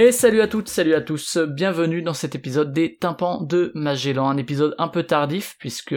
Et 0.00 0.12
salut 0.12 0.42
à 0.42 0.46
toutes, 0.46 0.68
salut 0.68 0.94
à 0.94 1.00
tous, 1.00 1.38
bienvenue 1.38 2.02
dans 2.02 2.12
cet 2.14 2.36
épisode 2.36 2.72
des 2.72 2.94
tympans 2.94 3.42
de 3.42 3.72
Magellan, 3.74 4.28
un 4.28 4.36
épisode 4.36 4.76
un 4.78 4.86
peu 4.86 5.02
tardif 5.02 5.56
puisque 5.58 5.96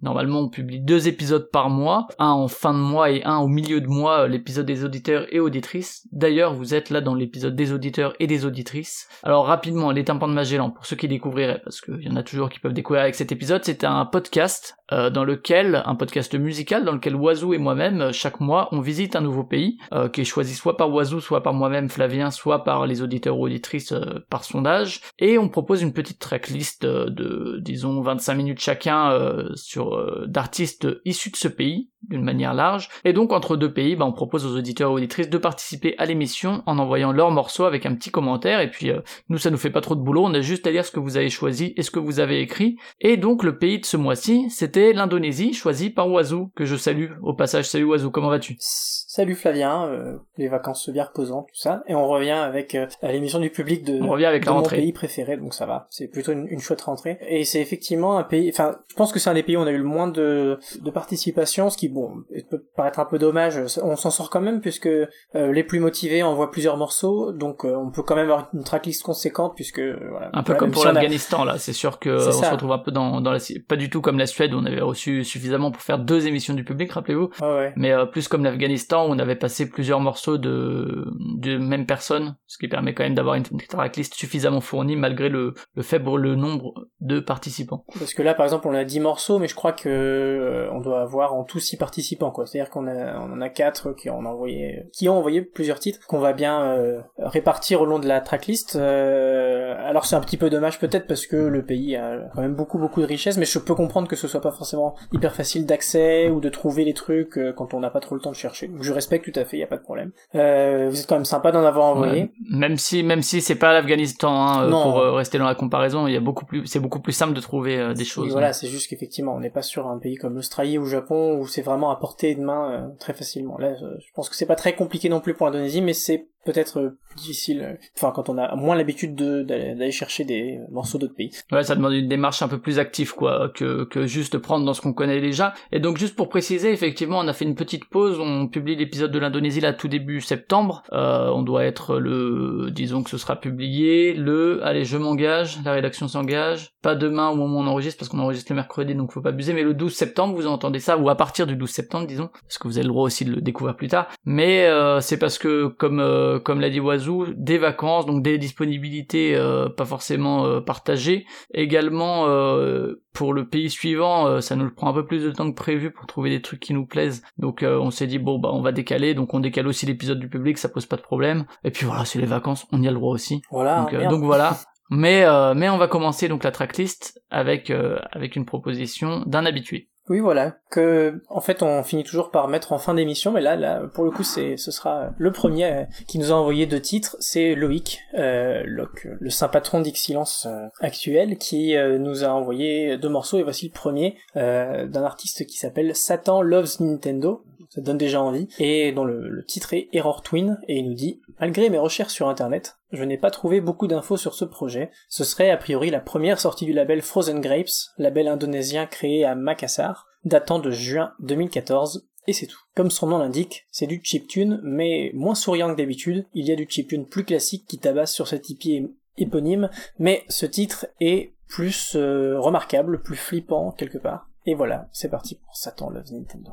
normalement 0.00 0.40
on 0.40 0.48
publie 0.48 0.80
deux 0.80 1.06
épisodes 1.06 1.50
par 1.52 1.68
mois, 1.68 2.08
un 2.18 2.30
en 2.30 2.48
fin 2.48 2.72
de 2.72 2.78
mois 2.78 3.10
et 3.10 3.22
un 3.24 3.36
au 3.36 3.46
milieu 3.46 3.82
de 3.82 3.88
mois, 3.88 4.26
l'épisode 4.26 4.64
des 4.64 4.84
auditeurs 4.84 5.26
et 5.34 5.38
auditrices. 5.38 6.08
D'ailleurs 6.12 6.54
vous 6.54 6.72
êtes 6.72 6.88
là 6.88 7.02
dans 7.02 7.14
l'épisode 7.14 7.54
des 7.54 7.72
auditeurs 7.72 8.14
et 8.20 8.26
des 8.26 8.46
auditrices. 8.46 9.06
Alors 9.22 9.44
rapidement, 9.44 9.90
les 9.90 10.04
tympans 10.04 10.28
de 10.28 10.32
Magellan, 10.32 10.70
pour 10.70 10.86
ceux 10.86 10.96
qui 10.96 11.06
découvriraient, 11.06 11.60
parce 11.62 11.82
qu'il 11.82 12.00
y 12.00 12.08
en 12.08 12.16
a 12.16 12.22
toujours 12.22 12.48
qui 12.48 12.58
peuvent 12.58 12.72
découvrir 12.72 13.02
avec 13.02 13.16
cet 13.16 13.32
épisode, 13.32 13.60
c'est 13.66 13.84
un 13.84 14.06
podcast 14.06 14.78
euh, 14.92 15.10
dans 15.10 15.24
lequel, 15.24 15.82
un 15.84 15.94
podcast 15.94 16.34
musical 16.36 16.86
dans 16.86 16.92
lequel 16.92 17.16
Oiseau 17.16 17.52
et 17.52 17.58
moi-même, 17.58 18.12
chaque 18.12 18.40
mois, 18.40 18.70
on 18.72 18.80
visite 18.80 19.14
un 19.14 19.20
nouveau 19.20 19.44
pays, 19.44 19.76
euh, 19.92 20.08
qui 20.08 20.22
est 20.22 20.24
choisi 20.24 20.54
soit 20.54 20.78
par 20.78 20.90
Oiseau, 20.90 21.20
soit 21.20 21.42
par 21.42 21.52
moi-même 21.52 21.90
Flavien, 21.90 22.30
soit 22.30 22.64
par 22.64 22.86
les 22.86 23.02
auditeurs 23.02 23.25
ou 23.34 23.44
auditrices 23.44 23.92
euh, 23.92 24.20
par 24.30 24.44
sondage, 24.44 25.00
et 25.18 25.38
on 25.38 25.48
propose 25.48 25.82
une 25.82 25.92
petite 25.92 26.18
tracklist 26.18 26.84
euh, 26.84 27.10
de, 27.10 27.58
disons, 27.60 28.00
25 28.02 28.34
minutes 28.34 28.60
chacun 28.60 29.10
euh, 29.10 29.48
sur 29.54 30.26
d'artistes 30.26 30.88
issus 31.04 31.30
de 31.30 31.36
ce 31.36 31.48
pays, 31.48 31.90
d'une 32.02 32.22
manière 32.22 32.54
large, 32.54 32.88
et 33.04 33.12
donc 33.12 33.32
entre 33.32 33.56
deux 33.56 33.72
pays, 33.72 33.96
bah, 33.96 34.04
on 34.04 34.12
propose 34.12 34.46
aux 34.46 34.56
auditeurs 34.56 34.90
et 34.90 34.94
auditrices 34.94 35.30
de 35.30 35.38
participer 35.38 35.94
à 35.98 36.06
l'émission 36.06 36.62
en 36.66 36.78
envoyant 36.78 37.12
leur 37.12 37.30
morceau 37.30 37.64
avec 37.64 37.86
un 37.86 37.94
petit 37.94 38.10
commentaire, 38.10 38.60
et 38.60 38.70
puis 38.70 38.90
nous 39.28 39.38
ça 39.38 39.50
nous 39.50 39.56
fait 39.56 39.70
pas 39.70 39.80
trop 39.80 39.94
de 39.94 40.00
boulot, 40.00 40.24
on 40.24 40.34
a 40.34 40.40
juste 40.40 40.66
à 40.66 40.70
lire 40.70 40.84
ce 40.84 40.90
que 40.90 41.00
vous 41.00 41.16
avez 41.16 41.30
choisi 41.30 41.74
et 41.76 41.82
ce 41.82 41.90
que 41.90 41.98
vous 41.98 42.20
avez 42.20 42.40
écrit, 42.40 42.76
et 43.00 43.16
donc 43.16 43.42
le 43.42 43.58
pays 43.58 43.80
de 43.80 43.86
ce 43.86 43.96
mois-ci, 43.96 44.48
c'était 44.50 44.92
l'Indonésie, 44.92 45.52
choisi 45.52 45.90
par 45.90 46.08
Oiseau, 46.10 46.50
que 46.54 46.64
je 46.64 46.76
salue. 46.76 47.12
Au 47.22 47.34
passage, 47.34 47.64
salut 47.66 47.84
Oiseau, 47.84 48.10
comment 48.10 48.28
vas-tu? 48.28 48.56
Salut 48.60 49.34
Flavien, 49.34 49.90
les 50.36 50.48
vacances 50.48 50.90
bien 50.90 51.04
reposantes, 51.04 51.46
tout 51.48 51.60
ça, 51.60 51.82
et 51.88 51.94
on 51.94 52.06
revient 52.06 52.30
avec 52.30 52.76
l'émission 53.02 53.40
du 53.40 53.50
public 53.50 53.82
de, 53.84 54.00
on 54.00 54.10
revient 54.10 54.26
avec 54.26 54.42
de 54.42 54.46
la 54.46 54.52
mon 54.52 54.58
rentrée. 54.58 54.76
pays 54.76 54.92
préféré, 54.92 55.36
donc 55.36 55.54
ça 55.54 55.66
va. 55.66 55.86
C'est 55.90 56.08
plutôt 56.08 56.32
une, 56.32 56.46
une 56.48 56.60
chouette 56.60 56.82
rentrée. 56.82 57.18
Et 57.28 57.44
c'est 57.44 57.60
effectivement 57.60 58.18
un 58.18 58.24
pays, 58.24 58.50
enfin, 58.50 58.76
je 58.88 58.94
pense 58.94 59.12
que 59.12 59.18
c'est 59.18 59.30
un 59.30 59.34
des 59.34 59.42
pays 59.42 59.56
où 59.56 59.60
on 59.60 59.66
a 59.66 59.72
eu 59.72 59.78
le 59.78 59.84
moins 59.84 60.08
de, 60.08 60.58
de 60.80 60.90
participation, 60.90 61.70
ce 61.70 61.78
qui, 61.78 61.85
bon, 61.88 62.24
peut 62.50 62.64
paraître 62.76 62.98
un 63.00 63.04
peu 63.04 63.18
dommage. 63.18 63.60
On 63.82 63.96
s'en 63.96 64.10
sort 64.10 64.30
quand 64.30 64.40
même, 64.40 64.60
puisque 64.60 64.86
euh, 64.86 65.08
les 65.34 65.64
plus 65.64 65.80
motivés 65.80 66.22
envoient 66.22 66.50
plusieurs 66.50 66.76
morceaux, 66.76 67.32
donc 67.32 67.64
euh, 67.64 67.74
on 67.76 67.90
peut 67.90 68.02
quand 68.02 68.14
même 68.16 68.26
avoir 68.30 68.48
une 68.54 68.64
tracklist 68.64 69.02
conséquente, 69.02 69.54
puisque, 69.54 69.80
voilà. 69.80 70.30
Un 70.32 70.42
peu 70.42 70.52
voilà, 70.52 70.58
comme 70.58 70.70
pour 70.70 70.82
si 70.82 70.86
on 70.88 70.90
a- 70.90 70.94
l'Afghanistan, 70.94 71.44
là, 71.44 71.58
c'est 71.58 71.72
sûr 71.72 71.98
que 71.98 72.28
on 72.28 72.32
ça. 72.32 72.46
se 72.48 72.52
retrouve 72.52 72.72
un 72.72 72.78
peu 72.78 72.90
dans, 72.90 73.20
dans 73.20 73.32
la, 73.32 73.38
pas 73.68 73.76
du 73.76 73.90
tout 73.90 74.00
comme 74.00 74.18
la 74.18 74.26
Suède 74.26 74.54
où 74.54 74.58
on 74.58 74.64
avait 74.64 74.80
reçu 74.80 75.24
suffisamment 75.24 75.70
pour 75.70 75.82
faire 75.82 75.98
deux 75.98 76.26
émissions 76.26 76.54
du 76.54 76.64
public, 76.64 76.92
rappelez-vous, 76.92 77.30
ouais. 77.42 77.72
mais 77.76 77.92
euh, 77.92 78.06
plus 78.06 78.28
comme 78.28 78.44
l'Afghanistan 78.44 79.06
où 79.06 79.10
on 79.12 79.18
avait 79.18 79.36
passé 79.36 79.68
plusieurs 79.68 80.00
morceaux 80.00 80.38
de, 80.38 81.06
de 81.38 81.58
même 81.58 81.86
personne, 81.86 82.36
ce 82.46 82.58
qui 82.58 82.68
permet 82.68 82.94
quand 82.94 83.04
même 83.04 83.14
d'avoir 83.14 83.34
une 83.34 83.44
tracklist 83.68 84.14
suffisamment 84.14 84.60
fournie 84.60 84.96
malgré 84.96 85.28
le, 85.28 85.54
le 85.74 85.82
faible 85.82 86.06
le 86.16 86.34
nombre 86.36 86.86
de 87.00 87.20
participants. 87.20 87.84
Parce 87.98 88.14
que 88.14 88.22
là, 88.22 88.32
par 88.34 88.44
exemple, 88.46 88.68
on 88.68 88.74
a 88.74 88.84
10 88.84 89.00
morceaux, 89.00 89.38
mais 89.38 89.48
je 89.48 89.54
crois 89.54 89.72
que 89.72 90.68
on 90.72 90.80
doit 90.80 91.00
avoir 91.00 91.34
en 91.34 91.44
tout 91.44 91.58
6 91.76 91.78
participants, 91.78 92.30
quoi. 92.30 92.46
C'est-à-dire 92.46 92.70
qu'on 92.70 92.86
a, 92.86 93.18
on 93.18 93.32
en 93.32 93.40
a 93.40 93.48
4 93.48 93.92
qui 93.92 94.10
ont 94.10 94.18
envoyé, 94.18 94.84
qui 94.92 95.08
ont 95.08 95.18
envoyé 95.18 95.42
plusieurs 95.42 95.78
titres, 95.78 96.06
qu'on 96.06 96.18
va 96.18 96.32
bien 96.32 96.62
euh, 96.62 97.00
répartir 97.18 97.80
au 97.80 97.86
long 97.86 97.98
de 97.98 98.06
la 98.06 98.20
tracklist. 98.20 98.76
Euh, 98.76 99.74
alors 99.84 100.06
c'est 100.06 100.16
un 100.16 100.20
petit 100.20 100.36
peu 100.36 100.50
dommage 100.50 100.78
peut-être 100.78 101.06
parce 101.06 101.26
que 101.26 101.36
le 101.36 101.64
pays 101.64 101.96
a 101.96 102.18
quand 102.34 102.40
même 102.40 102.54
beaucoup 102.54 102.78
beaucoup 102.78 103.00
de 103.00 103.06
richesses, 103.06 103.36
mais 103.36 103.44
je 103.44 103.58
peux 103.58 103.74
comprendre 103.74 104.08
que 104.08 104.16
ce 104.16 104.28
soit 104.28 104.40
pas 104.40 104.52
forcément 104.52 104.94
hyper 105.12 105.34
facile 105.34 105.66
d'accès 105.66 106.30
ou 106.30 106.40
de 106.40 106.48
trouver 106.48 106.84
les 106.84 106.94
trucs 106.94 107.38
euh, 107.38 107.52
quand 107.52 107.74
on 107.74 107.80
n'a 107.80 107.90
pas 107.90 108.00
trop 108.00 108.14
le 108.14 108.20
temps 108.20 108.30
de 108.30 108.36
chercher. 108.36 108.68
Donc 108.68 108.82
je 108.82 108.92
respecte 108.92 109.30
tout 109.30 109.38
à 109.38 109.44
fait, 109.44 109.58
y 109.58 109.62
a 109.62 109.66
pas 109.66 109.76
de 109.76 109.82
problème. 109.82 110.12
Euh, 110.34 110.88
vous 110.90 111.00
êtes 111.00 111.06
quand 111.06 111.16
même 111.16 111.24
sympa 111.24 111.52
d'en 111.52 111.64
avoir 111.64 111.86
envoyé. 111.86 112.22
Ouais. 112.22 112.30
Même 112.50 112.76
si 112.76 113.02
même 113.02 113.22
si 113.22 113.40
c'est 113.40 113.56
pas 113.56 113.72
l'Afghanistan, 113.72 114.34
hein, 114.34 114.70
pour 114.70 114.96
rester 114.96 115.38
dans 115.38 115.46
la 115.46 115.54
comparaison, 115.54 116.06
il 116.06 116.14
y 116.14 116.16
a 116.16 116.20
beaucoup 116.20 116.44
plus, 116.44 116.66
c'est 116.66 116.80
beaucoup 116.80 117.00
plus 117.00 117.12
simple 117.12 117.34
de 117.34 117.40
trouver 117.40 117.94
des 117.94 118.04
choses. 118.04 118.32
voilà, 118.32 118.52
c'est 118.52 118.68
juste 118.68 118.88
qu'effectivement, 118.88 119.34
on 119.34 119.40
n'est 119.40 119.50
pas 119.50 119.62
sur 119.62 119.88
un 119.88 119.98
pays 119.98 120.16
comme 120.16 120.34
l'Australie 120.34 120.78
ou 120.78 120.82
le 120.82 120.90
Japon 120.90 121.38
où 121.38 121.46
c'est 121.46 121.62
vraiment 121.66 121.90
à 121.90 121.96
portée 121.96 122.34
de 122.34 122.40
main 122.40 122.72
euh, 122.72 122.88
très 122.98 123.12
facilement. 123.12 123.58
Là, 123.58 123.74
je 123.74 124.12
pense 124.14 124.28
que 124.28 124.36
c'est 124.36 124.46
pas 124.46 124.56
très 124.56 124.74
compliqué 124.74 125.08
non 125.08 125.20
plus 125.20 125.34
pour 125.34 125.46
l'Indonésie, 125.46 125.82
mais 125.82 125.92
c'est 125.92 126.28
peut-être 126.46 126.78
euh, 126.80 126.98
difficile. 127.16 127.60
euh, 127.62 127.74
Enfin, 127.96 128.12
quand 128.14 128.28
on 128.30 128.38
a 128.38 128.54
moins 128.56 128.74
l'habitude 128.76 129.14
de- 129.14 129.42
d'aller 129.42 129.74
d'aller 129.74 129.90
chercher 129.90 130.24
des 130.24 130.58
morceaux 130.70 130.96
d'autres 130.98 131.14
pays. 131.14 131.30
Ouais, 131.52 131.62
ça 131.62 131.74
demande 131.74 131.92
une 131.92 132.08
démarche 132.08 132.40
un 132.42 132.48
peu 132.48 132.58
plus 132.58 132.78
active, 132.78 133.14
quoi, 133.14 133.50
que, 133.54 133.84
que 133.84 134.06
juste 134.06 134.38
prendre 134.38 134.64
dans 134.64 134.72
ce 134.74 134.80
qu'on 134.80 134.92
connaît 134.92 135.20
déjà. 135.20 135.52
Et 135.72 135.80
donc, 135.80 135.98
juste 135.98 136.16
pour 136.16 136.28
préciser, 136.28 136.70
effectivement, 136.72 137.18
on 137.18 137.28
a 137.28 137.32
fait 137.32 137.44
une 137.44 137.54
petite 137.54 137.84
pause, 137.86 138.18
on 138.20 138.48
publie 138.48 138.76
l'épisode 138.76 139.10
de 139.10 139.18
l'Indonésie 139.18 139.60
là 139.60 139.72
tout 139.72 139.88
début 139.88 140.20
septembre. 140.20 140.82
Euh, 140.92 141.28
on 141.30 141.42
doit 141.42 141.64
être 141.64 141.98
le, 141.98 142.70
disons 142.70 143.02
que 143.02 143.10
ce 143.10 143.18
sera 143.18 143.36
publié 143.36 144.14
le, 144.14 144.64
allez, 144.64 144.84
je 144.84 144.96
m'engage, 144.96 145.58
la 145.64 145.72
rédaction 145.72 146.08
s'engage. 146.08 146.70
Pas 146.82 146.94
demain 146.94 147.28
au 147.30 147.34
moment 147.36 147.58
où 147.58 147.62
on 147.62 147.66
enregistre, 147.66 147.98
parce 147.98 148.08
qu'on 148.08 148.18
enregistre 148.20 148.52
le 148.52 148.56
mercredi, 148.56 148.94
donc 148.94 149.10
faut 149.12 149.20
pas 149.20 149.30
abuser, 149.30 149.52
mais 149.52 149.62
le 149.62 149.74
12 149.74 149.92
septembre, 149.94 150.34
vous 150.34 150.46
entendez 150.46 150.78
ça, 150.78 150.96
ou 150.98 151.08
à 151.08 151.16
partir 151.16 151.46
du 151.46 151.56
12 151.56 151.68
septembre, 151.70 152.06
disons, 152.06 152.28
parce 152.42 152.58
que 152.58 152.68
vous 152.68 152.76
avez 152.78 152.84
le 152.84 152.90
droit 152.92 153.04
aussi 153.04 153.24
de 153.24 153.32
le 153.32 153.40
découvrir 153.40 153.74
plus 153.76 153.88
tard. 153.88 154.08
Mais 154.24 154.66
euh, 154.66 155.00
c'est 155.00 155.18
parce 155.18 155.38
que, 155.38 155.66
comme 155.66 156.00
euh, 156.00 156.35
comme 156.38 156.60
l'a 156.60 156.70
dit 156.70 156.80
Wazoo, 156.80 157.26
des 157.36 157.58
vacances, 157.58 158.06
donc 158.06 158.22
des 158.22 158.38
disponibilités 158.38 159.34
euh, 159.36 159.68
pas 159.68 159.84
forcément 159.84 160.46
euh, 160.46 160.60
partagées, 160.60 161.26
également 161.52 162.26
euh, 162.26 163.02
pour 163.12 163.32
le 163.32 163.48
pays 163.48 163.70
suivant, 163.70 164.26
euh, 164.26 164.40
ça 164.40 164.56
nous 164.56 164.70
prend 164.70 164.88
un 164.88 164.92
peu 164.92 165.06
plus 165.06 165.24
de 165.24 165.30
temps 165.30 165.50
que 165.50 165.56
prévu 165.56 165.90
pour 165.90 166.06
trouver 166.06 166.30
des 166.30 166.42
trucs 166.42 166.60
qui 166.60 166.74
nous 166.74 166.86
plaisent. 166.86 167.22
Donc 167.38 167.62
euh, 167.62 167.78
on 167.78 167.90
s'est 167.90 168.06
dit 168.06 168.18
bon 168.18 168.38
bah 168.38 168.50
on 168.52 168.60
va 168.60 168.72
décaler, 168.72 169.14
donc 169.14 169.32
on 169.34 169.40
décale 169.40 169.66
aussi 169.66 169.86
l'épisode 169.86 170.20
du 170.20 170.28
public, 170.28 170.58
ça 170.58 170.68
pose 170.68 170.86
pas 170.86 170.96
de 170.96 171.02
problème. 171.02 171.46
Et 171.64 171.70
puis 171.70 171.86
voilà, 171.86 172.04
c'est 172.04 172.18
les 172.18 172.26
vacances, 172.26 172.66
on 172.72 172.82
y 172.82 172.88
a 172.88 172.90
le 172.90 172.96
droit 172.96 173.12
aussi. 173.12 173.42
Voilà. 173.50 173.80
donc, 173.80 173.94
euh, 173.94 174.16
voilà. 174.16 174.56
Mais 174.88 175.24
euh, 175.24 175.52
mais 175.54 175.68
on 175.68 175.78
va 175.78 175.88
commencer 175.88 176.28
donc 176.28 176.44
la 176.44 176.52
tracklist 176.52 177.20
avec 177.28 177.70
euh, 177.70 177.98
avec 178.12 178.36
une 178.36 178.44
proposition 178.44 179.24
d'un 179.26 179.44
habitué. 179.44 179.88
Oui, 180.08 180.20
voilà. 180.20 180.56
Que, 180.70 181.20
en 181.28 181.40
fait, 181.40 181.62
on 181.62 181.82
finit 181.82 182.04
toujours 182.04 182.30
par 182.30 182.48
mettre 182.48 182.72
en 182.72 182.78
fin 182.78 182.94
d'émission, 182.94 183.32
mais 183.32 183.40
là, 183.40 183.56
là, 183.56 183.82
pour 183.92 184.04
le 184.04 184.10
coup, 184.10 184.22
c'est, 184.22 184.56
ce 184.56 184.70
sera 184.70 185.10
le 185.18 185.32
premier 185.32 185.64
euh, 185.64 185.84
qui 186.06 186.18
nous 186.18 186.32
a 186.32 186.34
envoyé 186.34 186.66
deux 186.66 186.80
titres. 186.80 187.16
C'est 187.18 187.54
Loïc, 187.54 188.00
euh, 188.14 188.62
Locke, 188.66 189.08
le 189.18 189.30
saint 189.30 189.48
patron 189.48 189.80
d'Ixilence 189.80 190.46
euh, 190.48 190.68
actuel, 190.80 191.38
qui 191.38 191.76
euh, 191.76 191.98
nous 191.98 192.24
a 192.24 192.28
envoyé 192.28 192.96
deux 192.98 193.08
morceaux. 193.08 193.38
Et 193.38 193.42
voici 193.42 193.66
le 193.66 193.72
premier 193.72 194.16
euh, 194.36 194.86
d'un 194.86 195.02
artiste 195.02 195.46
qui 195.46 195.56
s'appelle 195.56 195.94
Satan 195.96 196.40
Loves 196.40 196.80
Nintendo. 196.80 197.42
Ça 197.76 197.82
donne 197.82 197.98
déjà 197.98 198.22
envie. 198.22 198.48
Et 198.58 198.90
dont 198.92 199.04
le, 199.04 199.44
titre 199.46 199.74
est 199.74 199.88
Error 199.92 200.22
Twin. 200.22 200.58
Et 200.66 200.78
il 200.78 200.88
nous 200.88 200.94
dit 200.94 201.20
Malgré 201.38 201.68
mes 201.68 201.78
recherches 201.78 202.14
sur 202.14 202.28
internet, 202.28 202.78
je 202.90 203.04
n'ai 203.04 203.18
pas 203.18 203.30
trouvé 203.30 203.60
beaucoup 203.60 203.86
d'infos 203.86 204.16
sur 204.16 204.34
ce 204.34 204.46
projet. 204.46 204.90
Ce 205.08 205.24
serait 205.24 205.50
a 205.50 205.58
priori 205.58 205.90
la 205.90 206.00
première 206.00 206.40
sortie 206.40 206.64
du 206.64 206.72
label 206.72 207.02
Frozen 207.02 207.40
Grapes, 207.40 207.92
label 207.98 208.28
indonésien 208.28 208.86
créé 208.86 209.26
à 209.26 209.34
Makassar, 209.34 210.06
datant 210.24 210.58
de 210.58 210.70
juin 210.70 211.12
2014, 211.20 212.08
et 212.26 212.32
c'est 212.32 212.46
tout. 212.46 212.60
Comme 212.74 212.90
son 212.90 213.08
nom 213.08 213.18
l'indique, 213.18 213.66
c'est 213.70 213.86
du 213.86 214.00
chiptune, 214.02 214.60
mais 214.64 215.10
moins 215.14 215.34
souriant 215.34 215.70
que 215.70 215.76
d'habitude, 215.76 216.26
il 216.34 216.46
y 216.46 216.52
a 216.52 216.56
du 216.56 216.66
chiptune 216.68 217.06
plus 217.06 217.24
classique 217.24 217.66
qui 217.68 217.78
tabasse 217.78 218.12
sur 218.12 218.26
cet 218.26 218.48
hippie 218.48 218.90
éponyme, 219.18 219.70
mais 219.98 220.24
ce 220.28 220.46
titre 220.46 220.86
est 221.00 221.34
plus 221.46 221.94
euh, 221.94 222.40
remarquable, 222.40 223.02
plus 223.02 223.16
flippant 223.16 223.70
quelque 223.72 223.98
part. 223.98 224.28
Et 224.46 224.54
voilà, 224.54 224.88
c'est 224.92 225.10
parti 225.10 225.36
pour 225.36 225.56
Satan 225.56 225.90
Loves 225.90 226.12
Nintendo. 226.12 226.52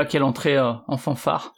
Et 0.00 0.04
bah 0.04 0.08
quelle 0.08 0.22
entrée 0.22 0.56
euh, 0.56 0.72
en 0.88 0.96
fanfare. 0.96 1.52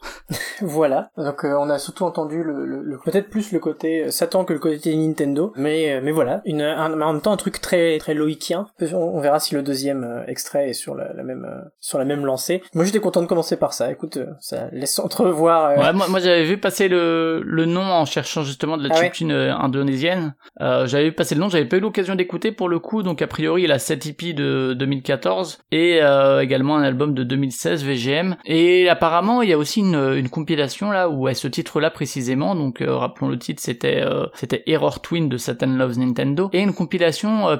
Voilà. 0.62 1.10
Donc 1.16 1.44
euh, 1.44 1.56
on 1.58 1.68
a 1.70 1.78
surtout 1.78 2.04
entendu 2.04 2.42
le, 2.42 2.64
le, 2.64 2.98
peut-être 3.04 3.28
plus 3.28 3.52
le 3.52 3.58
côté 3.58 4.04
euh, 4.04 4.10
Satan 4.10 4.44
que 4.44 4.52
le 4.52 4.58
côté 4.58 4.94
Nintendo, 4.96 5.52
mais 5.56 6.00
mais 6.02 6.12
voilà, 6.12 6.42
une 6.44 6.62
en 6.62 6.88
même 6.88 7.20
temps 7.20 7.32
un 7.32 7.36
truc 7.36 7.60
très 7.60 7.98
très 7.98 8.14
loïkien. 8.14 8.66
On, 8.92 9.20
verra 9.20 9.38
si 9.38 9.54
le 9.54 9.62
deuxième 9.62 10.24
extrait 10.26 10.70
est 10.70 10.72
sur 10.72 10.94
la, 10.94 11.12
même 11.22 11.46
sur 11.80 11.98
la 11.98 12.04
même 12.04 12.26
lancée. 12.26 12.62
Moi 12.74 12.84
j'étais 12.84 12.98
content 12.98 13.22
de 13.22 13.26
commencer 13.26 13.56
par 13.56 13.72
ça. 13.72 13.90
Écoute, 13.90 14.18
ça 14.40 14.68
laisse 14.72 14.98
entrevoir. 14.98 15.78
Ouais, 15.78 15.92
moi, 15.92 16.08
moi 16.08 16.20
j'avais 16.20 16.44
vu 16.44 16.58
passer 16.58 16.88
le 16.88 17.42
le 17.44 17.66
nom 17.66 17.82
en 17.82 18.04
cherchant 18.04 18.42
justement 18.42 18.76
de 18.76 18.88
la 18.88 18.94
ah 18.94 19.02
chiptune 19.02 19.32
indonésienne. 19.32 20.34
j'avais 20.60 21.04
vu 21.04 21.12
passer 21.12 21.34
le 21.34 21.40
nom, 21.40 21.48
j'avais 21.48 21.66
pas 21.66 21.76
eu 21.76 21.80
l'occasion 21.80 22.14
d'écouter 22.14 22.52
pour 22.52 22.68
le 22.68 22.78
coup, 22.78 23.02
donc 23.02 23.22
a 23.22 23.26
priori 23.26 23.62
il 23.62 23.72
a 23.72 23.78
7 23.78 24.06
EP 24.06 24.32
de 24.32 24.74
2014 24.74 25.60
et 25.70 26.00
également 26.40 26.76
un 26.76 26.82
album 26.82 27.14
de 27.14 27.22
2016 27.22 27.84
VGM 27.84 28.36
et 28.44 28.88
apparemment, 28.88 29.42
il 29.42 29.50
y 29.50 29.52
a 29.52 29.58
aussi 29.58 29.80
une, 29.80 29.94
une 29.94 30.28
compilation 30.28 30.51
là 30.56 31.08
où 31.08 31.28
est 31.28 31.34
ce 31.34 31.48
titre-là 31.48 31.90
précisément. 31.90 32.54
Donc, 32.54 32.80
euh, 32.80 32.96
rappelons 32.96 33.28
le 33.28 33.38
titre, 33.38 33.62
c'était 33.62 34.02
euh, 34.02 34.26
c'était 34.34 34.62
Error 34.66 35.00
Twin 35.00 35.28
de 35.28 35.36
Satan 35.36 35.66
Loves 35.66 35.98
Nintendo 35.98 36.50
et 36.52 36.60
une 36.60 36.72
compilation 36.72 37.48
euh, 37.48 37.56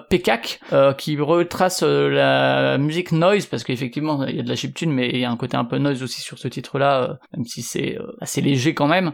euh 0.73 0.93
qui 0.93 1.19
retrace 1.19 1.83
la 1.83 2.79
musique 2.79 3.13
noise 3.13 3.47
parce 3.47 3.65
qu'effectivement, 3.65 4.25
il 4.27 4.37
y 4.37 4.41
a 4.41 4.43
de 4.43 4.49
la 4.49 4.57
chiptune, 4.57 4.93
mais 4.93 5.09
il 5.09 5.19
y 5.19 5.25
a 5.25 5.31
un 5.31 5.37
côté 5.37 5.57
un 5.57 5.65
peu 5.65 5.79
noise 5.79 6.03
aussi 6.03 6.21
sur 6.21 6.39
ce 6.39 6.49
titre-là, 6.49 7.19
même 7.37 7.45
si 7.45 7.63
c'est 7.63 7.99
assez 8.21 8.41
léger 8.41 8.75
quand 8.75 8.87
même 8.87 9.13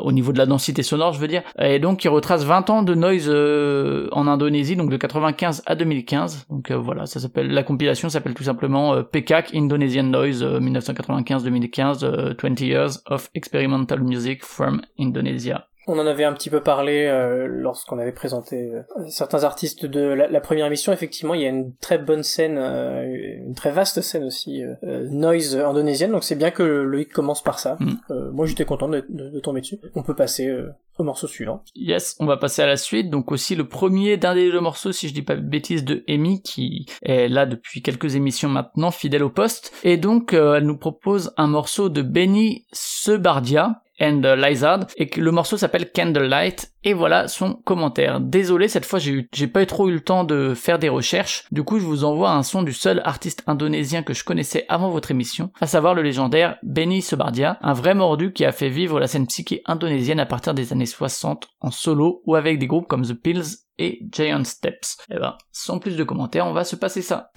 au 0.00 0.12
niveau 0.12 0.32
de 0.32 0.38
la 0.38 0.46
densité 0.46 0.82
sonore, 0.82 1.12
je 1.12 1.20
veux 1.20 1.28
dire. 1.28 1.42
Et 1.58 1.78
donc, 1.78 2.04
il 2.04 2.08
retrace 2.08 2.44
20 2.44 2.70
ans 2.70 2.82
de 2.82 2.94
noise 2.94 3.28
en 3.28 4.26
Indonésie, 4.26 4.76
donc 4.76 4.90
de 4.90 4.96
95 4.96 5.62
à 5.66 5.74
2015. 5.74 6.46
Donc 6.48 6.70
voilà, 6.72 7.06
ça 7.06 7.20
s'appelle 7.20 7.50
la 7.50 7.62
compilation 7.62 8.08
s'appelle 8.08 8.34
tout 8.34 8.44
simplement 8.44 9.02
PKAK 9.02 9.54
Indonesian 9.54 10.04
Noise 10.04 10.44
1995-2015, 10.44 12.36
20 12.40 12.60
Years 12.60 12.99
of 13.06 13.30
Experimental 13.34 13.98
Music 13.98 14.44
from 14.44 14.82
Indonesia. 14.96 15.69
On 15.90 15.98
en 15.98 16.06
avait 16.06 16.22
un 16.22 16.32
petit 16.32 16.50
peu 16.50 16.60
parlé 16.60 17.06
euh, 17.06 17.48
lorsqu'on 17.48 17.98
avait 17.98 18.12
présenté 18.12 18.70
euh, 18.72 18.82
certains 19.08 19.42
artistes 19.42 19.86
de 19.86 20.00
la, 20.00 20.40
première 20.40 20.66
émission. 20.66 20.92
Effectivement, 20.92 21.34
il 21.34 21.40
y 21.40 21.46
a 21.46 21.48
une 21.48 21.74
très 21.74 21.98
bonne 21.98 22.22
scène, 22.22 22.58
euh, 22.58 23.02
une 23.44 23.56
très 23.56 23.72
vaste 23.72 24.00
scène 24.00 24.22
aussi, 24.22 24.62
noise 24.82 25.56
indonésienne. 25.56 26.12
Donc 26.12 26.22
c'est 26.22 26.36
bien 26.36 26.52
que 26.52 26.62
Loïc 26.62 27.12
commence 27.12 27.42
par 27.42 27.58
ça. 27.58 27.76
Mm. 27.80 28.30
moi, 28.32 28.46
j'étais 28.46 28.64
content 28.64 28.88
de, 28.88 29.04
de, 29.08 29.40
tomber 29.40 29.62
dessus. 29.62 29.78
On 29.96 30.04
peut 30.04 30.14
passer 30.14 30.48
au 30.96 31.02
morceau 31.02 31.26
suivant. 31.26 31.64
Yes, 31.74 32.16
on 32.20 32.26
va 32.26 32.36
passer 32.36 32.62
à 32.62 32.66
la 32.66 32.76
suite. 32.76 33.10
Donc 33.10 33.32
aussi 33.32 33.56
le 33.56 33.66
premier 33.66 34.16
d'un 34.16 34.36
des 34.36 34.52
deux 34.52 34.60
morceaux, 34.60 34.92
si 34.92 35.08
je 35.08 35.14
dis 35.14 35.22
pas 35.22 35.34
de 35.34 35.40
bêtises, 35.40 35.84
de 35.84 36.04
Amy, 36.08 36.40
qui 36.40 36.86
est 37.02 37.28
là 37.28 37.46
depuis 37.46 37.82
quelques 37.82 38.14
émissions 38.14 38.48
maintenant, 38.48 38.92
fidèle 38.92 39.24
au 39.24 39.30
poste. 39.30 39.72
Et 39.82 39.96
donc, 39.96 40.34
elle 40.34 40.66
nous 40.66 40.78
propose 40.78 41.32
un 41.36 41.48
morceau 41.48 41.88
de 41.88 42.02
Benny 42.02 42.66
Sebardia 42.72 43.82
and 44.00 44.22
Lizard 44.36 44.86
et 44.96 45.08
que 45.08 45.20
le 45.20 45.30
morceau 45.30 45.56
s'appelle 45.56 45.90
Candlelight 45.92 46.72
et 46.82 46.94
voilà 46.94 47.28
son 47.28 47.54
commentaire. 47.54 48.20
Désolé, 48.20 48.68
cette 48.68 48.86
fois 48.86 48.98
j'ai 48.98 49.28
j'ai 49.32 49.46
pas 49.46 49.64
trop 49.66 49.88
eu 49.88 49.92
le 49.92 50.00
temps 50.00 50.24
de 50.24 50.54
faire 50.54 50.78
des 50.78 50.88
recherches. 50.88 51.44
Du 51.50 51.62
coup, 51.62 51.78
je 51.78 51.84
vous 51.84 52.04
envoie 52.04 52.30
un 52.30 52.42
son 52.42 52.62
du 52.62 52.72
seul 52.72 53.02
artiste 53.04 53.42
indonésien 53.46 54.02
que 54.02 54.14
je 54.14 54.24
connaissais 54.24 54.64
avant 54.68 54.90
votre 54.90 55.10
émission, 55.10 55.50
à 55.60 55.66
savoir 55.66 55.94
le 55.94 56.02
légendaire 56.02 56.56
Benny 56.62 57.02
Sobardia, 57.02 57.58
un 57.62 57.72
vrai 57.72 57.94
mordu 57.94 58.32
qui 58.32 58.44
a 58.44 58.52
fait 58.52 58.68
vivre 58.68 59.00
la 59.00 59.06
scène 59.06 59.26
psyché 59.26 59.62
indonésienne 59.66 60.20
à 60.20 60.26
partir 60.26 60.54
des 60.54 60.72
années 60.72 60.86
60 60.86 61.48
en 61.60 61.70
solo 61.70 62.22
ou 62.26 62.34
avec 62.34 62.58
des 62.58 62.66
groupes 62.66 62.88
comme 62.88 63.06
The 63.06 63.14
Pills 63.14 63.58
et 63.78 64.00
Giant 64.10 64.44
Steps. 64.44 64.98
Eh 65.10 65.18
ben, 65.18 65.36
sans 65.52 65.78
plus 65.78 65.96
de 65.96 66.04
commentaires, 66.04 66.46
on 66.46 66.52
va 66.52 66.64
se 66.64 66.76
passer 66.76 67.02
ça. 67.02 67.32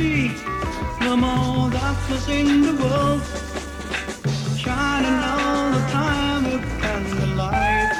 The. 0.00 0.30
No 1.00 1.16
more 1.16 1.70
darkness 1.70 2.28
in 2.28 2.62
the 2.62 2.74
world, 2.82 3.22
shining 4.56 5.18
all 5.32 5.70
the 5.76 5.84
time 5.98 6.44
with 6.50 6.64
candlelight. 6.82 7.92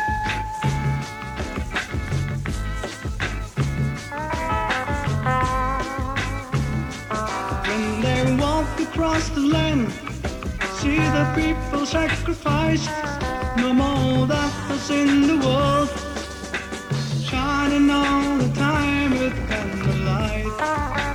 When 7.66 7.84
they 8.04 8.22
walk 8.42 8.80
across 8.80 9.28
the 9.30 9.44
land. 9.56 9.92
See 10.78 11.02
the 11.18 11.26
people 11.36 11.84
sacrifice. 11.84 12.86
No 13.58 13.74
more 13.74 14.26
was 14.26 14.90
in 14.90 15.26
the 15.30 15.38
world. 15.46 15.90
Shining 17.28 17.90
all 17.90 18.38
the 18.38 18.50
time 18.54 19.10
with 19.10 19.36
candlelight. 19.48 20.46
Ooh, 20.46 21.09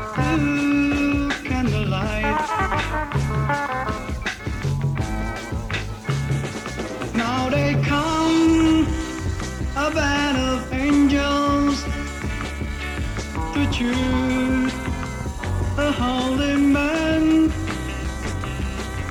choose 13.76 14.74
a 15.78 15.92
holy 15.92 16.56
man. 16.56 17.52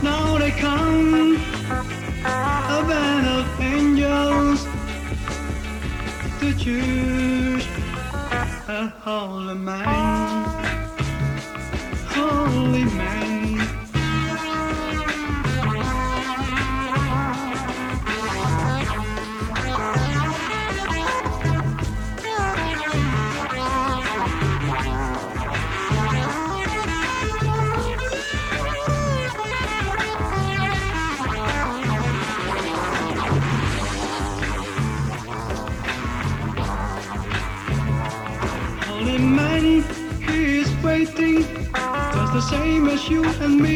Now 0.03 0.39
they 0.39 0.53
come, 0.53 1.37
a 2.77 2.81
band 2.89 3.27
of 3.27 3.61
angels 3.61 4.65
to 6.41 6.55
choose 6.57 7.67
a 8.69 8.87
holy 9.05 9.55
man. 9.55 10.04
You 43.09 43.25
and 43.25 43.61
me. 43.61 43.74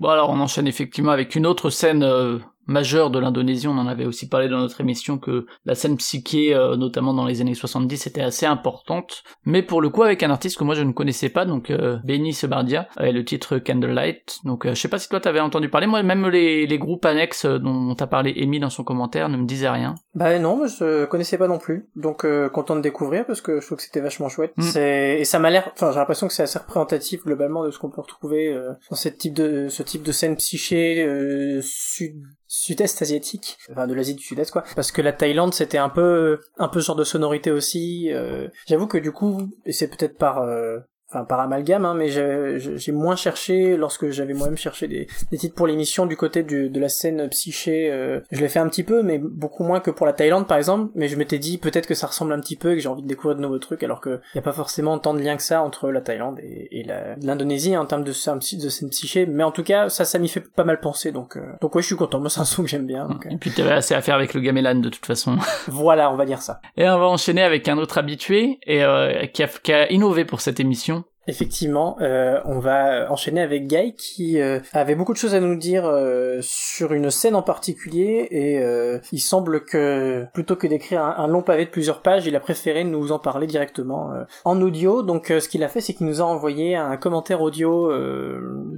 Bon 0.00 0.08
alors 0.08 0.30
on 0.30 0.40
enchaîne 0.40 0.66
effectivement 0.66 1.10
avec 1.10 1.34
une 1.34 1.44
autre 1.44 1.70
scène 1.70 2.02
euh, 2.02 2.38
majeure 2.68 3.10
de 3.10 3.18
l'Indonésie, 3.18 3.66
on 3.66 3.78
en 3.78 3.86
avait 3.86 4.04
aussi 4.04 4.28
parlé 4.28 4.48
dans 4.48 4.58
notre 4.58 4.80
émission 4.80 5.18
que 5.18 5.46
la 5.64 5.74
scène 5.74 5.96
psyché, 5.96 6.54
euh, 6.54 6.76
notamment 6.76 7.14
dans 7.14 7.26
les 7.26 7.40
années 7.40 7.54
70, 7.54 8.06
était 8.06 8.20
assez 8.20 8.46
importante, 8.46 9.24
mais 9.44 9.62
pour 9.62 9.80
le 9.80 9.88
coup 9.90 10.04
avec 10.04 10.22
un 10.22 10.30
artiste 10.30 10.58
que 10.58 10.64
moi 10.64 10.74
je 10.74 10.82
ne 10.82 10.92
connaissais 10.92 11.28
pas, 11.28 11.44
donc 11.44 11.70
euh, 11.70 11.98
Benny 12.04 12.32
Sebardia, 12.32 12.88
et 13.00 13.12
le 13.12 13.24
titre 13.24 13.58
Candlelight, 13.58 14.38
donc 14.44 14.66
euh, 14.66 14.74
je 14.74 14.80
sais 14.80 14.88
pas 14.88 14.98
si 14.98 15.08
toi 15.08 15.20
t'avais 15.20 15.40
entendu 15.40 15.68
parler, 15.68 15.86
moi 15.86 16.02
même 16.02 16.28
les, 16.28 16.66
les 16.66 16.78
groupes 16.78 17.04
annexes 17.04 17.44
euh, 17.44 17.58
dont 17.58 17.94
t'as 17.94 18.06
parlé 18.06 18.34
Amy 18.40 18.60
dans 18.60 18.70
son 18.70 18.84
commentaire 18.84 19.28
ne 19.28 19.36
me 19.36 19.46
disaient 19.46 19.68
rien. 19.68 19.94
Bah 20.14 20.38
non, 20.38 20.66
je 20.66 21.04
connaissais 21.06 21.38
pas 21.38 21.48
non 21.48 21.58
plus, 21.58 21.88
donc 21.96 22.24
euh, 22.24 22.48
content 22.48 22.76
de 22.76 22.80
découvrir 22.80 23.26
parce 23.26 23.40
que 23.40 23.60
je 23.60 23.66
trouve 23.66 23.78
que 23.78 23.84
c'était 23.84 24.00
vachement 24.00 24.28
chouette. 24.28 24.52
Mm. 24.56 24.62
C'est 24.62 25.20
et 25.20 25.24
ça 25.24 25.38
m'a 25.38 25.50
l'air, 25.50 25.70
enfin 25.72 25.92
j'ai 25.92 25.98
l'impression 25.98 26.26
que 26.26 26.32
c'est 26.32 26.42
assez 26.42 26.58
représentatif 26.58 27.24
globalement 27.24 27.64
de 27.64 27.70
ce 27.70 27.78
qu'on 27.78 27.90
peut 27.90 28.00
retrouver 28.00 28.48
euh, 28.48 28.72
dans 28.90 28.96
cette 28.96 29.18
type 29.18 29.34
de 29.34 29.68
ce 29.68 29.82
type 29.82 30.02
de 30.02 30.12
scène 30.12 30.36
psyché 30.36 31.02
euh, 31.02 31.60
sud 31.62 32.22
sud-est 32.48 33.02
asiatique, 33.02 33.58
enfin 33.70 33.86
de 33.86 33.94
l'Asie 33.94 34.14
du 34.14 34.22
Sud-Est 34.22 34.50
quoi. 34.50 34.64
Parce 34.74 34.90
que 34.90 35.02
la 35.02 35.12
Thaïlande 35.12 35.54
c'était 35.54 35.78
un 35.78 35.90
peu 35.90 36.40
un 36.56 36.68
peu 36.68 36.80
genre 36.80 36.96
de 36.96 37.04
sonorité 37.04 37.50
aussi. 37.50 38.10
euh, 38.12 38.48
J'avoue 38.66 38.86
que 38.86 38.98
du 38.98 39.12
coup, 39.12 39.50
et 39.66 39.72
c'est 39.72 39.88
peut-être 39.88 40.16
par 40.18 40.38
euh, 40.42 40.78
enfin 41.10 41.24
par 41.24 41.40
amalgame, 41.40 41.84
hein, 41.84 41.94
mais 41.94 42.08
j'ai 42.10 42.92
moins 42.92 43.16
cherché 43.16 43.76
lorsque 43.76 44.10
j'avais 44.10 44.34
moi-même 44.34 44.56
cherché 44.58 44.88
des, 44.88 45.06
des 45.30 45.38
titres 45.38 45.54
pour 45.54 45.66
l'émission 45.66 46.04
du 46.06 46.16
côté 46.16 46.42
du, 46.42 46.68
de 46.68 46.80
la 46.80 46.88
scène 46.88 47.28
psyché. 47.30 47.90
euh, 47.90 48.20
je 48.30 48.40
l'ai 48.40 48.48
fait 48.48 48.58
un 48.58 48.68
petit 48.68 48.84
peu, 48.84 49.02
mais 49.02 49.18
beaucoup 49.18 49.64
moins 49.64 49.80
que 49.80 49.90
pour 49.90 50.04
la 50.06 50.12
Thaïlande 50.12 50.46
par 50.46 50.58
exemple. 50.58 50.90
Mais 50.94 51.08
je 51.08 51.16
m'étais 51.16 51.38
dit 51.38 51.58
peut-être 51.58 51.86
que 51.86 51.94
ça 51.94 52.06
ressemble 52.08 52.32
un 52.32 52.40
petit 52.40 52.56
peu 52.56 52.72
et 52.72 52.74
que 52.76 52.80
j'ai 52.82 52.88
envie 52.88 53.02
de 53.02 53.08
découvrir 53.08 53.36
de 53.36 53.42
nouveaux 53.42 53.58
trucs, 53.58 53.82
alors 53.82 54.00
que 54.00 54.20
y 54.34 54.38
a 54.38 54.42
pas 54.42 54.52
forcément 54.52 54.98
tant 54.98 55.14
de 55.14 55.20
lien 55.20 55.36
que 55.36 55.42
ça 55.42 55.62
entre 55.62 55.90
la 55.90 56.00
Thaïlande 56.00 56.38
et, 56.42 56.80
et 56.80 56.86
l'Indonésie 57.22 57.74
hein, 57.74 57.80
en 57.80 57.86
termes 57.86 58.04
de 58.04 58.12
scène, 58.12 58.38
psy- 58.40 58.58
de 58.58 58.68
scène 58.68 58.90
psyché. 58.90 59.26
Mais 59.26 59.44
en 59.44 59.50
tout 59.50 59.62
cas, 59.64 59.88
ça, 59.88 60.04
ça 60.04 60.18
m'y 60.18 60.28
fait 60.28 60.40
pas 60.40 60.64
mal 60.64 60.80
penser. 60.80 61.10
Donc, 61.12 61.36
euh, 61.36 61.40
donc 61.60 61.74
ouais, 61.74 61.82
je 61.82 61.86
suis 61.86 61.96
content. 61.96 62.20
Moi, 62.20 62.28
c'est 62.30 62.40
un 62.40 62.44
son 62.44 62.62
que 62.62 62.68
j'aime 62.68 62.86
bien. 62.86 63.06
donc, 63.08 63.24
euh, 63.26 63.30
Et 63.30 63.36
puis 63.36 63.50
t'avais 63.50 63.72
assez 63.72 63.94
à 63.94 64.02
faire 64.02 64.14
avec 64.14 64.34
le 64.34 64.40
gamelan 64.40 64.74
de 64.76 64.88
toute 64.90 65.06
façon. 65.06 65.36
voilà, 65.68 66.12
on 66.12 66.16
va 66.16 66.26
dire 66.26 66.42
ça. 66.42 66.60
Et 66.76 66.88
on 66.88 66.98
va 66.98 67.06
enchaîner 67.06 67.42
avec 67.42 67.66
un 67.68 67.78
autre 67.78 67.98
habitué 67.98 68.58
et 68.66 68.84
euh, 68.84 69.26
qui, 69.26 69.42
a, 69.42 69.48
qui 69.48 69.72
a 69.72 69.90
innové 69.90 70.24
pour 70.24 70.40
cette 70.40 70.60
émission. 70.60 70.97
Effectivement, 71.28 71.98
euh, 72.00 72.40
on 72.46 72.58
va 72.58 73.12
enchaîner 73.12 73.42
avec 73.42 73.66
Guy 73.66 73.94
qui 73.94 74.40
euh, 74.40 74.60
avait 74.72 74.94
beaucoup 74.94 75.12
de 75.12 75.18
choses 75.18 75.34
à 75.34 75.40
nous 75.40 75.56
dire 75.56 75.84
euh, 75.84 76.38
sur 76.40 76.94
une 76.94 77.10
scène 77.10 77.34
en 77.34 77.42
particulier 77.42 78.28
et 78.30 78.58
euh, 78.60 78.98
il 79.12 79.18
semble 79.18 79.66
que 79.66 80.24
plutôt 80.32 80.56
que 80.56 80.66
d'écrire 80.66 81.02
un, 81.02 81.26
long 81.26 81.42
pavé 81.42 81.66
de 81.66 81.70
plusieurs 81.70 82.00
pages, 82.00 82.26
il 82.26 82.34
a 82.34 82.40
préféré 82.40 82.82
nous 82.82 83.12
en 83.12 83.18
parler 83.18 83.46
directement 83.46 84.10
euh, 84.12 84.24
en 84.46 84.58
audio. 84.62 85.02
Donc 85.02 85.30
euh, 85.30 85.38
ce 85.38 85.50
qu'il 85.50 85.62
a 85.62 85.68
fait, 85.68 85.82
c'est 85.82 85.92
qu'il 85.92 86.06
nous 86.06 86.22
a 86.22 86.24
envoyé 86.24 86.76
un 86.76 86.96
commentaire 86.96 87.42
audio 87.42 87.92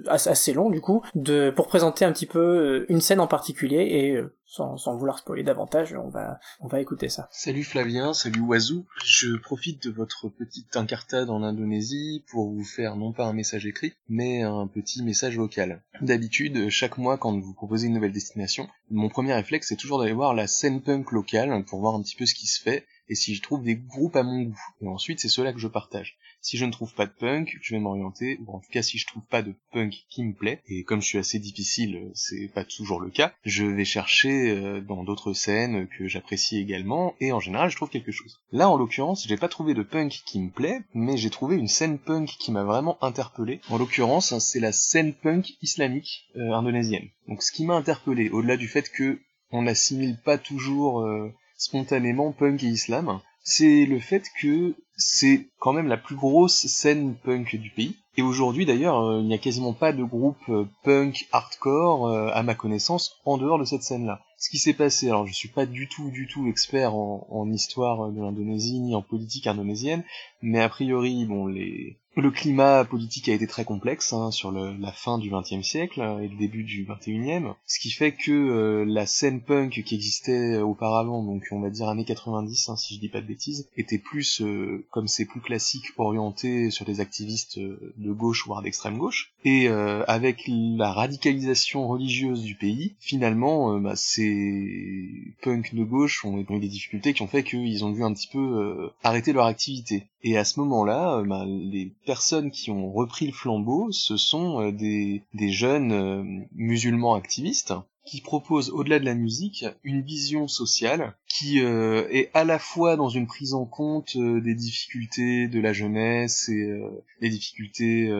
assez, 0.08 0.52
long 0.52 0.70
du 0.70 0.80
coup 0.80 1.02
de 1.14 1.50
pour 1.50 1.68
présenter 1.68 2.04
un 2.04 2.10
petit 2.10 2.26
peu 2.26 2.84
une 2.88 3.00
scène 3.00 3.20
en 3.20 3.28
particulier 3.28 3.86
et 3.88 4.20
sans, 4.50 4.96
vouloir 4.96 5.18
spoiler 5.18 5.44
davantage, 5.44 5.94
on 5.94 6.08
va 6.08 6.40
on 6.60 6.66
va 6.66 6.80
écouter 6.80 7.08
ça. 7.08 7.28
Salut 7.30 7.62
Flavien, 7.62 8.12
salut 8.12 8.40
Wazoo. 8.40 8.84
Je 9.04 9.36
profite 9.36 9.82
de 9.84 9.90
votre 9.90 10.28
petite 10.28 10.76
incartade 10.76 11.30
en 11.30 11.44
Indonésie 11.44 12.24
pour 12.30 12.50
vous 12.50 12.64
faire 12.64 12.96
non 12.96 13.12
pas 13.12 13.26
un 13.26 13.32
message 13.32 13.66
écrit, 13.66 13.92
mais 14.08 14.42
un 14.42 14.66
petit 14.66 15.04
message 15.04 15.36
vocal. 15.36 15.82
D'habitude, 16.00 16.68
chaque 16.68 16.98
mois 16.98 17.16
quand 17.16 17.38
vous 17.38 17.54
proposez 17.54 17.86
une 17.86 17.94
nouvelle 17.94 18.12
destination, 18.12 18.68
mon 18.90 19.08
premier 19.08 19.34
réflexe 19.34 19.68
c'est 19.68 19.76
toujours 19.76 20.00
d'aller 20.00 20.12
voir 20.12 20.34
la 20.34 20.48
scène 20.48 20.82
punk 20.82 21.12
locale 21.12 21.64
pour 21.64 21.78
voir 21.78 21.94
un 21.94 22.02
petit 22.02 22.16
peu 22.16 22.26
ce 22.26 22.34
qui 22.34 22.48
se 22.48 22.60
fait 22.60 22.86
et 23.08 23.14
si 23.14 23.34
je 23.34 23.42
trouve 23.42 23.62
des 23.62 23.76
groupes 23.76 24.16
à 24.16 24.24
mon 24.24 24.42
goût. 24.42 24.60
Et 24.80 24.88
ensuite 24.88 25.20
c'est 25.20 25.28
ceux-là 25.28 25.52
que 25.52 25.60
je 25.60 25.68
partage. 25.68 26.18
Si 26.40 26.56
je 26.56 26.64
ne 26.64 26.72
trouve 26.72 26.94
pas 26.94 27.06
de 27.06 27.12
punk, 27.12 27.58
je 27.60 27.74
vais 27.74 27.80
m'orienter, 27.80 28.38
ou 28.46 28.54
en 28.54 28.60
tout 28.60 28.70
cas 28.70 28.82
si 28.82 28.98
je 28.98 29.06
trouve 29.06 29.22
pas 29.24 29.42
de 29.42 29.54
punk 29.72 29.94
qui 30.08 30.24
me 30.24 30.32
plaît, 30.32 30.62
et 30.68 30.84
comme 30.84 31.02
je 31.02 31.06
suis 31.06 31.18
assez 31.18 31.38
difficile, 31.38 32.10
c'est 32.14 32.48
pas 32.48 32.64
toujours 32.64 33.00
le 33.00 33.10
cas, 33.10 33.32
je 33.44 33.64
vais 33.64 33.84
chercher 33.84 34.50
euh, 34.50 34.80
dans 34.80 35.04
d'autres 35.04 35.34
scènes 35.34 35.86
que 35.88 36.08
j'apprécie 36.08 36.58
également, 36.58 37.14
et 37.20 37.32
en 37.32 37.40
général 37.40 37.70
je 37.70 37.76
trouve 37.76 37.90
quelque 37.90 38.12
chose. 38.12 38.40
Là 38.52 38.70
en 38.70 38.76
l'occurrence, 38.76 39.26
j'ai 39.28 39.36
pas 39.36 39.48
trouvé 39.48 39.74
de 39.74 39.82
punk 39.82 40.22
qui 40.24 40.40
me 40.40 40.50
plaît, 40.50 40.80
mais 40.94 41.16
j'ai 41.16 41.30
trouvé 41.30 41.56
une 41.56 41.68
scène 41.68 41.98
punk 41.98 42.28
qui 42.38 42.52
m'a 42.52 42.64
vraiment 42.64 43.02
interpellé. 43.02 43.60
En 43.68 43.78
l'occurrence, 43.78 44.38
c'est 44.38 44.60
la 44.60 44.72
scène 44.72 45.12
punk 45.12 45.56
islamique 45.62 46.28
euh, 46.36 46.52
indonésienne. 46.52 47.08
Donc 47.28 47.42
ce 47.42 47.52
qui 47.52 47.64
m'a 47.64 47.74
interpellé, 47.74 48.30
au-delà 48.30 48.56
du 48.56 48.68
fait 48.68 48.90
que 48.90 49.20
on 49.52 49.62
n'assimile 49.62 50.16
pas 50.24 50.38
toujours 50.38 51.00
euh, 51.00 51.32
spontanément 51.56 52.32
punk 52.32 52.62
et 52.62 52.68
islam, 52.68 53.20
c'est 53.42 53.84
le 53.86 53.98
fait 53.98 54.24
que 54.40 54.74
c'est 55.00 55.48
quand 55.58 55.72
même 55.72 55.88
la 55.88 55.96
plus 55.96 56.14
grosse 56.14 56.66
scène 56.66 57.16
punk 57.16 57.56
du 57.56 57.70
pays, 57.70 57.96
Et 58.16 58.22
aujourd'hui 58.22 58.66
d'ailleurs, 58.66 59.00
euh, 59.00 59.20
il 59.20 59.26
n'y 59.26 59.34
a 59.34 59.38
quasiment 59.38 59.72
pas 59.72 59.92
de 59.92 60.04
groupe 60.04 60.36
euh, 60.48 60.66
punk 60.84 61.26
hardcore 61.32 62.06
euh, 62.06 62.30
à 62.32 62.42
ma 62.42 62.54
connaissance 62.54 63.16
en 63.24 63.38
dehors 63.38 63.58
de 63.58 63.64
cette 63.64 63.82
scène-là. 63.82 64.20
Ce 64.40 64.48
qui 64.48 64.56
s'est 64.56 64.72
passé, 64.72 65.08
alors 65.08 65.26
je 65.26 65.34
suis 65.34 65.50
pas 65.50 65.66
du 65.66 65.86
tout 65.86 66.10
du 66.10 66.26
tout 66.26 66.48
expert 66.48 66.94
en, 66.94 67.52
histoire 67.52 68.10
de 68.10 68.22
l'Indonésie 68.22 68.80
ni 68.80 68.94
en 68.94 69.02
politique 69.02 69.46
indonésienne, 69.46 70.02
mais 70.40 70.60
a 70.60 70.68
priori, 70.70 71.26
bon, 71.26 71.46
les 71.46 71.98
le 72.16 72.30
climat 72.30 72.84
politique 72.84 73.28
a 73.28 73.34
été 73.34 73.46
très 73.46 73.64
complexe 73.64 74.12
hein, 74.12 74.30
sur 74.30 74.50
le, 74.50 74.76
la 74.78 74.90
fin 74.90 75.18
du 75.18 75.30
XXe 75.30 75.62
siècle 75.62 76.00
et 76.22 76.28
le 76.28 76.36
début 76.36 76.64
du 76.64 76.84
XXIe, 76.84 77.54
ce 77.66 77.78
qui 77.78 77.90
fait 77.90 78.12
que 78.12 78.32
euh, 78.32 78.84
la 78.84 79.06
scène 79.06 79.40
punk 79.40 79.82
qui 79.84 79.94
existait 79.94 80.58
auparavant, 80.58 81.22
donc 81.22 81.44
on 81.52 81.60
va 81.60 81.70
dire 81.70 81.88
années 81.88 82.04
90 82.04 82.68
hein, 82.68 82.76
si 82.76 82.94
je 82.94 83.00
dis 83.00 83.08
pas 83.08 83.20
de 83.20 83.26
bêtises, 83.26 83.68
était 83.76 83.98
plus, 83.98 84.42
euh, 84.42 84.84
comme 84.90 85.06
c'est 85.06 85.24
plus 85.24 85.40
classique, 85.40 85.86
orienté 85.98 86.70
sur 86.70 86.84
des 86.84 87.00
activistes 87.00 87.58
euh, 87.58 87.94
de 87.96 88.12
gauche 88.12 88.44
voire 88.44 88.62
d'extrême 88.62 88.98
gauche. 88.98 89.32
Et 89.44 89.68
avec 89.68 90.44
la 90.46 90.92
radicalisation 90.92 91.88
religieuse 91.88 92.42
du 92.42 92.56
pays, 92.56 92.94
finalement, 93.00 93.78
bah, 93.78 93.96
ces 94.30 95.34
punks 95.42 95.74
de 95.74 95.84
gauche 95.84 96.24
ont 96.24 96.38
eu 96.38 96.60
des 96.60 96.68
difficultés 96.68 97.14
qui 97.14 97.22
ont 97.22 97.26
fait 97.26 97.42
qu'ils 97.42 97.84
ont 97.84 97.90
dû 97.90 98.02
un 98.02 98.12
petit 98.12 98.28
peu 98.28 98.90
arrêter 99.02 99.32
leur 99.32 99.46
activité. 99.46 100.06
Et 100.22 100.36
à 100.36 100.44
ce 100.44 100.60
moment-là, 100.60 101.22
bah, 101.22 101.44
les 101.46 101.92
personnes 102.04 102.50
qui 102.50 102.70
ont 102.70 102.92
repris 102.92 103.26
le 103.26 103.32
flambeau, 103.32 103.90
ce 103.90 104.16
sont 104.16 104.60
euh, 104.60 104.72
des, 104.72 105.22
jeunes 105.50 105.92
euh, 105.92 106.22
musulmans 106.54 107.14
activistes 107.14 107.72
qui 108.10 108.20
proposent, 108.20 108.70
au-delà 108.70 108.98
de 108.98 109.04
la 109.04 109.14
musique, 109.14 109.64
une 109.84 110.02
vision 110.02 110.48
sociale 110.48 111.14
qui 111.28 111.60
euh, 111.60 112.08
est 112.10 112.30
à 112.34 112.44
la 112.44 112.58
fois 112.58 112.96
dans 112.96 113.08
une 113.08 113.26
prise 113.26 113.54
en 113.54 113.64
compte 113.64 114.16
des 114.16 114.54
difficultés 114.54 115.46
de 115.48 115.60
la 115.60 115.72
jeunesse 115.72 116.48
et 116.48 116.80
des 117.20 117.28
difficultés 117.28 118.10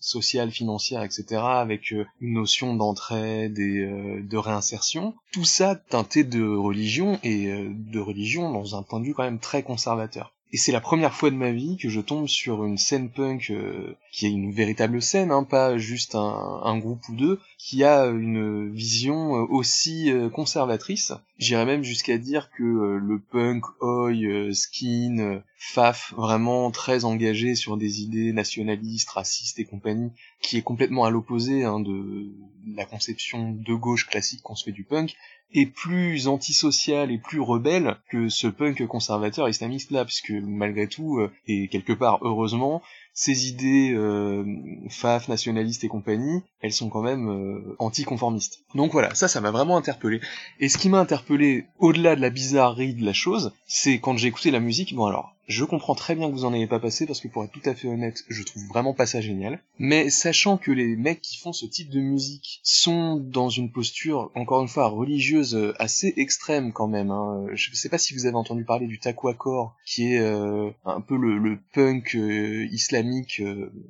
sociales, 0.00 0.50
financières, 0.50 1.02
etc., 1.02 1.40
avec 1.42 1.90
une 1.92 2.34
notion 2.34 2.76
d'entraide 2.76 3.58
et 3.58 3.86
de 4.22 4.36
réinsertion. 4.36 5.14
Tout 5.32 5.44
ça 5.44 5.74
teinté 5.74 6.24
de 6.24 6.44
religion 6.44 7.18
et 7.22 7.46
de 7.46 7.98
religion 7.98 8.52
dans 8.52 8.76
un 8.76 8.82
point 8.82 9.00
de 9.00 9.06
vue 9.06 9.14
quand 9.14 9.24
même 9.24 9.40
très 9.40 9.62
conservateur. 9.62 10.34
Et 10.54 10.56
c'est 10.56 10.70
la 10.70 10.80
première 10.80 11.14
fois 11.14 11.30
de 11.30 11.34
ma 11.34 11.50
vie 11.50 11.76
que 11.76 11.88
je 11.88 12.00
tombe 12.00 12.28
sur 12.28 12.64
une 12.64 12.78
scène 12.78 13.10
punk 13.10 13.50
euh, 13.50 13.96
qui 14.14 14.26
est 14.26 14.30
une 14.30 14.52
véritable 14.52 15.02
scène, 15.02 15.32
hein, 15.32 15.42
pas 15.42 15.76
juste 15.76 16.14
un, 16.14 16.78
groupe 16.78 17.08
ou 17.08 17.16
deux, 17.16 17.40
qui 17.58 17.82
a 17.82 18.06
une 18.06 18.70
vision 18.70 19.34
euh, 19.34 19.46
aussi 19.48 20.08
euh, 20.12 20.28
conservatrice. 20.28 21.12
J'irais 21.38 21.66
même 21.66 21.82
jusqu'à 21.82 22.16
dire 22.16 22.48
que 22.56 22.62
le 22.62 23.18
punk, 23.18 23.64
oi, 23.82 24.52
skin, 24.52 25.42
faf, 25.56 26.14
vraiment 26.16 26.70
très 26.70 27.04
engagé 27.04 27.56
sur 27.56 27.76
des 27.76 28.02
idées 28.02 28.32
nationalistes, 28.32 29.10
racistes 29.10 29.58
et 29.58 29.64
compagnie, 29.64 30.12
qui 30.40 30.58
est 30.58 30.62
complètement 30.62 31.04
à 31.04 31.10
l'opposé 31.10 31.64
hein, 31.64 31.80
de 31.80 32.30
la 32.76 32.84
conception 32.84 33.50
de 33.50 33.74
gauche 33.74 34.06
classique 34.06 34.42
qu'on 34.42 34.54
se 34.54 34.64
fait 34.64 34.72
du 34.72 34.84
punk, 34.84 35.16
est 35.54 35.66
plus 35.66 36.26
antisocial 36.28 37.10
et 37.10 37.18
plus 37.18 37.40
rebelle 37.40 37.96
que 38.10 38.28
ce 38.28 38.46
punk 38.46 38.86
conservateur 38.86 39.48
islamiste 39.48 39.90
là, 39.90 40.04
puisque 40.04 40.30
malgré 40.30 40.88
tout, 40.88 41.18
euh, 41.18 41.32
et 41.46 41.68
quelque 41.68 41.92
part 41.92 42.18
heureusement, 42.22 42.82
ces 43.14 43.48
idées 43.48 43.92
euh, 43.94 44.44
faf, 44.90 45.28
nationalistes 45.28 45.84
et 45.84 45.88
compagnie, 45.88 46.42
elles 46.64 46.72
sont 46.72 46.88
quand 46.88 47.02
même 47.02 47.28
euh, 47.28 47.76
anticonformistes. 47.78 48.64
Donc 48.74 48.92
voilà, 48.92 49.14
ça, 49.14 49.28
ça 49.28 49.42
m'a 49.42 49.50
vraiment 49.50 49.76
interpellé. 49.76 50.22
Et 50.60 50.70
ce 50.70 50.78
qui 50.78 50.88
m'a 50.88 50.98
interpellé, 50.98 51.66
au-delà 51.78 52.16
de 52.16 52.22
la 52.22 52.30
bizarrerie 52.30 52.94
de 52.94 53.04
la 53.04 53.12
chose, 53.12 53.52
c'est 53.66 53.98
quand 53.98 54.16
j'ai 54.16 54.28
écouté 54.28 54.50
la 54.50 54.60
musique, 54.60 54.94
bon 54.94 55.04
alors, 55.04 55.34
je 55.46 55.64
comprends 55.64 55.94
très 55.94 56.14
bien 56.14 56.28
que 56.28 56.32
vous 56.34 56.46
en 56.46 56.54
ayez 56.54 56.66
pas 56.66 56.80
passé 56.80 57.06
parce 57.06 57.20
que 57.20 57.28
pour 57.28 57.44
être 57.44 57.52
tout 57.52 57.68
à 57.68 57.74
fait 57.74 57.88
honnête, 57.88 58.24
je 58.28 58.42
trouve 58.42 58.64
vraiment 58.68 58.94
pas 58.94 59.04
ça 59.04 59.20
génial. 59.20 59.60
Mais 59.78 60.08
sachant 60.08 60.56
que 60.56 60.70
les 60.70 60.96
mecs 60.96 61.20
qui 61.20 61.36
font 61.36 61.52
ce 61.52 61.66
type 61.66 61.90
de 61.90 62.00
musique 62.00 62.60
sont 62.62 63.16
dans 63.16 63.50
une 63.50 63.70
posture, 63.70 64.30
encore 64.34 64.62
une 64.62 64.68
fois, 64.68 64.88
religieuse 64.88 65.54
euh, 65.54 65.74
assez 65.78 66.14
extrême 66.16 66.72
quand 66.72 66.88
même. 66.88 67.10
Hein. 67.10 67.46
Je 67.52 67.74
sais 67.74 67.88
pas 67.88 67.98
si 67.98 68.14
vous 68.14 68.26
avez 68.26 68.36
entendu 68.36 68.64
parler 68.64 68.86
du 68.86 68.98
taquacore, 68.98 69.76
qui 69.84 70.14
est 70.14 70.20
euh, 70.20 70.70
un 70.86 71.00
peu 71.00 71.16
le, 71.16 71.58
punk 71.72 72.14
euh, 72.14 72.66
islamique 72.70 73.42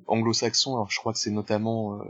anglo-saxon. 0.06 0.74
Alors 0.74 0.90
je 0.90 0.98
crois 0.98 1.12
que 1.12 1.18
c'est 1.18 1.30
notamment 1.30 2.00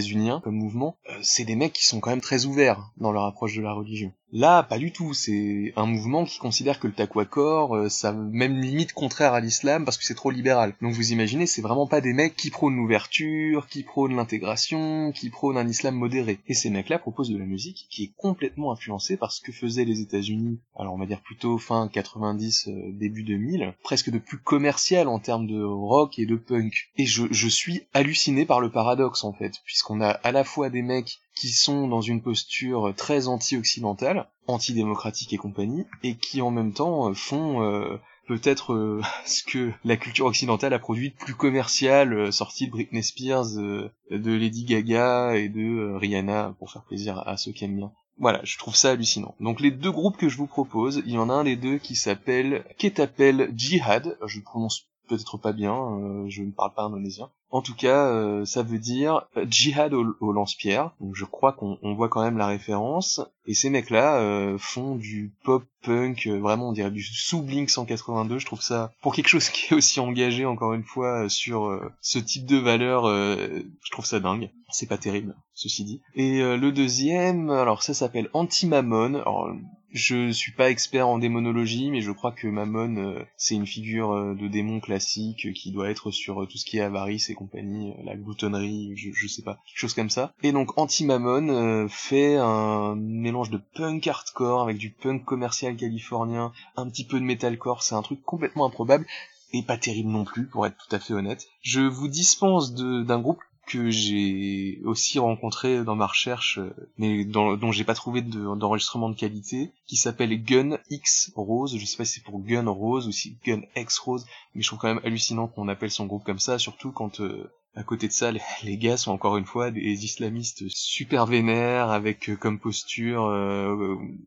états-unien 0.00 0.40
comme 0.40 0.56
mouvement. 0.56 0.96
c'est 1.22 1.44
des 1.44 1.56
mecs 1.56 1.72
qui 1.72 1.84
sont 1.84 2.00
quand 2.00 2.10
même 2.10 2.20
très 2.20 2.46
ouverts 2.46 2.90
dans 2.96 3.12
leur 3.12 3.24
approche 3.24 3.56
de 3.56 3.62
la 3.62 3.72
religion. 3.72 4.12
Là, 4.32 4.62
pas 4.62 4.78
du 4.78 4.92
tout. 4.92 5.12
C'est 5.12 5.72
un 5.76 5.86
mouvement 5.86 6.24
qui 6.24 6.38
considère 6.38 6.78
que 6.78 6.86
le 6.86 6.92
taquacor, 6.92 7.74
euh, 7.74 7.88
ça 7.88 8.12
même 8.12 8.60
limite 8.60 8.92
contraire 8.92 9.34
à 9.34 9.40
l'islam 9.40 9.84
parce 9.84 9.98
que 9.98 10.04
c'est 10.04 10.14
trop 10.14 10.30
libéral. 10.30 10.74
Donc 10.80 10.92
vous 10.92 11.12
imaginez, 11.12 11.46
c'est 11.46 11.62
vraiment 11.62 11.86
pas 11.86 12.00
des 12.00 12.12
mecs 12.12 12.36
qui 12.36 12.50
prônent 12.50 12.76
l'ouverture, 12.76 13.66
qui 13.66 13.82
prônent 13.82 14.14
l'intégration, 14.14 15.10
qui 15.12 15.30
prônent 15.30 15.56
un 15.56 15.66
islam 15.66 15.96
modéré. 15.96 16.38
Et 16.46 16.54
ces 16.54 16.70
mecs-là 16.70 16.98
proposent 16.98 17.30
de 17.30 17.38
la 17.38 17.44
musique 17.44 17.86
qui 17.90 18.04
est 18.04 18.12
complètement 18.16 18.72
influencée 18.72 19.16
par 19.16 19.32
ce 19.32 19.40
que 19.40 19.52
faisaient 19.52 19.84
les 19.84 20.00
États-Unis. 20.00 20.60
Alors 20.76 20.94
on 20.94 20.98
va 20.98 21.06
dire 21.06 21.22
plutôt 21.22 21.58
fin 21.58 21.88
90, 21.88 22.68
euh, 22.68 22.92
début 22.92 23.24
2000, 23.24 23.74
presque 23.82 24.10
de 24.10 24.18
plus 24.18 24.38
commercial 24.38 25.08
en 25.08 25.18
termes 25.18 25.48
de 25.48 25.60
rock 25.62 26.18
et 26.18 26.26
de 26.26 26.36
punk. 26.36 26.90
Et 26.96 27.06
je, 27.06 27.24
je 27.30 27.48
suis 27.48 27.82
halluciné 27.94 28.44
par 28.44 28.60
le 28.60 28.70
paradoxe 28.70 29.24
en 29.24 29.32
fait, 29.32 29.54
puisqu'on 29.64 30.00
a 30.00 30.10
à 30.10 30.30
la 30.30 30.44
fois 30.44 30.70
des 30.70 30.82
mecs 30.82 31.18
qui 31.40 31.48
sont 31.48 31.88
dans 31.88 32.02
une 32.02 32.20
posture 32.20 32.92
très 32.94 33.26
anti-occidentale, 33.26 34.28
anti-démocratique 34.46 35.32
et 35.32 35.38
compagnie, 35.38 35.86
et 36.02 36.16
qui 36.16 36.42
en 36.42 36.50
même 36.50 36.74
temps 36.74 37.08
euh, 37.08 37.14
font 37.14 37.62
euh, 37.62 37.96
peut-être 38.28 38.74
euh, 38.74 39.00
ce 39.24 39.42
que 39.42 39.72
la 39.82 39.96
culture 39.96 40.26
occidentale 40.26 40.74
a 40.74 40.78
produit 40.78 41.12
de 41.12 41.16
plus 41.16 41.34
commercial, 41.34 42.30
sorti 42.30 42.66
de 42.66 42.72
Britney 42.72 43.02
Spears, 43.02 43.54
de 43.54 43.90
Lady 44.10 44.64
Gaga 44.64 45.34
et 45.36 45.48
de 45.48 45.94
Rihanna, 45.94 46.54
pour 46.58 46.70
faire 46.70 46.84
plaisir 46.84 47.26
à 47.26 47.38
ceux 47.38 47.52
qui 47.52 47.64
aiment 47.64 47.76
bien. 47.76 47.92
Voilà, 48.18 48.40
je 48.44 48.58
trouve 48.58 48.76
ça 48.76 48.90
hallucinant. 48.90 49.34
Donc 49.40 49.60
les 49.60 49.70
deux 49.70 49.92
groupes 49.92 50.18
que 50.18 50.28
je 50.28 50.36
vous 50.36 50.46
propose, 50.46 51.02
il 51.06 51.12
y 51.12 51.18
en 51.18 51.30
a 51.30 51.32
un 51.32 51.44
des 51.44 51.56
deux 51.56 51.78
qui 51.78 51.96
s'appelle 51.96 52.66
Ketapel 52.76 53.50
Jihad, 53.56 54.18
je 54.26 54.40
prononce 54.40 54.89
peut-être 55.10 55.38
pas 55.38 55.52
bien, 55.52 56.26
je 56.28 56.42
ne 56.42 56.50
parle 56.50 56.72
pas 56.74 56.84
indonésien, 56.84 57.28
en 57.52 57.62
tout 57.62 57.74
cas, 57.74 58.06
euh, 58.06 58.44
ça 58.44 58.62
veut 58.62 58.78
dire 58.78 59.26
euh, 59.36 59.44
djihad 59.48 59.92
au, 59.92 60.32
lance-pierre. 60.32 60.92
Donc 61.00 61.16
je 61.16 61.24
crois 61.24 61.52
qu'on 61.52 61.94
voit 61.94 62.08
quand 62.08 62.22
même 62.22 62.38
la 62.38 62.46
référence. 62.46 63.20
Et 63.46 63.54
ces 63.54 63.70
mecs-là 63.70 64.20
euh, 64.20 64.56
font 64.56 64.94
du 64.94 65.32
pop 65.42 65.64
punk, 65.82 66.28
vraiment 66.28 66.68
on 66.68 66.72
dirait 66.72 66.92
du 66.92 67.02
sous 67.02 67.42
Blink 67.42 67.68
182. 67.68 68.38
Je 68.38 68.46
trouve 68.46 68.62
ça 68.62 68.92
pour 69.02 69.14
quelque 69.14 69.28
chose 69.28 69.48
qui 69.50 69.72
est 69.72 69.76
aussi 69.76 69.98
engagé 69.98 70.44
encore 70.44 70.74
une 70.74 70.84
fois 70.84 71.28
sur 71.28 71.80
ce 72.00 72.20
type 72.20 72.46
de 72.46 72.56
valeur, 72.56 73.06
je 73.06 73.90
trouve 73.90 74.04
ça 74.04 74.20
dingue. 74.20 74.50
C'est 74.68 74.88
pas 74.88 74.98
terrible, 74.98 75.34
ceci 75.54 75.84
dit. 75.84 76.00
Et 76.14 76.40
le 76.40 76.70
deuxième, 76.70 77.50
alors 77.50 77.82
ça 77.82 77.94
s'appelle 77.94 78.28
Anti-Mammon. 78.34 79.14
Alors 79.14 79.50
je 79.92 80.30
suis 80.30 80.52
pas 80.52 80.70
expert 80.70 81.08
en 81.08 81.18
démonologie, 81.18 81.90
mais 81.90 82.00
je 82.00 82.12
crois 82.12 82.32
que 82.32 82.46
Mammon, 82.46 83.24
c'est 83.36 83.54
une 83.54 83.66
figure 83.66 84.34
de 84.34 84.48
démon 84.48 84.80
classique 84.80 85.52
qui 85.54 85.72
doit 85.72 85.90
être 85.90 86.10
sur 86.10 86.46
tout 86.48 86.58
ce 86.58 86.64
qui 86.64 86.78
est 86.78 86.82
avarice 86.82 87.30
et 87.30 87.34
compagnie, 87.34 87.90
euh, 87.90 88.02
la 88.04 88.16
gloutonnerie, 88.16 88.92
je, 88.96 89.10
je, 89.12 89.26
sais 89.26 89.42
pas, 89.42 89.58
chose 89.74 89.94
comme 89.94 90.10
ça. 90.10 90.32
Et 90.42 90.52
donc 90.52 90.78
Anti-Mammon 90.78 91.48
euh, 91.48 91.88
fait 91.88 92.36
un 92.36 92.94
mélange 92.96 93.50
de 93.50 93.60
punk 93.74 94.06
hardcore 94.06 94.62
avec 94.62 94.78
du 94.78 94.90
punk 94.90 95.24
commercial 95.24 95.76
californien, 95.76 96.52
un 96.76 96.88
petit 96.88 97.04
peu 97.04 97.18
de 97.18 97.24
metalcore, 97.24 97.82
c'est 97.82 97.94
un 97.94 98.02
truc 98.02 98.22
complètement 98.22 98.66
improbable 98.66 99.06
et 99.52 99.62
pas 99.62 99.76
terrible 99.76 100.10
non 100.10 100.24
plus, 100.24 100.46
pour 100.46 100.66
être 100.66 100.76
tout 100.76 100.94
à 100.94 101.00
fait 101.00 101.12
honnête. 101.12 101.46
Je 101.62 101.80
vous 101.80 102.06
dispense 102.06 102.72
d'un 102.72 103.20
groupe 103.20 103.40
que 103.70 103.90
j'ai 103.90 104.80
aussi 104.84 105.18
rencontré 105.18 105.84
dans 105.84 105.94
ma 105.94 106.06
recherche, 106.06 106.58
euh, 106.58 106.74
mais 106.98 107.24
dont 107.24 107.72
j'ai 107.72 107.84
pas 107.84 107.94
trouvé 107.94 108.22
d'enregistrement 108.22 109.08
de, 109.08 109.14
qualité, 109.14 109.72
qui 109.86 109.96
s'appelle 109.96 110.42
Gun 110.42 110.78
X 110.90 111.32
Rose. 111.36 111.76
Je 111.78 111.84
sais 111.84 111.96
pas 111.96 112.04
si 112.04 112.14
c'est 112.14 112.24
pour 112.24 112.40
Gun 112.40 112.68
Rose 112.68 113.06
ou 113.06 113.12
si 113.12 113.36
Gun 113.44 113.62
X 113.76 113.98
Rose, 113.98 114.26
mais 114.54 114.62
je 114.62 114.66
trouve 114.68 114.78
quand 114.78 114.92
même 114.92 115.04
hallucinant 115.04 115.46
qu'on 115.46 115.68
appelle 115.68 115.90
son 115.90 116.06
groupe 116.06 116.24
comme 116.24 116.38
ça, 116.38 116.58
surtout 116.58 116.90
quand 116.90 117.20
euh, 117.20 117.50
à 117.76 117.84
côté 117.84 118.08
de 118.08 118.12
ça, 118.12 118.32
les, 118.32 118.76
gars 118.76 118.96
sont 118.96 119.12
encore 119.12 119.36
une 119.36 119.44
fois 119.44 119.70
des 119.70 120.04
islamistes 120.04 120.68
super 120.68 121.26
vénères, 121.26 121.90
avec 121.90 122.28
euh, 122.28 122.36
comme 122.36 122.58
posture 122.58 123.26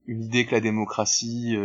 une 0.08 0.24
idée 0.24 0.46
que 0.46 0.56
la 0.56 0.62
démocratie, 0.62 1.58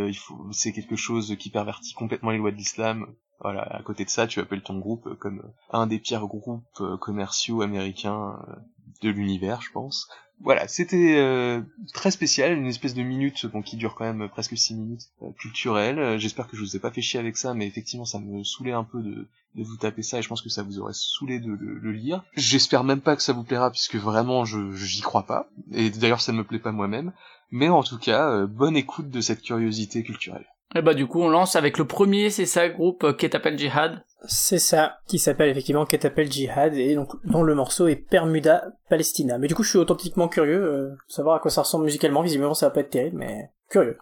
c'est 0.51 0.73
quelque 0.73 0.97
chose 0.97 1.37
qui 1.39 1.51
pervertit 1.51 1.95
complètement 1.95 2.31
les 2.31 2.39
lois 2.39 2.51
de 2.51 2.57
l'islam. 2.57 3.07
Voilà, 3.41 3.63
à 3.63 3.83
côté 3.83 4.05
de 4.05 4.11
ça, 4.11 4.27
tu 4.27 4.41
appelles 4.41 4.63
ton 4.63 4.79
groupe 4.79 5.15
comme 5.19 5.43
un 5.71 5.87
des 5.87 5.99
pires 5.99 6.27
groupes 6.27 6.63
euh, 6.81 6.97
commerciaux 6.97 7.63
américains 7.63 8.37
euh, 8.49 8.55
de 9.03 9.11
l'univers, 9.11 9.61
je 9.61 9.71
pense. 9.71 10.09
Voilà, 10.41 10.67
c'était 10.67 11.17
euh, 11.19 11.61
très 11.95 12.11
spécial, 12.11 12.57
une 12.57 12.67
espèce 12.67 12.95
de 12.95 13.03
minute 13.03 13.47
bon, 13.47 13.63
qui 13.63 13.77
dure 13.77 13.95
quand 13.95 14.05
même 14.05 14.29
presque 14.29 14.57
six 14.57 14.75
minutes 14.75 15.11
culturelle. 15.37 16.19
J'espère 16.19 16.49
que 16.49 16.57
je 16.57 16.63
vous 16.63 16.77
ai 16.77 16.79
pas 16.79 16.93
fait 16.93 17.01
chier 17.01 17.19
avec 17.19 17.37
ça, 17.37 17.55
mais 17.55 17.67
effectivement 17.67 18.05
ça 18.05 18.21
me 18.21 18.45
saoulait 18.45 18.73
un 18.73 18.85
peu 18.85 19.03
de, 19.03 19.27
de 19.57 19.65
vous 19.65 19.77
taper 19.77 20.05
ça 20.05 20.19
et 20.19 20.23
je 20.23 20.29
pense 20.29 20.43
que 20.43 20.49
ça 20.49 20.63
vous 20.63 20.79
aurait 20.79 20.93
saoulé 20.95 21.41
de, 21.41 21.51
le 21.51 21.91
lire. 21.91 22.23
J'espère 22.35 22.85
même 22.85 23.01
pas 23.01 23.17
que 23.17 23.23
ça 23.23 23.33
vous 23.33 23.43
plaira 23.43 23.73
puisque 23.73 23.97
vraiment 23.97 24.45
je 24.45 24.77
j'y 24.77 25.01
crois 25.01 25.27
pas 25.27 25.49
et 25.73 25.91
d'ailleurs 25.91 26.21
ça 26.21 26.31
ne 26.31 26.39
me 26.39 26.45
plaît 26.45 26.61
pas 26.61 26.71
moi-même. 26.71 27.13
Mais 27.51 27.69
en 27.69 27.83
tout 27.83 27.99
cas, 27.99 28.47
bonne 28.47 28.77
écoute 28.77 29.11
de 29.11 29.21
cette 29.21 29.43
curiosité 29.43 30.05
culturelle. 30.05 30.47
Et 30.75 30.83
bah 30.83 30.95
du 30.95 31.07
coup 31.07 31.23
on 31.23 31.29
lance 31.29 31.57
avec 31.57 31.79
le 31.79 31.87
premier, 31.87 32.31
c'est 32.31 32.47
ça 32.47 32.69
groupe 32.69 33.05
euh, 33.05 33.13
Ketapel 33.13 33.59
Jihad. 33.59 34.03
C'est 34.27 34.59
ça, 34.59 34.99
qui 35.07 35.19
s'appelle 35.19 35.49
effectivement 35.49 35.87
Ketapel 35.87 36.31
Jihad, 36.31 36.75
et 36.75 36.95
donc 36.95 37.13
dont 37.25 37.43
le 37.43 37.55
morceau 37.55 37.87
est 37.87 37.97
Permuda 37.97 38.65
Palestina. 38.89 39.39
Mais 39.39 39.47
du 39.47 39.55
coup, 39.55 39.63
je 39.63 39.71
suis 39.71 39.79
authentiquement 39.79 40.29
curieux 40.29 40.63
euh, 40.63 40.97
savoir 41.07 41.37
à 41.37 41.39
quoi 41.39 41.51
ça 41.51 41.63
ressemble 41.63 41.85
musicalement. 41.85 42.23
Visiblement, 42.23 42.55
ça 42.55 42.67
va 42.67 42.71
pas 42.71 42.81
être 42.81 42.91
terrible, 42.91 43.19
mais 43.19 43.51
curieux. 43.71 43.97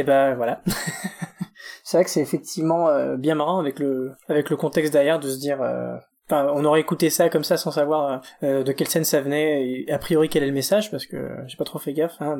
Et 0.00 0.02
ben 0.02 0.34
voilà. 0.34 0.62
c'est 1.84 1.98
vrai 1.98 2.04
que 2.04 2.10
c'est 2.10 2.22
effectivement 2.22 2.88
euh, 2.88 3.16
bien 3.16 3.34
marrant 3.34 3.58
avec 3.60 3.78
le 3.78 4.56
contexte 4.56 4.92
derrière 4.92 5.20
de 5.20 5.28
se 5.28 5.38
dire. 5.38 5.60
euh, 5.60 5.96
on 6.32 6.64
aurait 6.64 6.80
écouté 6.80 7.10
ça 7.10 7.28
comme 7.28 7.42
ça 7.42 7.56
sans 7.56 7.72
savoir 7.72 8.22
euh, 8.44 8.62
de 8.62 8.70
quelle 8.70 8.86
scène 8.86 9.02
ça 9.02 9.20
venait 9.20 9.68
et 9.68 9.90
a 9.90 9.98
priori 9.98 10.28
quel 10.28 10.44
est 10.44 10.46
le 10.46 10.52
message 10.52 10.88
parce 10.92 11.04
que 11.04 11.28
j'ai 11.48 11.56
pas 11.56 11.64
trop 11.64 11.80
fait 11.80 11.92
gaffe 11.92 12.14
hein, 12.20 12.38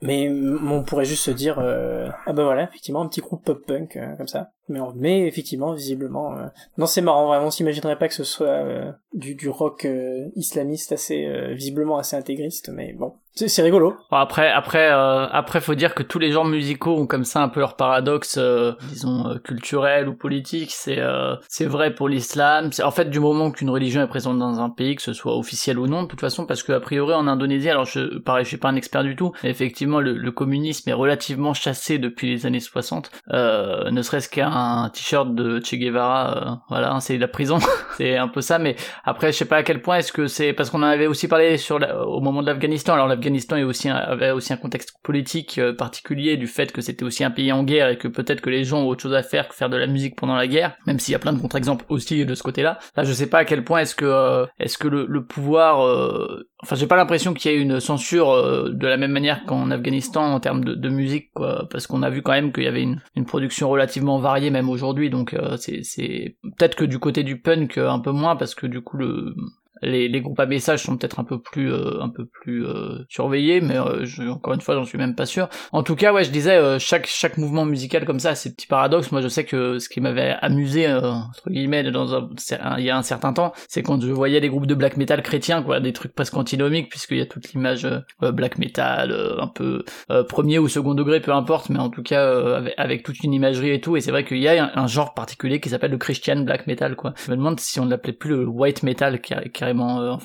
mais 0.00 0.30
on 0.30 0.84
pourrait 0.84 1.04
juste 1.04 1.24
se 1.24 1.32
dire 1.32 1.58
ah 1.58 2.32
bah 2.32 2.44
voilà 2.44 2.62
effectivement 2.62 3.02
un 3.02 3.08
petit 3.08 3.20
groupe 3.20 3.44
pop 3.44 3.66
punk 3.66 3.98
comme 4.16 4.28
ça 4.28 4.52
mais 4.68 5.26
effectivement 5.26 5.72
visiblement 5.72 6.36
non 6.78 6.86
c'est 6.86 7.00
marrant 7.00 7.26
vraiment 7.26 7.46
on 7.46 7.50
s'imaginerait 7.50 7.98
pas 7.98 8.06
que 8.06 8.14
ce 8.14 8.22
soit 8.22 8.64
du 9.12 9.34
du 9.34 9.48
rock 9.48 9.88
islamiste 10.36 10.92
assez 10.92 11.52
visiblement 11.54 11.98
assez 11.98 12.14
intégriste 12.14 12.70
mais 12.72 12.92
bon 12.92 13.14
c'est 13.48 13.62
rigolo 13.62 13.96
après, 14.10 14.50
après, 14.50 14.90
euh, 14.92 15.26
après, 15.30 15.60
faut 15.60 15.74
dire 15.74 15.94
que 15.94 16.02
tous 16.02 16.18
les 16.18 16.32
genres 16.32 16.44
musicaux 16.44 16.96
ont 16.98 17.06
comme 17.06 17.24
ça 17.24 17.40
un 17.42 17.48
peu 17.48 17.60
leur 17.60 17.76
paradoxe, 17.76 18.36
euh, 18.38 18.72
disons 18.88 19.28
euh, 19.30 19.38
culturel 19.38 20.08
ou 20.08 20.14
politique. 20.14 20.70
C'est, 20.72 20.98
euh, 20.98 21.34
c'est 21.48 21.66
vrai 21.66 21.94
pour 21.94 22.08
l'islam. 22.08 22.70
En 22.82 22.90
fait, 22.90 23.10
du 23.10 23.20
moment 23.20 23.50
qu'une 23.50 23.70
religion 23.70 24.02
est 24.02 24.06
présente 24.06 24.38
dans 24.38 24.60
un 24.60 24.70
pays, 24.70 24.96
que 24.96 25.02
ce 25.02 25.12
soit 25.12 25.36
officiel 25.36 25.78
ou 25.78 25.86
non, 25.86 26.02
de 26.02 26.08
toute 26.08 26.20
façon, 26.20 26.46
parce 26.46 26.62
que 26.62 26.72
a 26.72 26.80
priori 26.80 27.14
en 27.14 27.26
Indonésie, 27.26 27.70
alors 27.70 27.84
je, 27.84 28.18
pareil, 28.18 28.44
je 28.44 28.48
suis 28.48 28.56
pas 28.58 28.68
un 28.68 28.76
expert 28.76 29.02
du 29.04 29.16
tout, 29.16 29.32
mais 29.42 29.50
effectivement, 29.50 30.00
le, 30.00 30.12
le 30.12 30.32
communisme 30.32 30.88
est 30.90 30.94
relativement 30.94 31.54
chassé 31.54 31.98
depuis 31.98 32.30
les 32.30 32.46
années 32.46 32.60
60. 32.60 33.10
Euh, 33.32 33.90
ne 33.90 34.02
serait-ce 34.02 34.28
qu'un 34.28 34.90
t-shirt 34.92 35.34
de 35.34 35.60
Che 35.64 35.74
Guevara, 35.76 36.36
euh, 36.36 36.50
voilà, 36.68 36.98
c'est 37.00 37.18
la 37.18 37.28
prison. 37.28 37.58
c'est 37.96 38.16
un 38.16 38.28
peu 38.28 38.40
ça. 38.40 38.58
Mais 38.58 38.76
après, 39.04 39.32
je 39.32 39.38
sais 39.38 39.44
pas 39.44 39.56
à 39.56 39.62
quel 39.62 39.80
point 39.82 39.96
est-ce 39.98 40.12
que 40.12 40.26
c'est 40.26 40.52
parce 40.52 40.70
qu'on 40.70 40.80
en 40.82 40.86
avait 40.86 41.06
aussi 41.06 41.28
parlé 41.28 41.56
sur 41.56 41.78
la- 41.78 42.04
au 42.06 42.20
moment 42.20 42.42
de 42.42 42.46
l'Afghanistan. 42.46 42.94
Alors 42.94 43.06
l'Afghanistan 43.06 43.29
est 43.34 43.62
aussi 43.62 43.88
un- 43.88 43.96
avait 43.96 44.30
aussi 44.30 44.52
un 44.52 44.56
contexte 44.56 44.94
politique 45.02 45.58
euh, 45.58 45.74
particulier 45.74 46.36
du 46.36 46.46
fait 46.46 46.72
que 46.72 46.80
c'était 46.80 47.04
aussi 47.04 47.24
un 47.24 47.30
pays 47.30 47.52
en 47.52 47.64
guerre 47.64 47.88
et 47.88 47.98
que 47.98 48.08
peut-être 48.08 48.40
que 48.40 48.50
les 48.50 48.64
gens 48.64 48.82
ont 48.82 48.88
autre 48.88 49.02
chose 49.02 49.14
à 49.14 49.22
faire 49.22 49.48
que 49.48 49.54
faire 49.54 49.70
de 49.70 49.76
la 49.76 49.86
musique 49.86 50.16
pendant 50.16 50.34
la 50.36 50.46
guerre. 50.46 50.76
Même 50.86 50.98
s'il 50.98 51.12
y 51.12 51.14
a 51.14 51.18
plein 51.18 51.32
de 51.32 51.40
contre-exemples 51.40 51.84
aussi 51.88 52.24
de 52.24 52.34
ce 52.34 52.42
côté-là. 52.42 52.78
Là, 52.96 53.04
je 53.04 53.12
sais 53.12 53.28
pas 53.28 53.38
à 53.38 53.44
quel 53.44 53.64
point 53.64 53.80
est-ce 53.80 53.94
que 53.94 54.04
euh, 54.04 54.46
est-ce 54.58 54.78
que 54.78 54.88
le, 54.88 55.24
pouvoir 55.24 55.84
euh, 55.86 56.46
Enfin, 56.62 56.76
j'ai 56.76 56.86
pas 56.86 56.96
l'impression 56.96 57.32
qu'il 57.32 57.50
y 57.50 57.54
ait 57.54 57.58
une 57.58 57.80
censure 57.80 58.34
de 58.70 58.86
la 58.86 58.98
même 58.98 59.12
manière 59.12 59.44
qu'en 59.44 59.70
Afghanistan 59.70 60.34
en 60.34 60.40
termes 60.40 60.62
de, 60.62 60.88
musique, 60.90 61.30
quoi, 61.32 61.66
parce 61.70 61.86
qu'on 61.86 62.02
a 62.02 62.10
vu 62.10 62.20
quand 62.20 62.32
même 62.32 62.52
qu'il 62.52 62.64
y 62.64 62.66
avait 62.66 62.82
une, 62.82 63.00
une 63.16 63.24
production 63.24 63.70
relativement 63.70 64.18
variée 64.18 64.50
même 64.50 64.68
aujourd'hui, 64.68 65.08
donc 65.08 65.34
c'est, 65.56 66.36
peut-être 66.42 66.74
que 66.74 66.84
du 66.84 66.98
côté 66.98 67.22
du 67.22 67.40
punk 67.40 67.78
un 67.78 67.98
peu 68.00 68.12
moins, 68.12 68.36
parce 68.36 68.54
que 68.54 68.66
du 68.66 68.82
coup 68.82 68.98
le 68.98 69.34
les, 69.82 70.08
les 70.08 70.20
groupes 70.20 70.40
à 70.40 70.46
messages 70.46 70.82
sont 70.82 70.96
peut-être 70.96 71.20
un 71.20 71.24
peu 71.24 71.40
plus 71.40 71.72
euh, 71.72 72.00
un 72.00 72.08
peu 72.08 72.26
plus 72.26 72.66
euh, 72.66 73.04
surveillés, 73.08 73.60
mais 73.60 73.76
euh, 73.76 74.04
je, 74.04 74.22
encore 74.22 74.54
une 74.54 74.60
fois, 74.60 74.74
j'en 74.74 74.84
suis 74.84 74.98
même 74.98 75.14
pas 75.14 75.26
sûr. 75.26 75.48
En 75.72 75.82
tout 75.82 75.96
cas, 75.96 76.12
ouais, 76.12 76.24
je 76.24 76.30
disais 76.30 76.56
euh, 76.56 76.78
chaque 76.78 77.06
chaque 77.06 77.38
mouvement 77.38 77.64
musical 77.64 78.04
comme 78.04 78.20
ça, 78.20 78.34
ces 78.34 78.52
petits 78.54 78.66
paradoxes. 78.66 79.12
Moi, 79.12 79.20
je 79.20 79.28
sais 79.28 79.44
que 79.44 79.78
ce 79.78 79.88
qui 79.88 80.00
m'avait 80.00 80.36
amusé 80.40 80.86
euh, 80.86 81.00
entre 81.10 81.50
guillemets 81.50 81.90
dans 81.90 82.14
un, 82.14 82.28
c'est 82.36 82.58
il 82.78 82.84
y 82.84 82.90
a 82.90 82.96
un 82.96 83.02
certain 83.02 83.32
temps, 83.32 83.52
c'est 83.68 83.82
quand 83.82 84.00
je 84.00 84.12
voyais 84.12 84.40
des 84.40 84.48
groupes 84.48 84.66
de 84.66 84.74
black 84.74 84.96
metal 84.96 85.22
chrétiens, 85.22 85.62
quoi, 85.62 85.80
des 85.80 85.92
trucs 85.92 86.14
presque 86.14 86.36
antinomiques, 86.36 86.88
puisqu'il 86.90 87.18
y 87.18 87.22
a 87.22 87.26
toute 87.26 87.52
l'image 87.52 87.84
euh, 87.84 88.32
black 88.32 88.58
metal, 88.58 89.14
un 89.38 89.46
peu 89.46 89.84
premier 90.28 90.58
ou 90.58 90.68
second 90.68 90.94
degré, 90.94 91.20
peu 91.20 91.32
importe, 91.32 91.70
mais 91.70 91.78
en 91.78 91.90
tout 91.90 92.02
cas 92.02 92.56
avec, 92.56 92.74
avec 92.76 93.02
toute 93.02 93.22
une 93.22 93.32
imagerie 93.32 93.70
et 93.70 93.80
tout. 93.80 93.96
Et 93.96 94.00
c'est 94.00 94.10
vrai 94.10 94.24
qu'il 94.24 94.38
y 94.38 94.48
a 94.48 94.70
un, 94.74 94.86
genre 94.86 95.14
particulier 95.14 95.60
qui 95.60 95.68
s'appelle 95.68 95.90
le 95.92 95.98
Christian 95.98 96.40
black 96.40 96.66
metal, 96.66 96.96
quoi. 96.96 97.14
Je 97.24 97.30
me 97.30 97.36
demande 97.36 97.60
si 97.60 97.78
on 97.80 97.84
ne 97.84 97.90
l'appelait 97.90 98.12
plus 98.12 98.30
le 98.30 98.46
white 98.46 98.82
metal 98.82 99.20
car- 99.20 99.42
euh, 99.78 100.16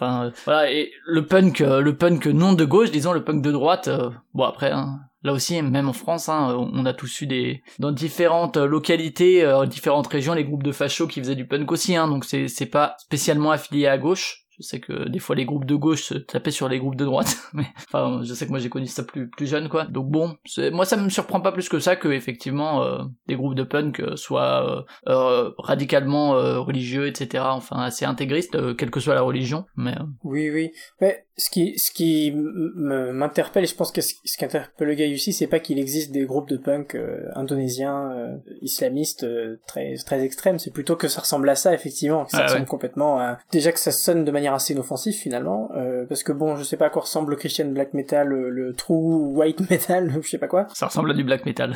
euh. 0.47 0.65
Et 0.67 0.91
le 1.05 1.25
punk, 1.25 1.61
euh, 1.61 1.81
le 1.81 1.95
punk 1.95 2.25
non 2.27 2.53
de 2.53 2.65
gauche, 2.65 2.91
disons 2.91 3.13
le 3.13 3.23
punk 3.23 3.41
de 3.41 3.51
droite. 3.51 3.89
bon 4.33 4.43
après. 4.43 4.71
hein, 4.71 4.99
Là 5.23 5.33
aussi, 5.33 5.59
même 5.61 5.89
en 5.89 5.93
France, 5.93 6.29
hein, 6.29 6.55
on 6.55 6.85
a 6.85 6.93
tous 6.93 7.21
eu 7.21 7.27
des 7.27 7.63
dans 7.79 7.91
différentes 7.91 8.57
localités, 8.57 9.43
différentes 9.67 10.05
régions, 10.05 10.35
les 10.35 10.43
groupes 10.45 10.61
de 10.61 10.71
fachos 10.71 11.07
qui 11.07 11.19
faisaient 11.19 11.35
du 11.35 11.47
punk 11.47 11.71
aussi. 11.71 11.95
Hein, 11.95 12.07
donc 12.07 12.25
c'est 12.25 12.69
pas 12.69 12.95
spécialement 12.99 13.49
affilié 13.49 13.87
à 13.87 13.97
gauche. 13.97 14.44
Je 14.57 14.63
sais 14.63 14.79
que 14.79 15.07
des 15.09 15.19
fois 15.19 15.35
les 15.35 15.45
groupes 15.45 15.65
de 15.65 15.75
gauche 15.75 16.03
se 16.03 16.13
tapaient 16.15 16.51
sur 16.51 16.69
les 16.69 16.79
groupes 16.79 16.95
de 16.95 17.05
droite, 17.05 17.37
mais 17.53 17.65
enfin 17.87 18.21
je 18.23 18.33
sais 18.33 18.45
que 18.45 18.51
moi 18.51 18.59
j'ai 18.59 18.69
connu 18.69 18.87
ça 18.87 19.03
plus 19.03 19.29
plus 19.29 19.47
jeune 19.47 19.69
quoi. 19.69 19.85
Donc 19.85 20.09
bon, 20.09 20.35
moi 20.71 20.85
ça 20.85 20.97
me 20.97 21.09
surprend 21.09 21.41
pas 21.41 21.51
plus 21.51 21.69
que 21.69 21.79
ça 21.79 21.95
que 21.95 22.07
effectivement 22.09 22.83
euh, 22.83 22.99
des 23.27 23.35
groupes 23.35 23.55
de 23.55 23.63
punk 23.63 23.99
euh, 23.99 24.15
soient 24.15 24.85
euh, 25.07 25.11
euh, 25.11 25.51
radicalement 25.57 26.35
euh, 26.35 26.59
religieux, 26.59 27.07
etc. 27.07 27.43
Enfin 27.47 27.77
assez 27.81 28.05
intégristes, 28.05 28.55
euh, 28.55 28.73
quelle 28.73 28.91
que 28.91 28.99
soit 28.99 29.15
la 29.15 29.21
religion. 29.21 29.65
Mais 29.75 29.91
euh, 29.91 30.03
Oui, 30.23 30.49
oui. 30.49 30.71
Mais 31.01 31.25
ce 31.37 31.49
qui, 31.49 31.77
ce 31.77 31.91
qui 31.91 32.31
m'interpelle, 32.33 33.63
et 33.63 33.67
je 33.67 33.75
pense 33.75 33.91
que 33.91 34.01
ce 34.01 34.13
qui 34.37 34.45
interpelle 34.45 34.87
le 34.87 34.93
gars 34.93 35.05
aussi, 35.13 35.33
c'est 35.33 35.47
pas 35.47 35.59
qu'il 35.59 35.79
existe 35.79 36.11
des 36.11 36.25
groupes 36.25 36.47
de 36.49 36.57
punk 36.57 36.95
euh, 36.95 37.29
indonésiens, 37.35 38.11
euh, 38.11 38.37
islamistes 38.61 39.23
euh, 39.23 39.57
très 39.67 39.95
très 40.05 40.23
extrêmes. 40.23 40.59
C'est 40.59 40.71
plutôt 40.71 40.95
que 40.95 41.07
ça 41.07 41.21
ressemble 41.21 41.49
à 41.49 41.55
ça, 41.55 41.73
effectivement. 41.73 42.25
Que 42.25 42.31
ça 42.31 42.37
Ah 42.39 42.43
ressemble 42.43 42.61
ouais. 42.61 42.67
complètement 42.67 43.19
à. 43.19 43.39
Déjà 43.51 43.71
que 43.71 43.79
ça 43.79 43.91
sonne 43.91 44.23
de 44.25 44.31
manière 44.31 44.44
assez 44.53 44.73
inoffensive 44.73 45.13
finalement, 45.13 45.69
euh, 45.75 46.05
parce 46.07 46.23
que 46.23 46.31
bon, 46.31 46.55
je 46.55 46.63
sais 46.63 46.77
pas 46.77 46.85
à 46.85 46.89
quoi 46.89 47.01
ressemble 47.01 47.31
le 47.31 47.35
Christian 47.37 47.65
black 47.69 47.93
metal, 47.93 48.27
le, 48.27 48.49
le 48.49 48.73
true 48.73 49.15
white 49.35 49.59
metal, 49.69 50.13
je 50.21 50.29
sais 50.29 50.37
pas 50.37 50.47
quoi. 50.47 50.67
ça 50.73 50.87
ressemble 50.87 51.11
à 51.11 51.13
du 51.13 51.23
black 51.23 51.45
metal. 51.45 51.75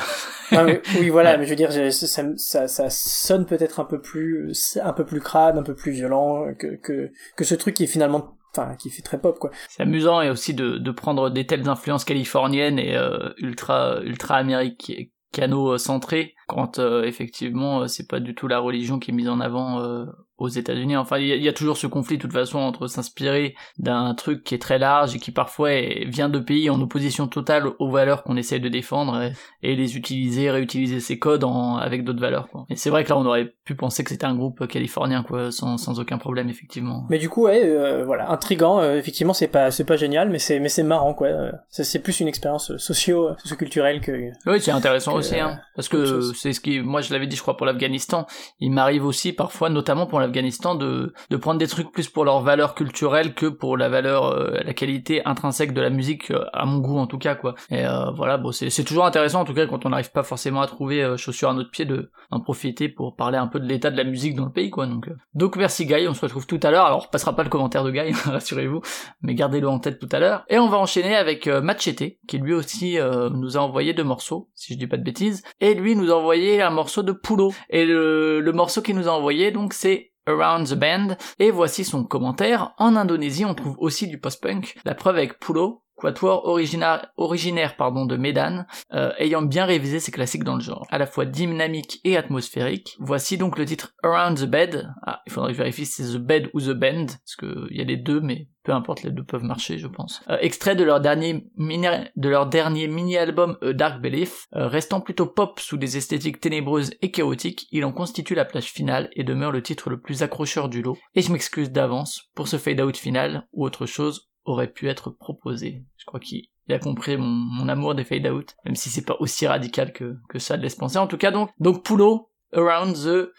Ah, 0.51 0.63
mais- 0.63 0.81
oui, 0.99 1.09
voilà, 1.09 1.37
mais 1.37 1.45
je 1.45 1.49
veux 1.49 1.55
dire, 1.55 1.71
ça, 1.91 2.23
ça, 2.37 2.67
ça 2.67 2.89
sonne 2.89 3.45
peut-être 3.45 3.79
un 3.79 3.85
peu 3.85 3.99
plus, 3.99 4.77
un 4.83 4.93
peu 4.93 5.05
plus 5.05 5.19
crade, 5.21 5.57
un 5.57 5.63
peu 5.63 5.73
plus 5.75 5.91
violent 5.91 6.53
que, 6.57 6.75
que, 6.75 7.11
que 7.35 7.43
ce 7.43 7.55
truc 7.55 7.75
qui 7.75 7.83
est 7.85 7.87
finalement, 7.87 8.35
enfin, 8.55 8.75
qui 8.75 8.89
fait 8.89 9.01
très 9.01 9.19
pop, 9.19 9.37
quoi. 9.39 9.51
C'est 9.69 9.83
amusant 9.83 10.21
et 10.21 10.29
aussi 10.29 10.53
de, 10.53 10.77
de 10.77 10.91
prendre 10.91 11.29
des 11.29 11.45
telles 11.45 11.67
influences 11.69 12.03
californiennes 12.05 12.79
et 12.79 12.95
euh, 12.95 13.29
ultra 13.37 13.99
ultra 14.03 14.35
américano 14.35 15.77
centrées 15.77 16.33
quand 16.47 16.79
euh, 16.79 17.03
effectivement 17.03 17.87
c'est 17.87 18.07
pas 18.07 18.19
du 18.19 18.33
tout 18.35 18.47
la 18.47 18.59
religion 18.59 18.99
qui 18.99 19.11
est 19.11 19.13
mise 19.13 19.29
en 19.29 19.39
avant 19.39 19.79
euh, 19.81 20.05
aux 20.39 20.47
États-Unis. 20.47 20.97
Enfin, 20.97 21.17
il 21.19 21.27
y, 21.27 21.31
a- 21.31 21.35
il 21.35 21.43
y 21.43 21.49
a 21.49 21.53
toujours 21.53 21.77
ce 21.77 21.87
conflit 21.87 22.17
de 22.17 22.21
toute 22.21 22.33
façon 22.33 22.59
entre 22.59 22.87
s'inspirer 22.87 23.55
d'un 23.77 24.13
truc 24.15 24.43
qui 24.43 24.55
est 24.55 24.59
très 24.59 24.79
large 24.79 25.15
et 25.15 25.19
qui 25.19 25.31
parfois 25.31 25.71
vient 26.07 26.29
de 26.29 26.39
pays 26.39 26.69
en 26.69 26.81
opposition 26.81 27.27
totale 27.27 27.67
aux 27.79 27.89
valeurs 27.91 28.23
qu'on 28.23 28.37
essaie 28.37 28.59
de 28.59 28.69
défendre 28.69 29.21
et, 29.21 29.33
et 29.63 29.75
les 29.75 29.97
utiliser, 29.97 30.49
réutiliser 30.51 30.99
ces 30.99 31.19
codes 31.19 31.43
en, 31.43 31.75
avec 31.77 32.03
d'autres 32.03 32.21
valeurs. 32.21 32.47
Quoi. 32.49 32.65
Et 32.69 32.75
c'est 32.75 32.89
vrai 32.89 33.03
que 33.03 33.09
là 33.09 33.17
on 33.17 33.25
aurait 33.25 33.53
pu 33.65 33.75
penser 33.75 34.03
que 34.03 34.09
c'était 34.09 34.25
un 34.25 34.35
groupe 34.35 34.67
californien 34.67 35.23
quoi, 35.23 35.51
sans, 35.51 35.77
sans 35.77 35.99
aucun 35.99 36.17
problème 36.17 36.49
effectivement. 36.49 37.05
Mais 37.09 37.17
du 37.19 37.29
coup, 37.29 37.43
ouais, 37.43 37.61
euh, 37.63 38.03
voilà, 38.05 38.31
intrigant. 38.31 38.79
euh, 38.79 38.97
effectivement, 38.97 39.33
c'est 39.33 39.47
pas, 39.47 39.71
c'est 39.71 39.83
pas 39.85 39.97
génial, 39.97 40.29
mais 40.29 40.39
c'est, 40.39 40.59
mais 40.59 40.69
c'est 40.69 40.83
marrant, 40.83 41.13
quoi. 41.13 41.27
euh, 41.27 41.51
c'est, 41.69 41.99
plus 41.99 42.19
une 42.19 42.27
expérience 42.27 42.71
euh, 42.71 42.77
socio, 42.77 43.29
socioculturelle 43.37 44.01
que. 44.01 44.31
Oui, 44.45 44.61
c'est 44.61 44.71
intéressant 44.71 45.13
que, 45.13 45.17
aussi, 45.17 45.35
euh, 45.35 45.43
hein, 45.45 45.59
parce 45.75 45.93
autre 45.93 46.03
que 46.05 46.21
c'est 46.33 46.53
ce 46.53 46.59
qui, 46.61 46.79
moi 46.79 47.01
je 47.01 47.11
l'avais 47.13 47.27
dit, 47.27 47.35
je 47.35 47.41
crois 47.41 47.57
pour 47.57 47.65
l'Afghanistan, 47.65 48.25
il 48.59 48.71
m'arrive 48.71 49.05
aussi 49.05 49.33
parfois, 49.33 49.69
notamment 49.69 50.05
pour 50.07 50.19
l'Afghanistan, 50.29 50.75
de 50.75 51.13
de 51.29 51.37
prendre 51.37 51.59
des 51.59 51.67
trucs 51.67 51.91
plus 51.91 52.07
pour 52.07 52.25
leur 52.25 52.41
valeur 52.41 52.75
culturelle 52.75 53.33
que 53.33 53.45
pour 53.45 53.77
la 53.77 53.89
valeur, 53.89 54.25
euh, 54.25 54.57
la 54.63 54.73
qualité 54.73 55.25
intrinsèque 55.25 55.73
de 55.73 55.81
la 55.81 55.89
musique, 55.89 56.31
euh, 56.31 56.45
à 56.53 56.65
mon 56.65 56.79
goût 56.79 56.97
en 56.97 57.07
tout 57.07 57.17
cas, 57.17 57.35
quoi. 57.35 57.55
Et 57.69 57.85
euh, 57.85 58.11
voilà, 58.11 58.37
bon, 58.37 58.51
c'est 58.51 58.83
toujours 58.83 59.05
intéressant 59.05 59.41
en 59.41 59.45
tout 59.45 59.53
cas 59.53 59.65
quand 59.65 59.85
on 59.85 59.89
n'arrive 59.89 60.11
pas 60.11 60.23
forcément 60.23 60.61
à 60.61 60.67
trouver 60.67 61.03
euh, 61.03 61.17
chaussure 61.17 61.49
à 61.49 61.53
notre 61.53 61.71
pied, 61.71 61.85
de 61.85 62.11
d'en 62.31 62.39
profiter 62.39 62.89
pour 62.89 63.15
parler 63.15 63.37
un 63.37 63.47
peu 63.47 63.59
de 63.59 63.65
l'état 63.65 63.89
de 63.89 63.97
la 63.97 64.03
musique 64.03 64.35
dans 64.35 64.45
le 64.45 64.51
pays, 64.51 64.69
quoi. 64.69 64.85
Donc, 64.85 65.09
donc 65.33 65.55
merci 65.55 65.85
Guy, 65.85 66.07
on 66.07 66.13
se 66.13 66.21
retrouve 66.21 66.45
tout 66.45 66.59
à 66.61 66.71
l'heure. 66.71 66.85
Alors, 66.85 67.05
on 67.07 67.11
passera 67.11 67.35
pas 67.35 67.43
le 67.43 67.49
commentaire 67.49 67.83
de 67.83 67.91
Guy, 67.91 68.11
rassurez-vous, 68.25 68.81
mais 69.21 69.33
gardez-le 69.33 69.67
en 69.67 69.79
tête 69.79 69.99
tout 69.99 70.09
à 70.11 70.19
l'heure. 70.19 70.43
Et 70.49 70.59
on 70.59 70.69
va 70.69 70.77
enchaîner 70.77 71.15
avec 71.15 71.47
Machete, 71.47 72.19
qui 72.27 72.37
lui 72.37 72.53
aussi 72.53 72.97
nous 73.31 73.57
a 73.57 73.59
envoyé 73.61 73.93
deux 73.93 74.03
morceaux, 74.03 74.49
si 74.53 74.73
je 74.73 74.79
dis 74.79 74.87
pas 74.87 74.97
de 74.97 75.03
bêtises. 75.03 75.43
Et 75.59 75.73
lui 75.73 75.95
nous 75.95 76.11
a 76.11 76.15
envoyé 76.15 76.61
un 76.61 76.69
morceau 76.69 77.03
de 77.03 77.11
Pulo. 77.11 77.53
Et 77.69 77.85
le, 77.85 78.39
le 78.39 78.51
morceau 78.51 78.81
qu'il 78.81 78.95
nous 78.95 79.07
a 79.07 79.11
envoyé, 79.11 79.51
donc, 79.51 79.73
c'est 79.73 80.11
Around 80.29 80.67
the 80.67 80.75
Band. 80.75 81.17
Et 81.39 81.51
voici 81.51 81.83
son 81.83 82.03
commentaire. 82.03 82.73
En 82.77 82.95
Indonésie, 82.95 83.45
on 83.45 83.55
trouve 83.55 83.75
aussi 83.79 84.07
du 84.07 84.19
post-punk. 84.19 84.77
La 84.85 84.95
preuve 84.95 85.17
avec 85.17 85.39
Pulo, 85.39 85.83
quatuor 85.99 86.45
originaire, 86.45 87.11
de 87.17 88.17
Medan, 88.17 88.65
euh, 88.93 89.11
ayant 89.17 89.41
bien 89.41 89.65
révisé 89.65 89.99
ses 89.99 90.11
classiques 90.11 90.43
dans 90.43 90.55
le 90.55 90.61
genre, 90.61 90.85
à 90.89 90.97
la 90.97 91.05
fois 91.05 91.25
dynamique 91.25 91.99
et 92.03 92.17
atmosphérique. 92.17 92.95
Voici 92.99 93.37
donc 93.37 93.57
le 93.57 93.65
titre 93.65 93.93
Around 94.03 94.39
the 94.39 94.45
Bed. 94.45 94.89
Ah, 95.05 95.21
il 95.25 95.31
faudrait 95.31 95.51
que 95.51 95.57
je 95.57 95.63
vérifie 95.63 95.85
si 95.85 96.03
c'est 96.03 96.13
The 96.13 96.21
Bed 96.21 96.49
ou 96.53 96.61
The 96.61 96.71
Bend, 96.71 97.07
parce 97.07 97.35
que 97.37 97.67
il 97.69 97.77
y 97.77 97.81
a 97.81 97.83
les 97.83 97.97
deux, 97.97 98.21
mais 98.21 98.47
peu 98.63 98.73
importe, 98.73 99.03
les 99.03 99.11
deux 99.11 99.23
peuvent 99.23 99.43
marcher, 99.43 99.77
je 99.77 99.87
pense. 99.87 100.21
Euh, 100.29 100.37
extrait 100.41 100.75
de 100.75 100.83
leur 100.83 100.99
dernier 100.99 101.47
mini-album 101.57 103.57
Dark 103.61 104.01
Belief, 104.01 104.47
euh, 104.55 104.67
restant 104.67 105.01
plutôt 105.01 105.25
pop 105.25 105.59
sous 105.59 105.77
des 105.77 105.97
esthétiques 105.97 106.39
ténébreuses 106.39 106.91
et 107.01 107.11
chaotiques, 107.11 107.67
il 107.71 107.85
en 107.85 107.91
constitue 107.91 108.35
la 108.35 108.45
plage 108.45 108.71
finale 108.71 109.09
et 109.13 109.23
demeure 109.23 109.51
le 109.51 109.63
titre 109.63 109.89
le 109.89 109.99
plus 109.99 110.23
accrocheur 110.23 110.69
du 110.69 110.81
lot. 110.81 110.97
Et 111.15 111.21
je 111.21 111.31
m'excuse 111.31 111.71
d'avance 111.71 112.29
pour 112.35 112.47
ce 112.47 112.57
fade-out 112.57 112.97
final 112.97 113.47
ou 113.53 113.65
autre 113.65 113.85
chose 113.85 114.28
aurait 114.45 114.71
pu 114.71 114.89
être 114.89 115.09
proposé. 115.09 115.83
Je 115.97 116.05
crois 116.05 116.19
qu'il 116.19 116.47
il 116.69 116.75
a 116.75 116.79
compris 116.79 117.17
mon, 117.17 117.67
amour 117.67 117.95
des 117.95 118.03
fade-out, 118.03 118.55
même 118.63 118.75
si 118.75 118.89
c'est 118.89 119.05
pas 119.05 119.17
aussi 119.19 119.47
radical 119.47 119.91
que, 119.91 120.15
ça 120.37 120.55
laisse 120.55 120.75
penser. 120.75 120.99
En 120.99 121.07
tout 121.07 121.17
cas, 121.17 121.31
donc, 121.31 121.49
donc 121.59 121.83
Pulo, 121.83 122.29
Around 122.53 122.95
the, 122.95 123.33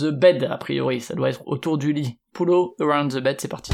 the 0.00 0.06
Bed, 0.06 0.44
a 0.44 0.56
priori, 0.56 1.02
ça 1.02 1.14
doit 1.14 1.28
être 1.28 1.46
autour 1.46 1.76
du 1.76 1.92
lit. 1.92 2.18
Pulo, 2.32 2.74
Around 2.80 3.12
the 3.12 3.18
Bed, 3.18 3.38
c'est 3.40 3.48
parti. 3.48 3.72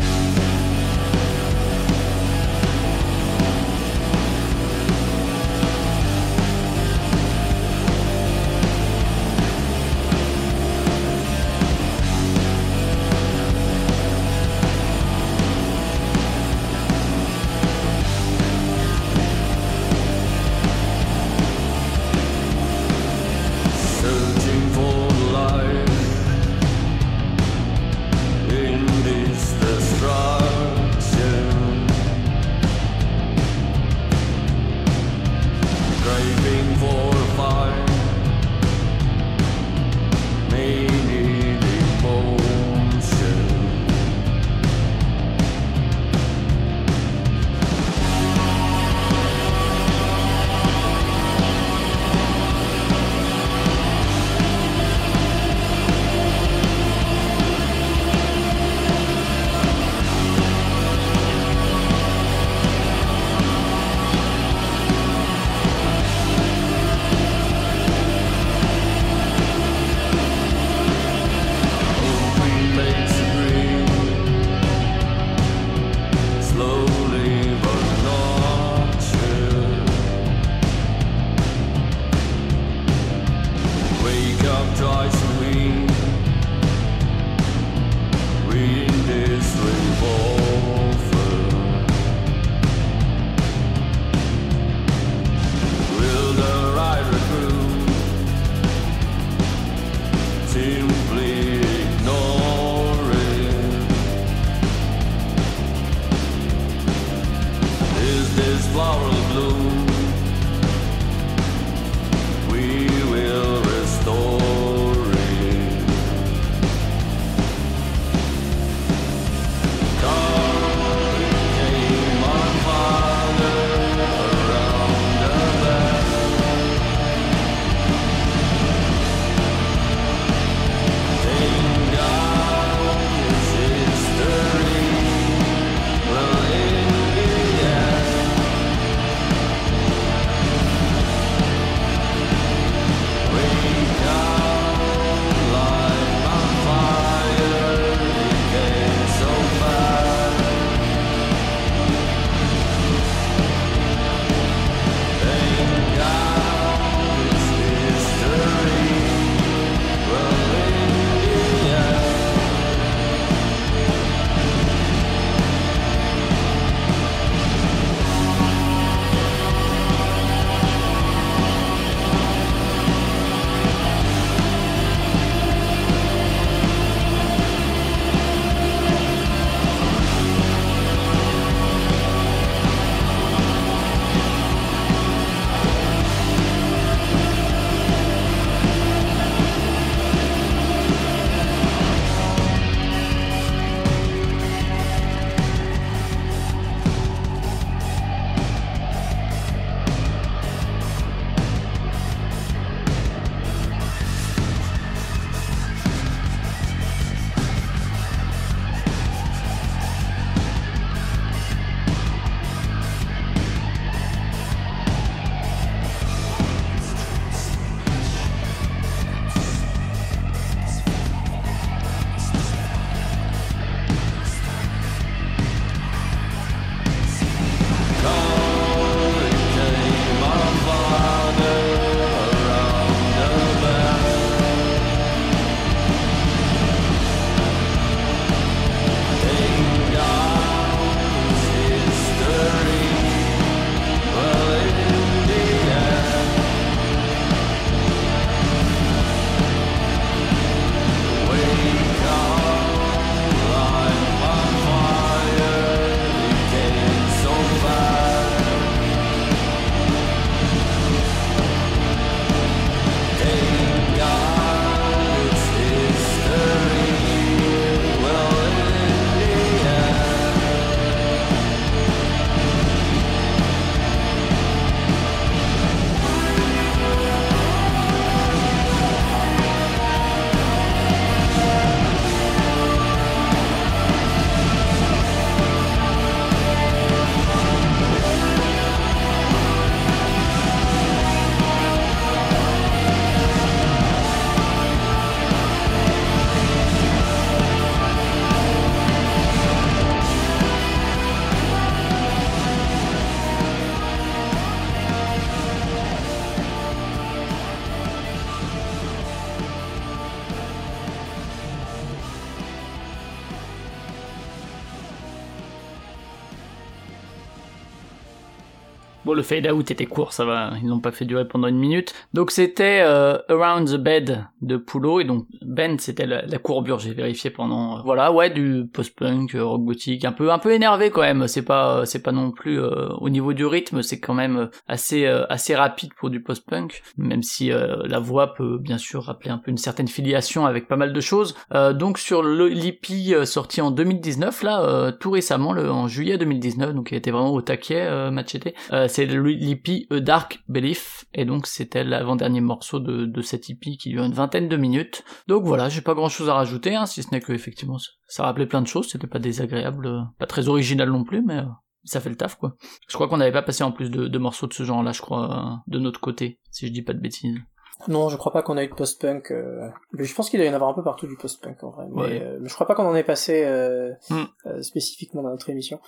Le 319.14 319.22
fade 319.22 319.46
out 319.50 319.70
était 319.70 319.86
court, 319.86 320.12
ça 320.12 320.24
va, 320.24 320.52
ils 320.62 320.68
l'ont 320.68 320.80
pas 320.80 320.92
fait 320.92 321.04
durer 321.04 321.26
pendant 321.26 321.48
une 321.48 321.58
minute. 321.58 321.94
Donc 322.14 322.30
c'était 322.30 322.80
euh, 322.82 323.18
Around 323.28 323.68
the 323.68 323.76
Bed 323.76 324.24
de 324.42 324.56
Poulot, 324.56 325.00
et 325.00 325.04
donc 325.04 325.26
Ben 325.58 325.76
c'était 325.80 326.06
la, 326.06 326.22
courbure, 326.38 326.78
j'ai 326.78 326.94
vérifié 326.94 327.30
pendant... 327.30 327.78
euh, 327.78 327.82
voilà, 327.84 328.12
ouais, 328.12 328.30
du 328.30 328.64
post-punk, 328.72 329.34
euh, 329.34 329.44
rock 329.44 329.64
gothique, 329.64 330.04
un 330.04 330.12
peu 330.12 330.30
un 330.30 330.38
peu 330.38 330.52
énervé 330.52 330.90
quand 330.90 331.00
même, 331.00 331.26
c'est 331.26 331.42
pas 331.42 331.84
c'est 331.84 332.00
pas 332.00 332.12
non 332.12 332.30
plus... 332.30 332.60
euh, 332.60 332.86
au 333.00 333.10
niveau 333.10 333.32
du 333.32 333.44
rythme, 333.44 333.82
c'est 333.82 333.98
quand 333.98 334.14
même 334.14 334.36
euh, 334.36 334.46
assez 334.68 335.04
euh, 335.04 335.26
assez 335.28 335.56
rapide 335.56 335.90
pour 335.98 336.10
du 336.10 336.22
post-punk, 336.22 336.80
même 336.96 337.24
si 337.24 337.50
euh, 337.50 337.74
la 337.86 337.98
voix 337.98 338.34
peut 338.34 338.56
bien 338.58 338.78
sûr 338.78 339.02
rappeler 339.02 339.32
un 339.32 339.38
peu 339.38 339.50
une 339.50 339.56
certaine 339.56 339.88
filiation 339.88 340.46
avec 340.46 340.68
pas 340.68 340.76
mal 340.76 340.92
de 340.92 341.00
choses. 341.00 341.34
Euh, 341.52 341.72
donc 341.72 341.98
sur 341.98 342.22
euh, 342.22 343.24
sorti 343.24 343.60
en 343.60 343.72
2019, 343.72 344.44
là, 344.44 344.62
euh, 344.62 344.92
tout 344.92 345.10
récemment, 345.10 345.50
en 345.50 345.88
juillet 345.88 346.18
2019, 346.18 346.72
donc 346.72 346.92
il 346.92 346.98
était 346.98 347.10
vraiment 347.10 347.32
au 347.32 347.42
taquet, 347.42 347.80
euh, 347.80 348.12
Machete, 348.12 348.54
euh, 348.72 348.86
c'est 348.86 349.06
l'EP 349.06 349.88
A 349.90 349.98
Dark 349.98 350.40
Belief, 350.48 351.06
et 351.14 351.24
donc 351.24 351.48
c'était 351.48 351.82
l'avant-dernier 351.82 352.42
morceau 352.42 352.78
de, 352.78 353.06
de 353.06 353.22
cet 353.22 353.50
EP 353.50 353.76
qui 353.76 353.88
dure 353.88 354.04
une 354.04 354.12
vingtaine 354.12 354.48
de 354.48 354.56
minutes. 354.56 355.02
Donc 355.26 355.47
voilà, 355.48 355.68
j'ai 355.68 355.80
pas 355.80 355.94
grand-chose 355.94 356.28
à 356.28 356.34
rajouter, 356.34 356.74
hein, 356.74 356.86
si 356.86 357.02
ce 357.02 357.10
n'est 357.12 357.20
que 357.20 357.32
effectivement 357.32 357.78
ça, 358.06 358.22
rappelait 358.22 358.46
plein 358.46 358.62
de 358.62 358.66
choses, 358.66 358.88
c'était 358.90 359.06
pas 359.06 359.18
désagréable, 359.18 359.86
euh, 359.86 360.00
pas 360.18 360.26
très 360.26 360.48
original 360.48 360.88
non 360.90 361.04
plus, 361.04 361.22
mais 361.22 361.38
euh, 361.38 361.44
ça 361.84 362.00
fait 362.00 362.10
le 362.10 362.16
taf 362.16 362.36
quoi. 362.36 362.54
Je 362.88 362.94
crois 362.94 363.08
qu'on 363.08 363.16
n'avait 363.18 363.32
pas 363.32 363.42
passé 363.42 363.64
en 363.64 363.72
plus 363.72 363.90
de, 363.90 364.06
de 364.08 364.18
morceaux 364.18 364.46
de 364.46 364.52
ce 364.54 364.62
genre-là, 364.62 364.92
je 364.92 365.00
crois, 365.02 365.30
euh, 365.32 365.56
de 365.66 365.78
notre 365.78 366.00
côté, 366.00 366.38
si 366.50 366.66
je 366.66 366.72
dis 366.72 366.82
pas 366.82 366.92
de 366.92 367.00
bêtises. 367.00 367.38
Non, 367.86 368.08
je 368.08 368.16
crois 368.16 368.32
pas 368.32 368.42
qu'on 368.42 368.56
a 368.56 368.64
eu 368.64 368.68
de 368.68 368.74
post-punk. 368.74 369.30
euh, 369.30 369.68
mais 369.92 370.02
Je 370.02 370.12
pense 370.12 370.28
qu'il 370.30 370.40
doit 370.40 370.46
y 370.48 370.50
en 370.50 370.54
avoir 370.54 370.68
un 370.70 370.74
peu 370.74 370.82
partout 370.82 371.06
du 371.06 371.16
post-punk 371.16 371.62
en 371.62 371.70
vrai. 371.70 371.84
Mais, 371.92 372.02
Ouais. 372.02 372.22
euh, 372.22 372.40
je 372.44 372.52
crois 372.52 372.66
pas 372.66 372.74
qu'on 372.74 372.84
en 372.88 372.94
ait 372.96 373.04
passé 373.04 373.44
euh, 373.44 373.92
Hmm. 374.10 374.24
spécifiquement 374.62 375.22
dans 375.22 375.30
notre 375.30 375.48
émission. 375.50 375.78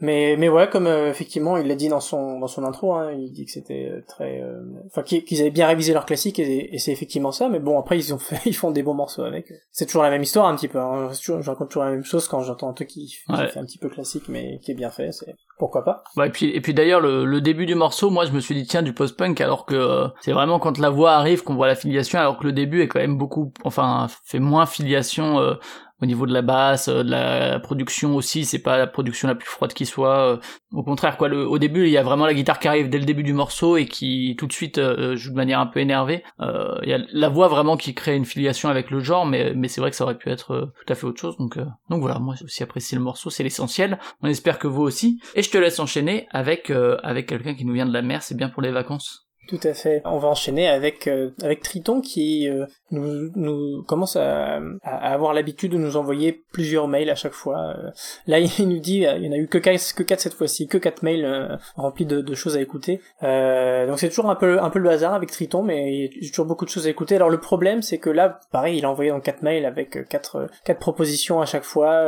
Mais 0.00 0.36
mais 0.38 0.48
ouais, 0.50 0.68
comme 0.68 0.86
euh, 0.86 1.08
effectivement 1.08 1.56
il 1.56 1.66
l'a 1.68 1.74
dit 1.74 1.88
dans 1.88 2.00
son 2.00 2.38
dans 2.38 2.48
son 2.48 2.64
intro, 2.64 2.92
hein, 2.94 3.12
il 3.12 3.32
dit 3.32 3.46
que 3.46 3.50
c'était 3.50 3.88
euh, 3.90 4.04
très, 4.06 4.42
euh, 4.42 4.60
enfin 4.86 5.02
qu'ils 5.02 5.24
qu'ils 5.24 5.40
avaient 5.40 5.50
bien 5.50 5.66
révisé 5.66 5.94
leur 5.94 6.04
classique 6.04 6.38
et, 6.38 6.74
et 6.74 6.78
c'est 6.78 6.92
effectivement 6.92 7.32
ça. 7.32 7.48
Mais 7.48 7.60
bon 7.60 7.78
après 7.78 7.96
ils 7.98 8.12
ont 8.12 8.18
fait, 8.18 8.38
ils 8.46 8.52
font 8.54 8.70
des 8.72 8.82
bons 8.82 8.92
morceaux 8.94 9.22
avec. 9.22 9.46
C'est 9.72 9.86
toujours 9.86 10.02
la 10.02 10.10
même 10.10 10.22
histoire 10.22 10.46
un 10.48 10.54
petit 10.56 10.68
peu. 10.68 10.78
Hein. 10.78 11.08
Toujours- 11.18 11.40
Je 11.40 11.48
raconte 11.50 11.68
toujours 11.70 11.84
la 11.84 11.92
même 11.92 12.04
chose 12.04 12.28
quand 12.28 12.42
j'entends 12.42 12.68
un 12.68 12.74
truc 12.74 12.88
qui, 12.88 13.06
qui 13.06 13.32
Ouais. 13.32 13.48
fait 13.48 13.58
un 13.58 13.64
petit 13.64 13.78
peu 13.78 13.88
classique 13.88 14.24
mais 14.28 14.58
qui 14.62 14.72
est 14.72 14.74
bien 14.74 14.90
fait. 14.90 15.12
C'est 15.12 15.34
pourquoi 15.58 15.82
pas. 15.82 16.04
Ouais, 16.18 16.26
et 16.26 16.30
puis, 16.30 16.50
et 16.50 16.60
puis 16.60 16.74
d'ailleurs, 16.74 17.00
le, 17.00 17.24
le 17.24 17.40
début 17.40 17.64
du 17.64 17.74
morceau, 17.74 18.10
moi, 18.10 18.26
je 18.26 18.32
me 18.32 18.40
suis 18.40 18.54
dit, 18.54 18.66
tiens, 18.66 18.82
du 18.82 18.92
post-punk, 18.92 19.40
alors 19.40 19.64
que 19.64 19.74
euh, 19.74 20.06
c'est 20.20 20.32
vraiment 20.32 20.58
quand 20.58 20.76
la 20.76 20.90
voix 20.90 21.12
arrive 21.12 21.42
qu'on 21.44 21.54
voit 21.54 21.66
la 21.66 21.74
filiation, 21.74 22.18
alors 22.18 22.36
que 22.38 22.44
le 22.44 22.52
début 22.52 22.82
est 22.82 22.88
quand 22.88 22.98
même 22.98 23.16
beaucoup, 23.16 23.54
enfin, 23.64 24.06
fait 24.26 24.38
moins 24.38 24.66
filiation 24.66 25.38
euh, 25.40 25.54
au 26.02 26.06
niveau 26.06 26.26
de 26.26 26.32
la 26.32 26.42
basse, 26.42 26.88
euh, 26.88 27.02
de 27.02 27.10
la 27.10 27.58
production 27.60 28.14
aussi, 28.16 28.44
c'est 28.44 28.58
pas 28.58 28.76
la 28.76 28.86
production 28.86 29.28
la 29.28 29.34
plus 29.34 29.48
froide 29.48 29.72
qui 29.72 29.86
soit. 29.86 30.32
euh, 30.34 30.36
au 30.72 30.82
contraire, 30.82 31.16
quoi. 31.16 31.28
Le, 31.28 31.46
au 31.46 31.58
début, 31.58 31.84
il 31.84 31.90
y 31.90 31.96
a 31.96 32.02
vraiment 32.02 32.26
la 32.26 32.34
guitare 32.34 32.58
qui 32.58 32.68
arrive 32.68 32.90
dès 32.90 32.98
le 32.98 33.04
début 33.04 33.22
du 33.22 33.32
morceau 33.32 33.76
et 33.76 33.86
qui 33.86 34.34
tout 34.38 34.46
de 34.46 34.52
suite 34.52 34.78
euh, 34.78 35.16
joue 35.16 35.30
de 35.30 35.36
manière 35.36 35.58
un 35.60 35.66
peu 35.66 35.80
énervée. 35.80 36.22
Euh, 36.40 36.78
Il 36.82 36.88
y 36.88 36.92
a 36.92 36.98
la 37.12 37.28
voix 37.28 37.48
vraiment 37.48 37.76
qui 37.76 37.94
crée 37.94 38.14
une 38.16 38.24
filiation 38.26 38.68
avec 38.68 38.90
le 38.90 39.00
genre, 39.00 39.24
mais 39.26 39.54
mais 39.54 39.68
c'est 39.68 39.80
vrai 39.80 39.90
que 39.90 39.96
ça 39.96 40.04
aurait 40.04 40.18
pu 40.18 40.28
être 40.30 40.52
euh, 40.52 40.66
tout 40.84 40.92
à 40.92 40.94
fait 40.94 41.06
autre 41.06 41.20
chose. 41.20 41.36
Donc 41.38 41.56
euh, 41.56 41.64
donc 41.90 42.00
voilà, 42.00 42.18
moi 42.18 42.34
j'ai 42.38 42.44
aussi 42.44 42.62
apprécié 42.62 42.96
le 42.98 43.02
morceau, 43.04 43.30
c'est 43.30 43.42
l'essentiel. 43.42 43.98
On 44.22 44.28
espère 44.28 44.58
que 44.58 44.66
vous 44.68 44.82
aussi. 44.82 45.18
Et 45.34 45.42
je 45.42 45.50
te 45.50 45.58
laisse 45.58 45.78
enchaîner 45.80 46.26
avec 46.30 46.70
euh, 46.70 46.98
avec 47.02 47.26
quelqu'un 47.26 47.54
qui 47.54 47.64
nous 47.64 47.72
vient 47.72 47.86
de 47.86 47.92
la 47.92 48.02
mer. 48.02 48.22
C'est 48.22 48.36
bien 48.36 48.48
pour 48.48 48.62
les 48.62 48.70
vacances. 48.70 49.25
Tout 49.48 49.60
à 49.62 49.74
fait. 49.74 50.02
On 50.04 50.18
va 50.18 50.28
enchaîner 50.28 50.68
avec 50.68 51.06
euh, 51.06 51.30
avec 51.42 51.62
Triton 51.62 52.00
qui 52.00 52.48
euh, 52.48 52.66
nous, 52.90 53.30
nous 53.34 53.82
commence 53.84 54.16
à, 54.16 54.60
à 54.82 55.12
avoir 55.12 55.34
l'habitude 55.34 55.72
de 55.72 55.76
nous 55.76 55.96
envoyer 55.96 56.44
plusieurs 56.52 56.88
mails 56.88 57.10
à 57.10 57.14
chaque 57.14 57.32
fois. 57.32 57.74
Euh, 57.76 57.90
là, 58.26 58.38
il 58.58 58.68
nous 58.68 58.78
dit, 58.78 59.04
il 59.04 59.20
n'y 59.20 59.28
en 59.28 59.32
a 59.32 59.36
eu 59.36 59.48
que 59.48 59.58
quatre, 59.58 59.94
que 59.94 60.02
quatre 60.02 60.20
cette 60.20 60.34
fois-ci, 60.34 60.66
que 60.66 60.78
quatre 60.78 61.02
mails 61.02 61.24
euh, 61.24 61.56
remplis 61.76 62.06
de, 62.06 62.20
de 62.20 62.34
choses 62.34 62.56
à 62.56 62.60
écouter. 62.60 63.00
Euh, 63.22 63.86
donc 63.86 63.98
c'est 63.98 64.08
toujours 64.08 64.30
un 64.30 64.34
peu 64.34 64.60
un 64.60 64.70
peu 64.70 64.78
le 64.78 64.90
hasard 64.90 65.14
avec 65.14 65.30
Triton, 65.30 65.62
mais 65.62 65.94
il 65.94 66.24
y 66.24 66.26
a 66.26 66.30
toujours 66.30 66.46
beaucoup 66.46 66.64
de 66.64 66.70
choses 66.70 66.86
à 66.86 66.90
écouter. 66.90 67.16
Alors 67.16 67.30
le 67.30 67.38
problème, 67.40 67.82
c'est 67.82 67.98
que 67.98 68.10
là, 68.10 68.40
pareil, 68.52 68.78
il 68.78 68.84
a 68.84 68.90
envoyé 68.90 69.10
dans 69.10 69.20
quatre 69.20 69.42
mails 69.42 69.64
avec 69.64 69.96
euh, 69.96 70.02
quatre 70.08 70.36
euh, 70.36 70.46
quatre 70.64 70.78
propositions 70.80 71.40
à 71.40 71.46
chaque 71.46 71.64
fois. 71.64 72.04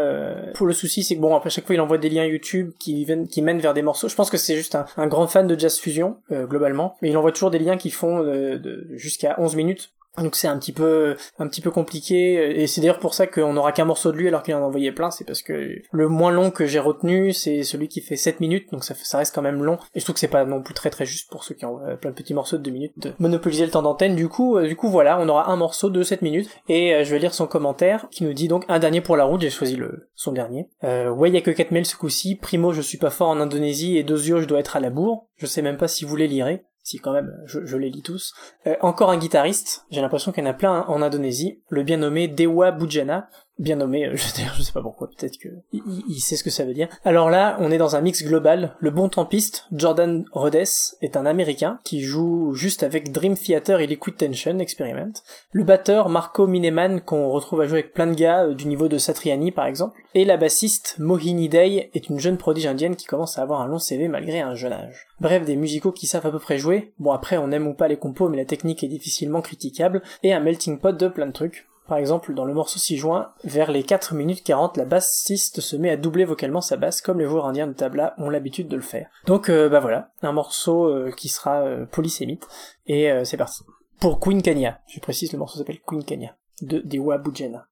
Pour 0.55 0.67
le 0.67 0.73
souci, 0.73 1.03
c'est 1.03 1.17
que 1.17 1.21
bon, 1.21 1.35
après 1.35 1.51
chaque 1.51 1.67
fois, 1.67 1.75
il 1.75 1.81
envoie 1.81 1.99
des 1.99 2.09
liens 2.09 2.25
YouTube 2.25 2.73
qui 2.79 3.05
viennent 3.05 3.29
qui 3.29 3.43
mènent 3.43 3.61
vers 3.61 3.75
des 3.75 3.83
morceaux. 3.83 4.09
Je 4.09 4.15
pense 4.15 4.31
que 4.31 4.37
c'est 4.37 4.57
juste 4.57 4.75
un, 4.75 4.87
un 4.97 5.07
grand 5.07 5.27
fan 5.27 5.47
de 5.47 5.59
jazz 5.59 5.79
fusion 5.79 6.17
globalement, 6.31 6.97
mais 7.03 7.11
il 7.11 7.17
toujours 7.33 7.51
des 7.51 7.59
liens 7.59 7.77
qui 7.77 7.91
font 7.91 8.23
euh, 8.23 8.59
jusqu'à 8.95 9.37
11 9.39 9.57
minutes. 9.57 9.93
Donc 10.23 10.35
c'est 10.35 10.49
un 10.49 10.59
petit 10.59 10.73
peu 10.73 11.17
un 11.39 11.47
petit 11.49 11.61
peu 11.61 11.71
compliqué 11.71 12.61
et 12.61 12.67
c'est 12.67 12.81
d'ailleurs 12.81 12.99
pour 12.99 13.15
ça 13.15 13.27
qu'on 13.27 13.53
n'aura 13.53 13.73
qu'un 13.73 13.85
morceau 13.85 14.13
de 14.13 14.17
lui 14.17 14.29
alors 14.29 14.43
qu'il 14.43 14.55
en 14.55 14.59
a 14.59 14.67
envoyé 14.67 14.93
plein, 14.93 15.11
c'est 15.11 15.25
parce 15.25 15.43
que 15.43 15.81
le 15.93 16.09
moins 16.09 16.31
long 16.31 16.51
que 16.51 16.67
j'ai 16.67 16.79
retenu 16.79 17.33
c'est 17.33 17.63
celui 17.63 17.89
qui 17.89 18.01
fait 18.01 18.17
7 18.17 18.41
minutes 18.41 18.71
donc 18.73 18.85
ça, 18.85 19.19
reste 19.19 19.35
quand 19.35 19.43
même 19.43 19.63
long 19.63 19.79
et 19.95 20.01
je 20.01 20.05
trouve 20.05 20.15
que 20.15 20.21
c'est 20.21 20.29
pas 20.29 20.45
non 20.45 20.63
plus 20.63 20.75
très 20.75 20.91
très 20.91 21.07
juste 21.07 21.31
pour 21.31 21.45
ceux 21.45 21.55
qui 21.55 21.65
ont 21.65 21.79
plein 22.01 22.11
de 22.11 22.17
petits 22.17 22.35
morceaux 22.35 22.59
de 22.59 22.63
2 22.63 22.71
minutes 22.71 22.93
de 22.97 23.13
monopoliser 23.19 23.65
le 23.65 23.71
temps 23.71 23.83
d'antenne. 23.83 24.17
Du 24.17 24.29
coup 24.29 24.57
euh, 24.57 24.67
du 24.67 24.77
coup 24.77 24.89
voilà, 24.89 25.21
on 25.21 25.29
aura 25.29 25.51
un 25.51 25.57
morceau 25.57 25.91
de 25.91 26.03
7 26.03 26.23
minutes 26.23 26.51
et 26.69 26.95
euh, 26.95 27.05
je 27.05 27.11
vais 27.13 27.19
lire 27.19 27.35
son 27.35 27.47
commentaire 27.47 28.09
qui 28.11 28.25
nous 28.25 28.33
dit 28.33 28.49
donc 28.49 28.65
un 28.69 28.79
dernier 28.79 29.01
pour 29.01 29.17
la 29.17 29.25
route, 29.25 29.41
j'ai 29.41 29.51
choisi 29.51 29.79
son 30.15 30.33
dernier. 30.33 30.69
Euh, 30.85 31.11
ouais, 31.11 31.31
y 31.31 31.37
a 31.37 31.41
que 31.41 31.51
4 31.51 31.71
mails 31.71 31.87
ce 31.87 31.97
coup-ci. 31.97 32.35
Primo, 32.35 32.73
je 32.73 32.81
suis 32.81 32.99
pas 32.99 33.11
fort 33.11 33.29
en 33.29 33.41
Indonésie 33.41 33.99
et 33.99 34.03
Dozio, 34.03 34.41
je 34.41 34.47
dois 34.47 34.61
être 34.61 34.77
à 34.77 34.81
la 34.81 34.91
bourre. 34.91 35.27
Je 35.37 35.47
sais 35.47 35.63
même 35.63 35.77
pas 35.77 35.89
si 35.89 36.05
vous 36.05 36.17
les 36.17 36.27
lirez. 36.27 36.65
Si 36.89 37.01
quand 37.01 37.13
même, 37.13 37.39
je, 37.45 37.77
les 37.77 37.91
lis 37.91 38.01
tous. 38.01 38.33
Euh, 38.67 38.75
encore 38.81 39.11
un 39.11 39.19
guitariste, 39.19 39.85
j'ai 39.91 40.01
l'impression 40.01 40.33
qu'il 40.33 40.43
y 40.43 40.47
en 40.47 40.51
a 40.51 40.55
plein 40.55 40.87
en 40.89 41.03
Indonésie, 41.03 41.61
le 41.69 41.83
bien 41.83 41.99
nommé 41.99 42.29
Dewa 42.29 42.71
Bujana, 42.71 43.29
bien 43.59 43.77
nommé, 43.77 44.07
euh, 44.07 44.13
je, 44.17 44.43
je 44.57 44.63
sais 44.63 44.73
pas 44.73 44.83
pourquoi, 44.83 45.09
peut-être 45.09 45.39
que 45.39 45.49
il 45.73 46.21
sait 46.21 46.37
ce 46.37 46.45
que 46.45 46.51
ça 46.51 46.65
veut 46.65 46.75
dire. 46.75 46.89
Alors 47.05 47.31
là, 47.31 47.57
on 47.61 47.71
est 47.71 47.79
dans 47.79 47.97
un 47.97 48.01
mix 48.01 48.25
global. 48.25 48.77
Le 48.81 48.91
bon 48.91 49.09
tempiste, 49.09 49.67
Jordan 49.73 50.25
Rhodes, 50.33 50.57
est 51.03 51.17
un 51.17 51.27
Américain 51.27 51.79
qui 51.85 52.03
joue 52.03 52.55
juste 52.55 52.83
avec 52.83 53.13
Dream 53.13 53.37
Theater 53.37 53.81
et 53.81 53.87
Liquid 53.87 54.17
Tension 54.17 54.59
Experiment. 54.59 55.13
Le 55.53 55.65
batteur, 55.65 56.09
Marco 56.09 56.47
Mineman, 56.47 57.01
qu'on 57.01 57.31
retrouve 57.31 57.61
à 57.61 57.67
jouer 57.67 57.81
avec 57.81 57.93
plein 57.93 58.07
de 58.07 58.15
gars 58.15 58.45
euh, 58.45 58.55
du 58.55 58.67
niveau 58.67 58.89
de 58.89 58.99
Satriani 58.99 59.53
par 59.53 59.67
exemple. 59.67 60.01
Et 60.15 60.25
la 60.25 60.37
bassiste, 60.37 60.97
Mohini 60.99 61.49
Day, 61.49 61.91
est 61.95 62.09
une 62.09 62.19
jeune 62.19 62.39
prodige 62.39 62.67
indienne 62.67 62.97
qui 62.97 63.07
commence 63.07 63.39
à 63.39 63.43
avoir 63.43 63.61
un 63.61 63.67
long 63.67 63.79
CV 63.79 64.09
malgré 64.09 64.41
un 64.41 64.55
jeune 64.55 64.73
âge. 64.73 65.07
Bref, 65.21 65.45
des 65.45 65.57
musicaux 65.57 65.93
qui 65.93 66.07
savent 66.07 66.27
à 66.27 66.31
peu 66.31 66.39
près 66.39 66.59
jouer. 66.59 66.93
Bon 66.99 67.13
après, 67.13 67.39
on 67.39 67.51
aime 67.51 67.67
ou 67.67 67.75
pas 67.75 67.89
les 67.89 67.97
compos, 67.97 68.29
mais 68.29 68.37
la 68.37 68.45
technique 68.45 68.83
est 68.83 68.89
difficilement 68.89 69.43
critiquable. 69.43 70.03
Et 70.23 70.33
un 70.33 70.41
melting 70.41 70.79
pot 70.79 70.97
de 70.97 71.09
plein 71.09 71.27
de 71.27 71.33
trucs. 71.33 71.68
Par 71.89 71.97
exemple, 71.97 72.35
dans 72.35 72.45
le 72.45 72.53
morceau 72.53 72.79
6 72.79 72.99
juin, 72.99 73.33
vers 73.45 73.73
les 73.73 73.83
4 73.83 74.15
minutes 74.15 74.45
40, 74.45 74.77
la 74.77 74.85
bassiste 74.85 75.63
se 75.63 75.75
met 75.75 75.89
à 75.89 75.97
doubler 75.97 76.27
vocalement 76.27 76.61
sa 76.61 76.77
basse 76.77 77.01
comme 77.01 77.19
les 77.19 77.25
joueurs 77.25 77.47
indiens 77.47 77.67
de 77.67 77.73
tabla 77.73 78.15
ont 78.19 78.29
l'habitude 78.29 78.69
de 78.69 78.77
le 78.77 78.83
faire. 78.83 79.09
Donc 79.27 79.49
euh, 79.49 79.71
bah 79.71 79.81
voilà, 79.81 80.11
un 80.21 80.33
morceau 80.33 80.85
euh, 80.85 81.11
qui 81.17 81.29
sera 81.29 81.63
euh, 81.63 81.87
polysémite, 81.87 82.47
et 82.87 83.11
euh, 83.11 83.25
c'est 83.25 83.39
parti. 83.39 83.63
Pour 84.01 84.21
Queen 84.21 84.43
Kanya, 84.43 84.81
je 84.87 85.01
précise, 85.01 85.33
le 85.33 85.39
morceau 85.39 85.59
s'appelle 85.59 85.81
Queen 85.81 86.05
Kanya, 86.05 86.37
de 86.61 86.79
Dewa 86.81 87.17
Bujana. 87.17 87.67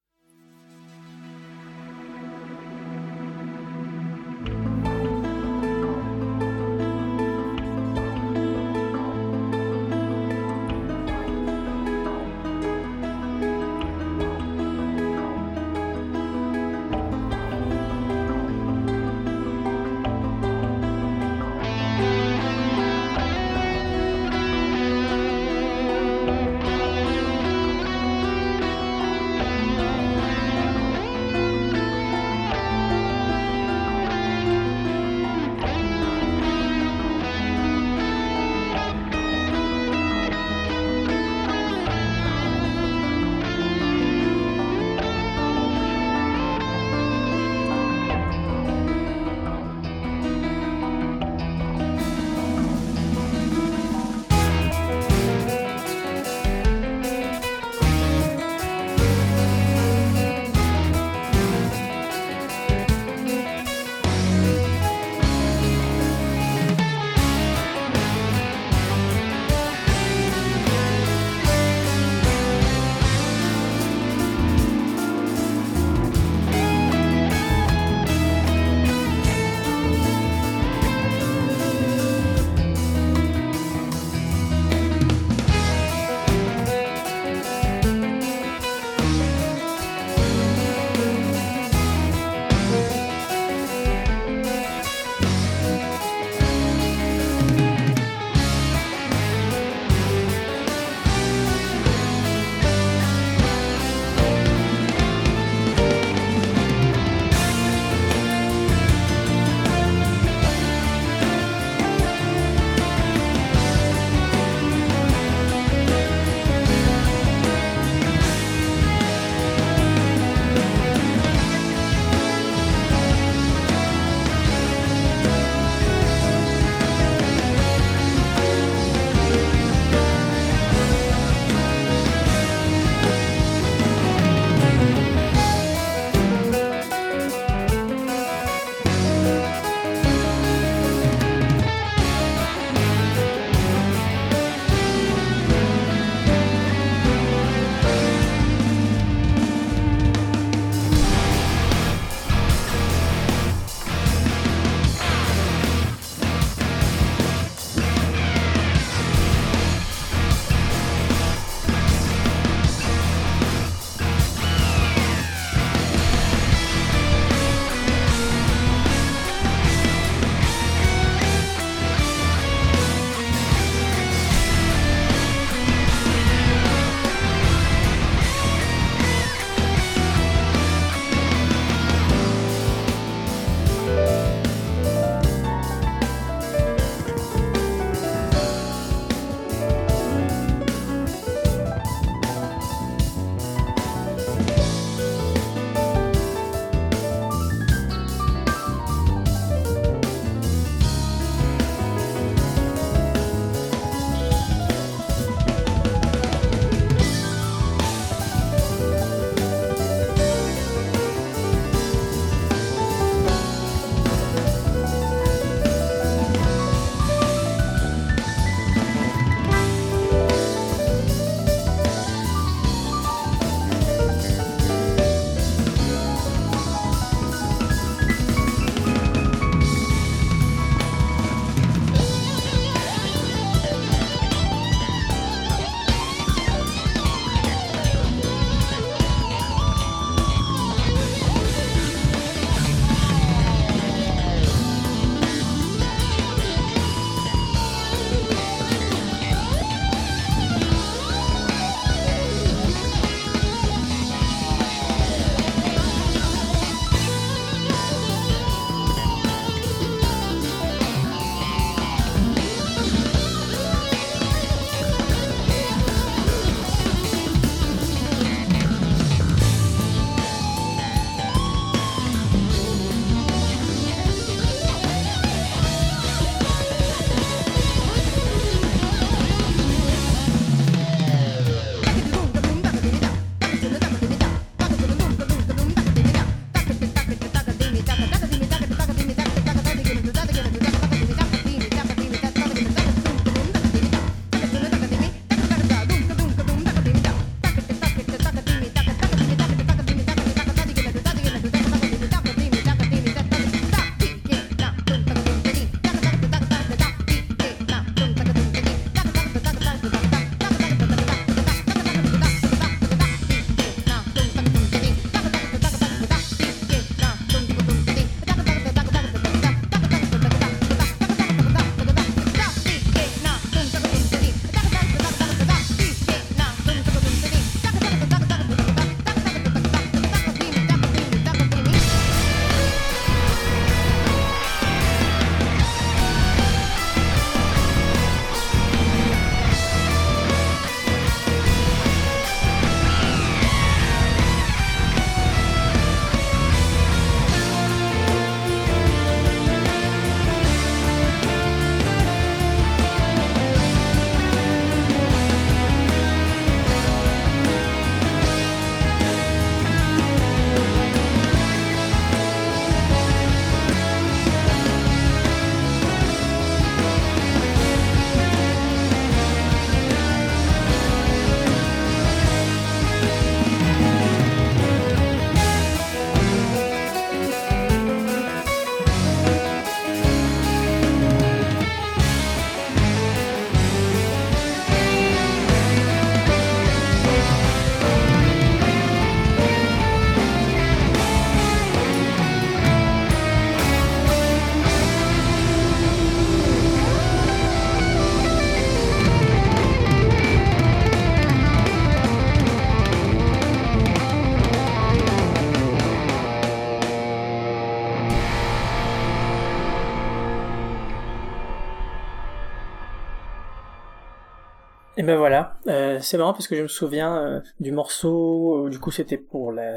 Ben 415.07 415.15
voilà, 415.15 415.57
euh, 415.67 415.99
c'est 416.01 416.17
marrant 416.17 416.33
parce 416.33 416.49
que 416.49 416.55
je 416.57 416.63
me 416.63 416.67
souviens 416.67 417.17
euh, 417.17 417.39
du 417.61 417.71
morceau, 417.71 418.65
euh, 418.65 418.69
du 418.69 418.77
coup 418.77 418.91
c'était 418.91 419.15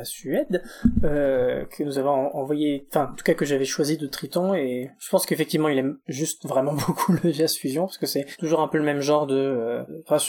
Suède, 0.05 0.62
euh, 1.05 1.64
que 1.66 1.82
nous 1.82 1.98
avons 1.98 2.11
en- 2.11 2.30
envoyé, 2.36 2.86
enfin 2.90 3.11
en 3.12 3.14
tout 3.16 3.24
cas 3.24 3.34
que 3.34 3.44
j'avais 3.44 3.64
choisi 3.64 3.96
de 3.96 4.07
Triton, 4.07 4.55
et 4.55 4.90
je 4.98 5.09
pense 5.11 5.26
qu'effectivement 5.26 5.68
il 5.68 5.78
aime 5.78 5.98
juste 6.09 6.46
vraiment 6.46 6.72
beaucoup 6.86 7.14
le 7.22 7.32
jazz 7.32 7.55
fusion, 7.57 7.86
parce 7.86 7.98
que 7.98 8.07
c'est 8.07 8.26
toujours 8.38 8.61
un 8.61 8.68
peu 8.68 8.78
le 8.78 8.84
même 8.84 9.01
genre 9.01 9.26
de... 9.26 9.34
euh, 9.36 9.82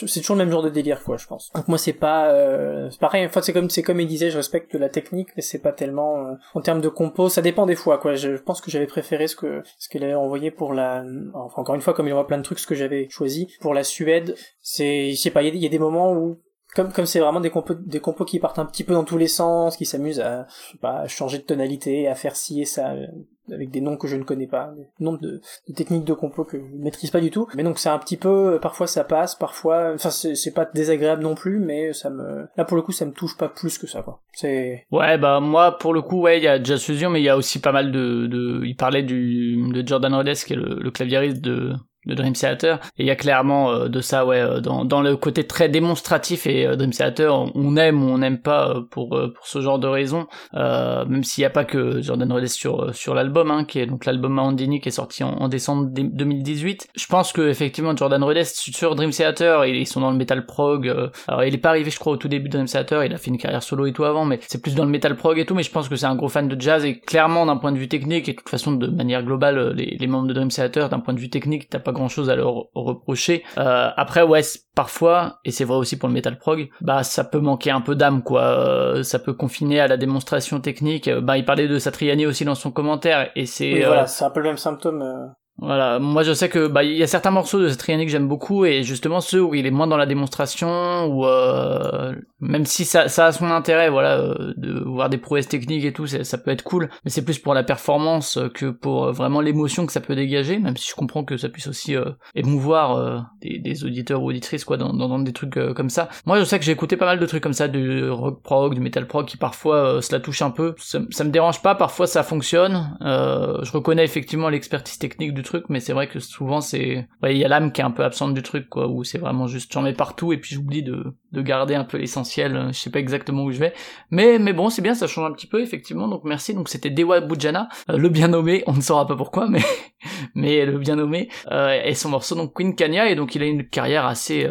c'est 0.06 0.20
toujours 0.20 0.36
le 0.36 0.44
même 0.44 0.52
genre 0.52 0.62
de 0.62 0.70
délire 0.70 1.02
quoi 1.02 1.16
je 1.16 1.26
pense. 1.26 1.50
Donc 1.54 1.68
moi 1.68 1.78
c'est 1.78 1.92
pas... 1.92 2.30
Euh, 2.32 2.90
c'est 2.90 3.00
pareil, 3.00 3.26
enfin 3.26 3.40
c'est 3.42 3.52
comme, 3.52 3.70
c'est 3.70 3.82
comme 3.82 4.00
il 4.00 4.06
disait, 4.06 4.30
je 4.30 4.36
respecte 4.36 4.74
la 4.74 4.88
technique, 4.88 5.28
mais 5.36 5.42
c'est 5.42 5.58
pas 5.60 5.72
tellement... 5.72 6.36
en 6.54 6.60
termes 6.60 6.80
de 6.80 6.88
compo, 6.88 7.28
ça 7.28 7.42
dépend 7.42 7.66
des 7.66 7.76
fois 7.76 7.98
quoi, 7.98 8.14
je 8.14 8.30
pense 8.36 8.60
que 8.60 8.70
j'avais 8.70 8.86
préféré 8.86 9.26
ce 9.26 9.36
que 9.36 9.62
ce 9.78 9.88
qu'il 9.88 10.02
avait 10.04 10.14
envoyé 10.14 10.50
pour 10.50 10.74
la... 10.74 11.04
Enfin 11.34 11.62
encore 11.62 11.74
une 11.74 11.80
fois 11.80 11.94
comme 11.94 12.06
il 12.08 12.12
envoie 12.12 12.26
plein 12.26 12.38
de 12.38 12.42
trucs, 12.42 12.58
ce 12.58 12.66
que 12.66 12.74
j'avais 12.74 13.08
choisi 13.08 13.48
pour 13.60 13.74
la 13.74 13.84
Suède, 13.84 14.34
c'est 14.60 15.10
je 15.12 15.16
sais 15.20 15.30
pas 15.30 15.42
il 15.42 15.54
y, 15.54 15.58
y 15.58 15.66
a 15.66 15.68
des 15.68 15.78
moments 15.78 16.12
où 16.12 16.38
comme 16.74 16.92
comme 16.92 17.06
c'est 17.06 17.20
vraiment 17.20 17.40
des 17.40 17.50
compos 17.50 17.74
des 17.74 18.00
compos 18.00 18.24
qui 18.24 18.38
partent 18.38 18.58
un 18.58 18.64
petit 18.64 18.84
peu 18.84 18.94
dans 18.94 19.04
tous 19.04 19.18
les 19.18 19.28
sens 19.28 19.76
qui 19.76 19.86
s'amusent 19.86 20.20
à 20.20 20.46
à 20.82 21.06
changer 21.08 21.38
de 21.38 21.44
tonalité 21.44 22.08
à 22.08 22.14
faire 22.14 22.36
ci 22.36 22.60
et 22.62 22.64
ça 22.64 22.92
euh, 22.92 23.06
avec 23.50 23.70
des 23.70 23.80
noms 23.80 23.96
que 23.96 24.06
je 24.06 24.16
ne 24.16 24.22
connais 24.22 24.46
pas 24.46 24.72
des 24.76 24.86
noms 25.00 25.14
de, 25.14 25.40
techniques 25.74 26.04
de 26.04 26.12
compos 26.12 26.44
que 26.44 26.58
je 26.58 26.64
ne 26.64 26.82
maîtrise 26.82 27.10
pas 27.10 27.20
du 27.20 27.30
tout. 27.30 27.48
Mais 27.54 27.64
donc 27.64 27.78
c'est 27.78 27.88
un 27.88 27.98
petit 27.98 28.16
peu 28.16 28.54
euh, 28.54 28.58
parfois 28.58 28.86
ça 28.86 29.04
passe 29.04 29.34
parfois 29.34 29.92
enfin 29.94 30.10
c'est 30.10 30.54
pas 30.54 30.64
désagréable 30.64 31.22
non 31.22 31.34
plus 31.34 31.58
mais 31.58 31.92
ça 31.92 32.10
me 32.10 32.46
là 32.56 32.64
pour 32.64 32.76
le 32.76 32.82
coup 32.82 32.92
ça 32.92 33.04
me 33.04 33.12
touche 33.12 33.36
pas 33.36 33.48
plus 33.48 33.78
que 33.78 33.86
ça 33.86 34.02
quoi. 34.02 34.20
C'est 34.32 34.86
Ouais, 34.90 35.18
bah 35.18 35.40
moi 35.40 35.78
pour 35.78 35.92
le 35.92 36.02
coup, 36.02 36.20
ouais, 36.22 36.38
il 36.38 36.44
y 36.44 36.48
a 36.48 36.62
Jazz 36.62 36.82
Fusion, 36.82 37.10
mais 37.10 37.20
il 37.20 37.24
y 37.24 37.28
a 37.28 37.36
aussi 37.36 37.58
pas 37.60 37.72
mal 37.72 37.92
de, 37.92 38.26
de... 38.26 38.62
il 38.64 38.76
parlait 38.76 39.02
du 39.02 39.56
de 39.72 39.86
Jordan 39.86 40.14
Rhodes 40.14 40.34
qui 40.34 40.52
est 40.52 40.56
le, 40.56 40.78
le 40.80 40.90
claviériste 40.90 41.40
de 41.40 41.72
de 42.06 42.14
Dream 42.14 42.32
Theater. 42.32 42.80
Et 42.98 43.04
il 43.04 43.06
y 43.06 43.10
a 43.10 43.16
clairement 43.16 43.70
euh, 43.70 43.88
de 43.88 44.00
ça 44.00 44.24
ouais 44.26 44.40
euh, 44.40 44.60
dans 44.60 44.84
dans 44.84 45.00
le 45.02 45.16
côté 45.16 45.44
très 45.46 45.68
démonstratif 45.68 46.46
et 46.46 46.66
euh, 46.66 46.76
Dream 46.76 46.90
Theater 46.90 47.34
on- 47.54 47.76
aime 47.76 48.02
ou 48.02 48.08
on 48.08 48.18
n'aime 48.18 48.38
pas 48.38 48.68
euh, 48.70 48.80
pour 48.90 49.16
euh, 49.16 49.32
pour 49.34 49.46
ce 49.46 49.60
genre 49.60 49.78
de 49.78 49.86
raison. 49.86 50.26
Euh, 50.54 51.04
même 51.06 51.24
s'il 51.24 51.42
n'y 51.42 51.46
a 51.46 51.50
pas 51.50 51.64
que 51.64 52.02
Jordan 52.02 52.30
Rhodes 52.32 52.46
sur 52.48 52.94
sur 52.94 53.14
l'album 53.14 53.50
hein, 53.50 53.64
qui 53.64 53.78
est 53.78 53.86
donc 53.86 54.04
l'album 54.04 54.32
Mandini 54.32 54.80
qui 54.80 54.88
est 54.88 54.92
sorti 54.92 55.22
en, 55.24 55.48
décembre 55.48 55.86
dé- 55.90 56.02
2018 56.02 56.88
je 56.94 57.06
pense 57.06 57.32
que 57.32 57.48
effectivement 57.48 57.96
Jordan 57.96 58.22
Rhodes 58.22 58.44
sur 58.44 58.94
Dream 58.94 59.10
Theater 59.10 59.64
ils, 59.64 59.86
sont 59.86 60.00
dans 60.00 60.10
le 60.10 60.16
metal 60.16 60.44
prog 60.46 60.88
alors 61.28 61.44
il 61.44 61.54
est 61.54 61.58
pas 61.58 61.70
arrivé 61.70 61.90
je 61.90 61.98
crois 61.98 62.12
au 62.12 62.16
tout 62.16 62.28
début 62.28 62.48
de 62.48 62.52
Dream 62.54 62.66
Theater 62.66 63.04
il 63.04 63.12
a 63.12 63.16
fait 63.18 63.30
une 63.30 63.38
carrière 63.38 63.62
solo 63.62 63.86
et 63.86 63.92
tout 63.92 64.04
avant 64.04 64.24
mais 64.24 64.38
c'est 64.46 64.60
plus 64.60 64.74
dans 64.74 64.84
le 64.84 64.90
metal 64.90 65.16
prog 65.16 65.38
et 65.38 65.44
tout 65.46 65.54
mais 65.54 65.62
je 65.62 65.70
pense 65.70 65.88
que 65.88 65.96
c'est 65.96 66.06
un 66.06 66.16
gros 66.16 66.28
fan 66.28 66.48
de 66.48 66.60
jazz 66.60 66.84
et 66.84 66.98
clairement 66.98 67.46
d'un 67.46 67.56
point 67.56 67.72
de 67.72 67.78
vue 67.78 67.88
technique 67.88 68.28
et 68.28 68.32
de 68.32 68.36
toute 68.38 68.48
façon 68.48 68.72
de 68.72 68.86
manière 68.88 69.22
globale 69.22 69.72
les, 69.76 69.96
les 69.98 70.06
membres 70.06 70.28
de 70.28 70.32
Dream 70.34 70.48
Theater 70.48 70.88
d'un 70.88 71.00
point 71.00 71.14
de 71.14 71.20
vue 71.20 71.30
technique 71.30 71.68
t'as 71.70 71.78
grand 71.92 72.08
chose 72.08 72.30
à 72.30 72.36
leur 72.36 72.66
reprocher. 72.74 73.44
Euh, 73.58 73.90
après 73.96 74.22
ouais 74.22 74.42
parfois 74.74 75.40
et 75.44 75.50
c'est 75.50 75.64
vrai 75.64 75.76
aussi 75.76 75.98
pour 75.98 76.08
le 76.08 76.14
metal 76.14 76.38
prog 76.38 76.70
bah 76.80 77.02
ça 77.02 77.24
peut 77.24 77.40
manquer 77.40 77.70
un 77.70 77.80
peu 77.80 77.94
d'âme 77.94 78.22
quoi. 78.22 78.42
Euh, 78.42 79.02
ça 79.02 79.18
peut 79.18 79.34
confiner 79.34 79.80
à 79.80 79.88
la 79.88 79.96
démonstration 79.96 80.60
technique. 80.60 81.08
Euh, 81.08 81.20
bah 81.20 81.38
il 81.38 81.44
parlait 81.44 81.68
de 81.68 81.78
Satriani 81.78 82.26
aussi 82.26 82.44
dans 82.44 82.54
son 82.54 82.70
commentaire 82.70 83.30
et 83.36 83.46
c'est 83.46 83.72
oui, 83.72 83.84
euh, 83.84 83.86
voilà 83.86 84.06
c'est 84.06 84.24
un 84.24 84.30
peu 84.30 84.40
le 84.40 84.46
même 84.46 84.56
symptôme 84.56 85.02
euh. 85.02 85.26
Voilà, 85.58 85.98
moi 86.00 86.22
je 86.24 86.32
sais 86.32 86.48
que 86.48 86.66
bah 86.66 86.82
il 86.82 86.96
y 86.96 87.02
a 87.02 87.06
certains 87.06 87.30
morceaux 87.30 87.60
de 87.60 87.68
Satriani 87.68 88.04
que 88.06 88.10
j'aime 88.10 88.26
beaucoup 88.26 88.64
et 88.64 88.82
justement 88.82 89.20
ceux 89.20 89.40
où 89.42 89.54
il 89.54 89.64
est 89.66 89.70
moins 89.70 89.86
dans 89.86 89.96
la 89.98 90.06
démonstration 90.06 91.06
ou 91.06 91.24
euh, 91.26 92.14
même 92.40 92.64
si 92.66 92.84
ça, 92.84 93.08
ça 93.08 93.26
a 93.26 93.32
son 93.32 93.46
intérêt 93.50 93.88
voilà 93.90 94.18
euh, 94.18 94.54
de 94.56 94.82
voir 94.84 95.08
des 95.08 95.18
prouesses 95.18 95.46
techniques 95.48 95.84
et 95.84 95.92
tout 95.92 96.06
c'est- 96.06 96.24
ça 96.24 96.38
peut 96.38 96.50
être 96.50 96.64
cool 96.64 96.88
mais 97.04 97.10
c'est 97.10 97.24
plus 97.24 97.38
pour 97.38 97.54
la 97.54 97.62
performance 97.62 98.38
que 98.54 98.70
pour 98.70 99.04
euh, 99.04 99.12
vraiment 99.12 99.40
l'émotion 99.40 99.86
que 99.86 99.92
ça 99.92 100.00
peut 100.00 100.16
dégager 100.16 100.58
même 100.58 100.76
si 100.76 100.88
je 100.88 100.94
comprends 100.94 101.22
que 101.22 101.36
ça 101.36 101.48
puisse 101.48 101.68
aussi 101.68 101.94
euh, 101.96 102.06
émouvoir 102.34 102.96
euh, 102.96 103.18
des, 103.40 103.58
des 103.58 103.84
auditeurs 103.84 104.22
ou 104.22 104.30
auditrices 104.30 104.64
quoi 104.64 104.78
dans, 104.78 104.92
dans, 104.92 105.18
des 105.18 105.32
trucs 105.34 105.58
euh, 105.58 105.74
comme 105.74 105.90
ça. 105.90 106.08
Moi 106.26 106.40
je 106.40 106.44
sais 106.44 106.58
que 106.58 106.64
j'ai 106.64 106.72
écouté 106.72 106.96
pas 106.96 107.06
mal 107.06 107.20
de 107.20 107.26
trucs 107.26 107.42
comme 107.42 107.52
ça 107.52 107.68
du 107.68 108.08
rock 108.08 108.42
prog 108.42 108.74
du 108.74 108.80
metal 108.80 109.06
prog 109.06 109.26
qui 109.26 109.36
parfois 109.36 109.76
euh, 109.76 110.00
se 110.00 110.12
la 110.12 110.18
touche 110.18 110.42
un 110.42 110.50
peu. 110.50 110.74
Ça, 110.78 111.00
ça 111.10 111.24
me 111.24 111.30
dérange 111.30 111.62
pas 111.62 111.74
parfois 111.74 112.06
ça 112.06 112.22
fonctionne. 112.22 112.96
Je 113.02 113.70
reconnais 113.72 114.04
effectivement 114.04 114.48
l'expertise 114.48 114.98
technique 114.98 115.34
truc 115.42 115.64
mais 115.68 115.80
c'est 115.80 115.92
vrai 115.92 116.08
que 116.08 116.18
souvent 116.18 116.60
c'est 116.60 117.08
il 117.24 117.36
y 117.36 117.44
a 117.44 117.48
l'âme 117.48 117.72
qui 117.72 117.80
est 117.80 117.84
un 117.84 117.90
peu 117.90 118.04
absente 118.04 118.34
du 118.34 118.42
truc 118.42 118.68
quoi 118.68 118.88
où 118.88 119.04
c'est 119.04 119.18
vraiment 119.18 119.46
juste 119.46 119.72
j'en 119.72 119.82
mets 119.82 119.92
partout 119.92 120.32
et 120.32 120.38
puis 120.38 120.54
j'oublie 120.54 120.82
de, 120.82 121.14
de 121.32 121.42
garder 121.42 121.74
un 121.74 121.84
peu 121.84 121.98
l'essentiel 121.98 122.56
euh, 122.56 122.66
je 122.68 122.78
sais 122.78 122.90
pas 122.90 122.98
exactement 122.98 123.44
où 123.44 123.52
je 123.52 123.58
vais. 123.58 123.72
Mais 124.10 124.38
mais 124.38 124.52
bon 124.52 124.70
c'est 124.70 124.82
bien 124.82 124.94
ça 124.94 125.06
change 125.06 125.30
un 125.30 125.32
petit 125.32 125.46
peu 125.46 125.60
effectivement 125.60 126.08
donc 126.08 126.24
merci. 126.24 126.54
Donc 126.54 126.68
c'était 126.68 126.90
Dewa 126.90 127.20
Bujana 127.20 127.68
euh, 127.90 127.96
le 127.96 128.08
bien 128.08 128.28
nommé 128.28 128.62
on 128.66 128.72
ne 128.72 128.80
saura 128.80 129.06
pas 129.06 129.16
pourquoi 129.16 129.48
mais 129.48 129.62
mais 130.34 130.64
le 130.66 130.78
bien 130.78 130.96
nommé 130.96 131.28
euh, 131.50 131.80
et 131.84 131.94
son 131.94 132.10
morceau 132.10 132.34
donc 132.34 132.54
Queen 132.54 132.74
Kanya 132.74 133.08
et 133.08 133.14
donc 133.14 133.34
il 133.34 133.42
a 133.42 133.46
une 133.46 133.68
carrière 133.68 134.06
assez 134.06 134.48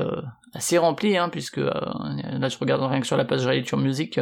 assez 0.53 0.77
remplie 0.77 1.17
hein, 1.17 1.29
puisque 1.29 1.57
là 1.57 2.49
je 2.49 2.57
regarde 2.57 2.81
rien 2.81 2.99
que 2.99 3.07
sur 3.07 3.17
la 3.17 3.25
page 3.25 3.45
Relature 3.45 3.77
Music 3.77 4.19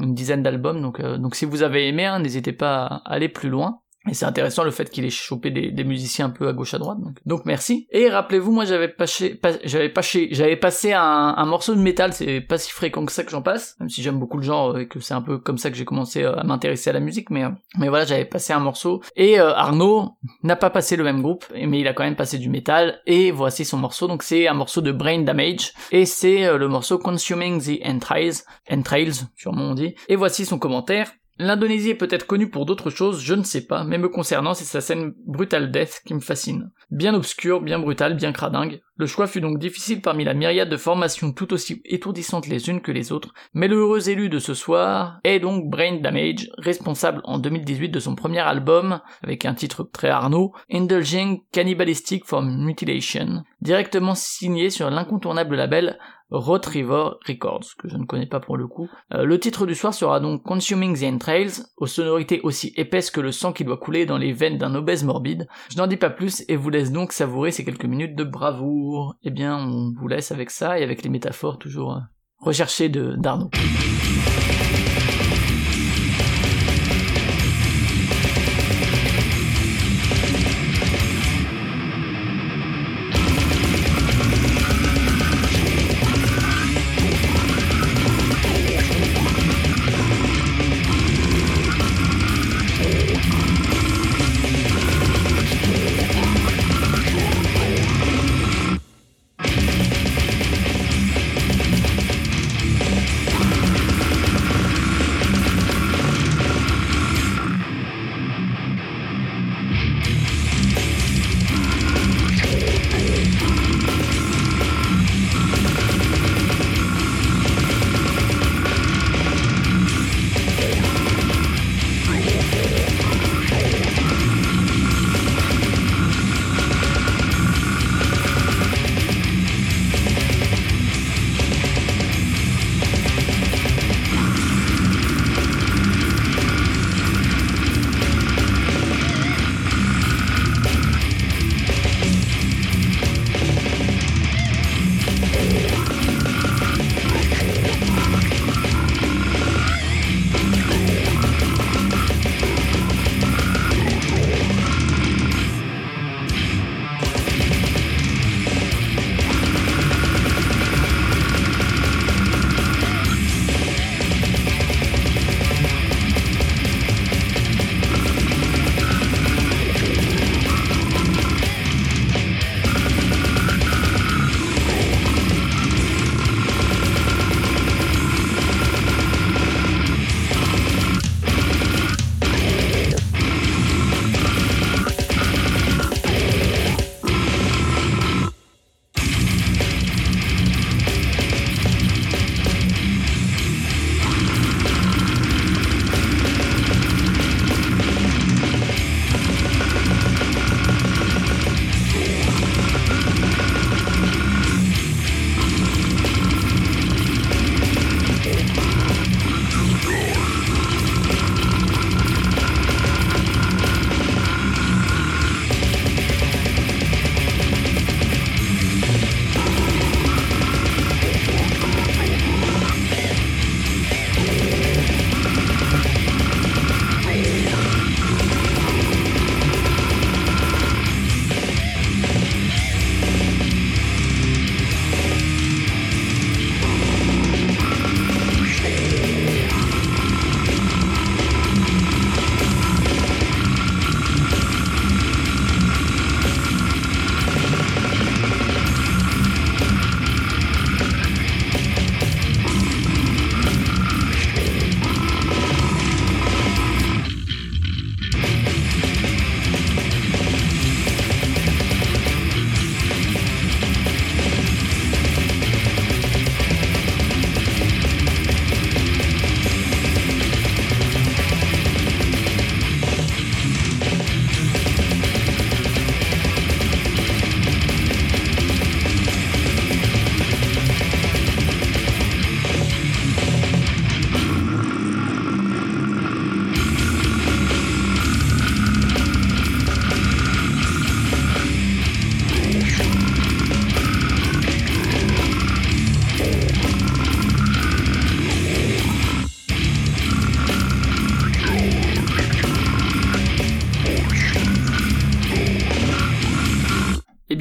une 0.00 0.14
dizaine 0.14 0.42
d'albums 0.42 0.80
donc 0.80 1.00
donc 1.00 1.34
si 1.34 1.44
vous 1.44 1.62
avez 1.62 1.88
aimé 1.88 2.04
hein, 2.04 2.18
n'hésitez 2.18 2.52
pas 2.52 2.84
à 2.84 3.12
aller 3.12 3.28
plus 3.28 3.48
loin 3.48 3.80
et 4.08 4.14
c'est 4.14 4.26
intéressant 4.26 4.64
le 4.64 4.70
fait 4.70 4.90
qu'il 4.90 5.04
ait 5.04 5.10
chopé 5.10 5.50
des, 5.50 5.84
musiciens 5.84 6.26
un 6.26 6.30
peu 6.30 6.48
à 6.48 6.52
gauche 6.52 6.74
à 6.74 6.78
droite. 6.78 6.98
Donc, 7.26 7.44
merci. 7.44 7.86
Et 7.90 8.08
rappelez-vous, 8.08 8.52
moi 8.52 8.64
j'avais 8.64 8.88
passé, 8.88 9.34
pas- 9.34 9.58
j'avais 9.64 9.88
passé, 9.88 10.28
j'avais 10.32 10.56
passé 10.56 10.92
un, 10.92 11.44
morceau 11.46 11.74
de 11.74 11.80
métal. 11.80 12.12
C'est 12.12 12.40
pas 12.40 12.58
si 12.58 12.70
fréquent 12.70 13.04
que 13.06 13.12
ça 13.12 13.24
que 13.24 13.30
j'en 13.30 13.42
passe, 13.42 13.76
même 13.80 13.88
si 13.88 14.02
j'aime 14.02 14.18
beaucoup 14.18 14.36
le 14.36 14.42
genre 14.42 14.78
et 14.78 14.86
que 14.86 15.00
c'est 15.00 15.14
un 15.14 15.22
peu 15.22 15.38
comme 15.38 15.58
ça 15.58 15.70
que 15.70 15.76
j'ai 15.76 15.84
commencé 15.84 16.22
euh, 16.22 16.36
à 16.36 16.44
m'intéresser 16.44 16.90
à 16.90 16.92
la 16.92 17.00
musique. 17.00 17.30
Mais 17.30 17.44
euh, 17.44 17.50
mais 17.78 17.88
voilà, 17.88 18.04
j'avais 18.04 18.24
passé 18.24 18.52
un 18.52 18.60
morceau. 18.60 19.02
Et 19.16 19.40
euh, 19.40 19.54
Arnaud 19.54 20.16
n'a 20.42 20.56
pas 20.56 20.70
passé 20.70 20.96
le 20.96 21.04
même 21.04 21.22
groupe, 21.22 21.44
mais 21.54 21.80
il 21.80 21.88
a 21.88 21.92
quand 21.92 22.04
même 22.04 22.16
passé 22.16 22.38
du 22.38 22.50
métal. 22.50 23.00
Et 23.06 23.30
voici 23.30 23.64
son 23.64 23.78
morceau. 23.78 24.08
Donc 24.08 24.22
c'est 24.22 24.48
un 24.48 24.54
morceau 24.54 24.80
de 24.80 24.92
Brain 24.92 25.22
Damage 25.22 25.72
et 25.92 26.04
c'est 26.04 26.56
le 26.56 26.68
morceau 26.68 26.98
Consuming 26.98 27.60
the 27.60 27.86
Entrails, 27.86 28.42
Entrails, 28.70 29.26
sûrement 29.36 29.70
on 29.70 29.74
dit. 29.74 29.94
Et 30.08 30.16
voici 30.16 30.44
son 30.44 30.58
commentaire. 30.58 31.12
L'Indonésie 31.40 31.90
est 31.90 31.94
peut-être 31.94 32.26
connue 32.26 32.50
pour 32.50 32.66
d'autres 32.66 32.90
choses, 32.90 33.20
je 33.22 33.34
ne 33.34 33.44
sais 33.44 33.64
pas, 33.64 33.84
mais 33.84 33.98
me 33.98 34.08
concernant, 34.08 34.54
c'est 34.54 34.64
sa 34.64 34.80
scène 34.80 35.14
Brutal 35.24 35.70
Death 35.70 36.02
qui 36.04 36.14
me 36.14 36.20
fascine. 36.20 36.72
Bien 36.90 37.14
obscure, 37.14 37.60
bien 37.60 37.78
brutale, 37.78 38.14
bien 38.14 38.32
cradingue. 38.32 38.80
Le 38.96 39.06
choix 39.06 39.28
fut 39.28 39.40
donc 39.40 39.60
difficile 39.60 40.00
parmi 40.00 40.24
la 40.24 40.34
myriade 40.34 40.68
de 40.68 40.76
formations 40.76 41.30
tout 41.30 41.52
aussi 41.52 41.80
étourdissantes 41.84 42.48
les 42.48 42.68
unes 42.68 42.80
que 42.80 42.90
les 42.90 43.12
autres, 43.12 43.32
mais 43.54 43.68
le 43.68 43.76
heureux 43.76 44.10
élu 44.10 44.28
de 44.28 44.40
ce 44.40 44.54
soir 44.54 45.20
est 45.22 45.38
donc 45.38 45.70
Brain 45.70 46.00
Damage, 46.00 46.50
responsable 46.58 47.20
en 47.22 47.38
2018 47.38 47.90
de 47.90 48.00
son 48.00 48.16
premier 48.16 48.40
album, 48.40 49.00
avec 49.22 49.44
un 49.44 49.54
titre 49.54 49.88
très 49.92 50.08
Arnaud, 50.08 50.52
Indulging 50.72 51.42
Cannibalistic 51.52 52.24
for 52.24 52.42
Mutilation, 52.42 53.44
directement 53.60 54.16
signé 54.16 54.70
sur 54.70 54.90
l'incontournable 54.90 55.54
label 55.54 55.98
Retriever 56.30 57.10
Records, 57.26 57.76
que 57.78 57.88
je 57.88 57.96
ne 57.96 58.04
connais 58.04 58.26
pas 58.26 58.40
pour 58.40 58.56
le 58.56 58.66
coup. 58.66 58.88
Euh, 59.14 59.24
le 59.24 59.40
titre 59.40 59.66
du 59.66 59.74
soir 59.74 59.94
sera 59.94 60.20
donc 60.20 60.42
Consuming 60.42 60.98
the 60.98 61.04
Entrails, 61.04 61.62
aux 61.76 61.86
sonorités 61.86 62.40
aussi 62.42 62.72
épaisses 62.76 63.10
que 63.10 63.20
le 63.20 63.32
sang 63.32 63.52
qui 63.52 63.64
doit 63.64 63.78
couler 63.78 64.06
dans 64.06 64.18
les 64.18 64.32
veines 64.32 64.58
d'un 64.58 64.74
obèse 64.74 65.04
morbide. 65.04 65.48
Je 65.70 65.78
n'en 65.78 65.86
dis 65.86 65.96
pas 65.96 66.10
plus 66.10 66.44
et 66.48 66.56
vous 66.56 66.70
laisse 66.70 66.92
donc 66.92 67.12
savourer 67.12 67.50
ces 67.50 67.64
quelques 67.64 67.84
minutes 67.84 68.14
de 68.14 68.24
bravoure. 68.24 69.16
Eh 69.22 69.30
bien, 69.30 69.56
on 69.56 69.92
vous 69.98 70.08
laisse 70.08 70.32
avec 70.32 70.50
ça 70.50 70.78
et 70.78 70.82
avec 70.82 71.02
les 71.02 71.10
métaphores 71.10 71.58
toujours 71.58 71.92
euh, 71.92 72.00
recherchées 72.40 72.88
de 72.88 73.14
d'Arnaud. 73.16 73.50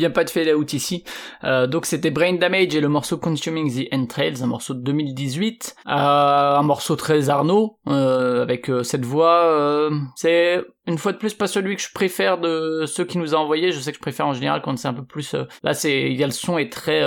Pas 0.09 0.23
de 0.23 0.29
fade 0.29 0.47
out 0.49 0.73
ici. 0.73 1.03
Euh, 1.43 1.67
donc 1.67 1.85
c'était 1.85 2.11
Brain 2.11 2.33
Damage 2.33 2.75
et 2.75 2.81
le 2.81 2.87
morceau 2.87 3.17
Consuming 3.17 3.71
the 3.71 3.93
Entrails, 3.93 4.43
un 4.43 4.47
morceau 4.47 4.73
de 4.73 4.81
2018, 4.81 5.75
euh, 5.87 5.91
un 5.91 6.61
morceau 6.63 6.95
très 6.95 7.29
Arnaud 7.29 7.77
euh, 7.87 8.41
avec 8.41 8.71
cette 8.83 9.05
voix. 9.05 9.89
c'est 10.15 10.63
une 10.85 10.97
fois 10.97 11.11
de 11.11 11.17
plus 11.17 11.33
pas 11.33 11.47
celui 11.47 11.75
que 11.75 11.81
je 11.81 11.91
préfère 11.93 12.37
de 12.37 12.85
ceux 12.85 13.03
qui 13.03 13.17
nous 13.17 13.35
a 13.35 13.37
envoyé. 13.37 13.71
Je 13.71 13.79
sais 13.79 13.91
que 13.91 13.97
je 13.97 14.01
préfère 14.01 14.27
en 14.27 14.33
général 14.33 14.61
quand 14.61 14.77
c'est 14.77 14.87
un 14.87 14.93
peu 14.93 15.03
plus. 15.03 15.35
là 15.63 15.73
c'est 15.73 16.09
il 16.09 16.15
y 16.17 16.23
a 16.23 16.27
le 16.27 16.31
son 16.31 16.57
est 16.57 16.71
très, 16.71 17.03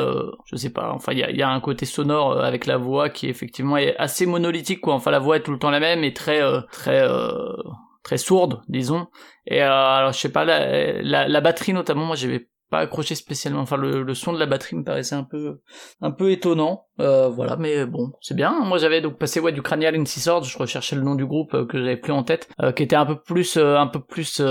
je 0.47 0.57
sais 0.57 0.71
pas. 0.71 0.93
Enfin 0.93 1.13
il 1.13 1.19
y 1.19 1.43
a, 1.43 1.49
un 1.49 1.61
côté 1.61 1.87
sonore 1.87 2.39
avec 2.41 2.67
la 2.67 2.77
voix 2.77 3.09
qui 3.09 3.29
effectivement 3.29 3.77
est 3.77 3.97
assez 3.97 4.27
monolithique 4.27 4.81
quoi. 4.81 4.95
Enfin 4.95 5.11
la 5.11 5.19
voix 5.19 5.37
est 5.37 5.43
tout 5.43 5.53
le 5.53 5.59
temps 5.59 5.71
la 5.71 5.81
même 5.81 6.05
et 6.05 6.13
très 6.13 6.41
très 6.71 7.03
très 8.03 8.19
sourde 8.19 8.63
disons. 8.69 9.09
Et 9.47 9.61
alors 9.61 10.13
je 10.13 10.19
sais 10.19 10.33
pas 10.33 10.45
la, 10.45 11.03
la, 11.03 11.29
la 11.29 11.41
batterie 11.41 11.73
notamment 11.73 12.05
moi 12.05 12.17
j'avais 12.17 12.49
pas 12.71 12.79
accroché 12.81 13.15
spécialement. 13.15 13.61
Enfin, 13.61 13.77
le, 13.77 14.03
le 14.03 14.15
son 14.15 14.33
de 14.33 14.39
la 14.39 14.47
batterie 14.47 14.77
me 14.77 14.85
paraissait 14.85 15.15
un 15.17 15.25
peu, 15.25 15.61
un 16.01 16.11
peu 16.11 16.31
étonnant. 16.31 16.87
Euh, 17.01 17.29
voilà, 17.29 17.57
mais 17.57 17.87
bon, 17.87 18.13
c'est 18.21 18.35
bien. 18.35 18.55
Moi, 18.65 18.79
j'avais 18.79 19.01
donc 19.01 19.19
passé 19.19 19.41
ouais 19.41 19.53
du 19.53 19.63
Cranial 19.63 19.97
in 19.97 20.05
Six 20.05 20.21
Swords. 20.21 20.45
Je 20.45 20.59
recherchais 20.59 20.97
le 20.97 21.03
nom 21.03 21.15
du 21.15 21.27
groupe 21.27 21.55
euh, 21.55 21.67
que 21.67 21.79
j'avais 21.79 21.97
plus 21.97 22.13
en 22.13 22.23
tête, 22.23 22.49
euh, 22.63 22.73
qui 22.73 22.83
était 22.83 22.97
un 22.97 23.07
peu 23.07 23.17
plus, 23.17 23.57
un 23.57 23.87
peu 23.87 24.01
plus 24.01 24.43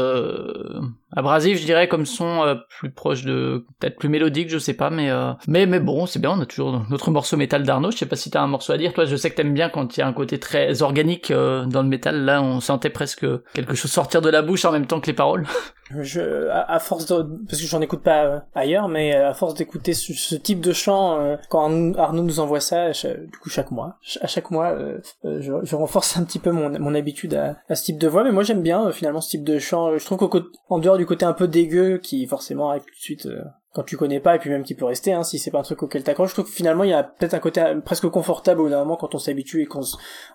abrasif, 1.15 1.59
je 1.59 1.65
dirais, 1.65 1.87
comme 1.87 2.05
son, 2.05 2.59
plus 2.79 2.91
proche 2.91 3.23
de, 3.23 3.65
peut-être 3.79 3.97
plus 3.97 4.09
mélodique, 4.09 4.49
je 4.49 4.57
sais 4.57 4.73
pas, 4.73 4.89
mais, 4.89 5.09
mais, 5.47 5.65
mais 5.65 5.79
bon, 5.79 6.05
c'est 6.05 6.19
bien. 6.19 6.31
On 6.31 6.41
a 6.41 6.45
toujours 6.45 6.85
notre 6.89 7.11
morceau 7.11 7.37
métal 7.37 7.63
d'Arnaud. 7.63 7.91
Je 7.91 7.97
sais 7.97 8.05
pas 8.05 8.15
si 8.15 8.29
t'as 8.29 8.41
un 8.41 8.47
morceau 8.47 8.73
à 8.73 8.77
dire. 8.77 8.93
Toi, 8.93 9.05
je 9.05 9.15
sais 9.15 9.29
que 9.29 9.35
t'aimes 9.35 9.53
bien 9.53 9.69
quand 9.69 9.97
il 9.97 9.99
y 9.99 10.03
a 10.03 10.07
un 10.07 10.13
côté 10.13 10.39
très 10.39 10.81
organique 10.81 11.31
dans 11.31 11.81
le 11.81 11.87
métal. 11.87 12.23
Là, 12.23 12.41
on 12.41 12.59
sentait 12.59 12.89
presque 12.89 13.25
quelque 13.53 13.75
chose 13.75 13.91
sortir 13.91 14.21
de 14.21 14.29
la 14.29 14.41
bouche 14.41 14.65
en 14.65 14.71
même 14.71 14.85
temps 14.85 14.99
que 14.99 15.07
les 15.07 15.13
paroles. 15.13 15.45
Je, 16.03 16.47
à, 16.51 16.77
force 16.77 17.07
de, 17.07 17.23
parce 17.47 17.59
que 17.59 17.67
j'en 17.67 17.81
écoute 17.81 18.03
pas 18.03 18.43
ailleurs, 18.53 18.87
mais 18.87 19.15
à 19.15 19.33
force 19.33 19.55
d'écouter 19.55 19.95
ce, 19.95 20.13
ce 20.13 20.35
type 20.35 20.61
de 20.61 20.71
chant, 20.71 21.35
quand 21.49 21.63
Arnaud 21.97 22.19
Arnaud 22.19 22.23
envoie 22.39 22.59
ça, 22.59 22.93
cha- 22.93 23.13
du 23.13 23.37
coup 23.41 23.49
chaque 23.49 23.71
mois, 23.71 23.97
à 24.21 24.27
chaque 24.27 24.51
mois, 24.51 24.71
euh, 24.71 24.99
euh, 25.25 25.41
je, 25.41 25.75
renforce 25.75 26.17
un 26.17 26.23
petit 26.23 26.39
peu 26.39 26.51
mon, 26.51 26.77
mon 26.79 26.95
habitude 26.95 27.33
à, 27.35 27.75
ce 27.75 27.83
type 27.83 27.97
de 27.99 28.07
voix, 28.07 28.23
mais 28.23 28.31
moi 28.31 28.43
j'aime 28.43 28.61
bien 28.61 28.87
euh, 28.87 28.91
finalement 28.91 29.21
ce 29.21 29.29
type 29.29 29.43
de 29.43 29.59
chant. 29.59 29.97
Je 29.97 30.05
trouve 30.05 30.17
qu'au 30.17 30.29
côté- 30.29 30.57
en 30.69 30.79
dehors 30.79 30.97
du 30.97 31.05
côté 31.05 31.25
un 31.25 31.33
peu 31.33 31.47
dégueu 31.47 31.97
qui 31.97 32.25
forcément 32.27 32.69
arrive 32.69 32.83
tout 32.83 32.95
de 32.95 33.01
suite 33.01 33.25
euh, 33.25 33.43
quand 33.73 33.83
tu 33.83 33.97
connais 33.97 34.19
pas 34.19 34.35
et 34.35 34.39
puis 34.39 34.49
même 34.49 34.63
qui 34.63 34.73
peut 34.73 34.85
rester, 34.85 35.13
hein, 35.13 35.23
si 35.23 35.37
c'est 35.37 35.51
pas 35.51 35.59
un 35.59 35.63
truc 35.63 35.83
auquel 35.83 36.03
t'accroches, 36.03 36.29
je 36.29 36.33
trouve 36.35 36.45
que 36.45 36.51
finalement 36.51 36.83
il 36.83 36.89
y 36.89 36.93
a 36.93 37.03
peut-être 37.03 37.35
un 37.35 37.39
côté 37.39 37.61
euh, 37.61 37.79
presque 37.79 38.07
confortable 38.07 38.61
au 38.61 38.69
moment 38.69 38.95
quand 38.95 39.13
on 39.13 39.19
s'habitue 39.19 39.61
et 39.61 39.65
qu'on 39.67 39.81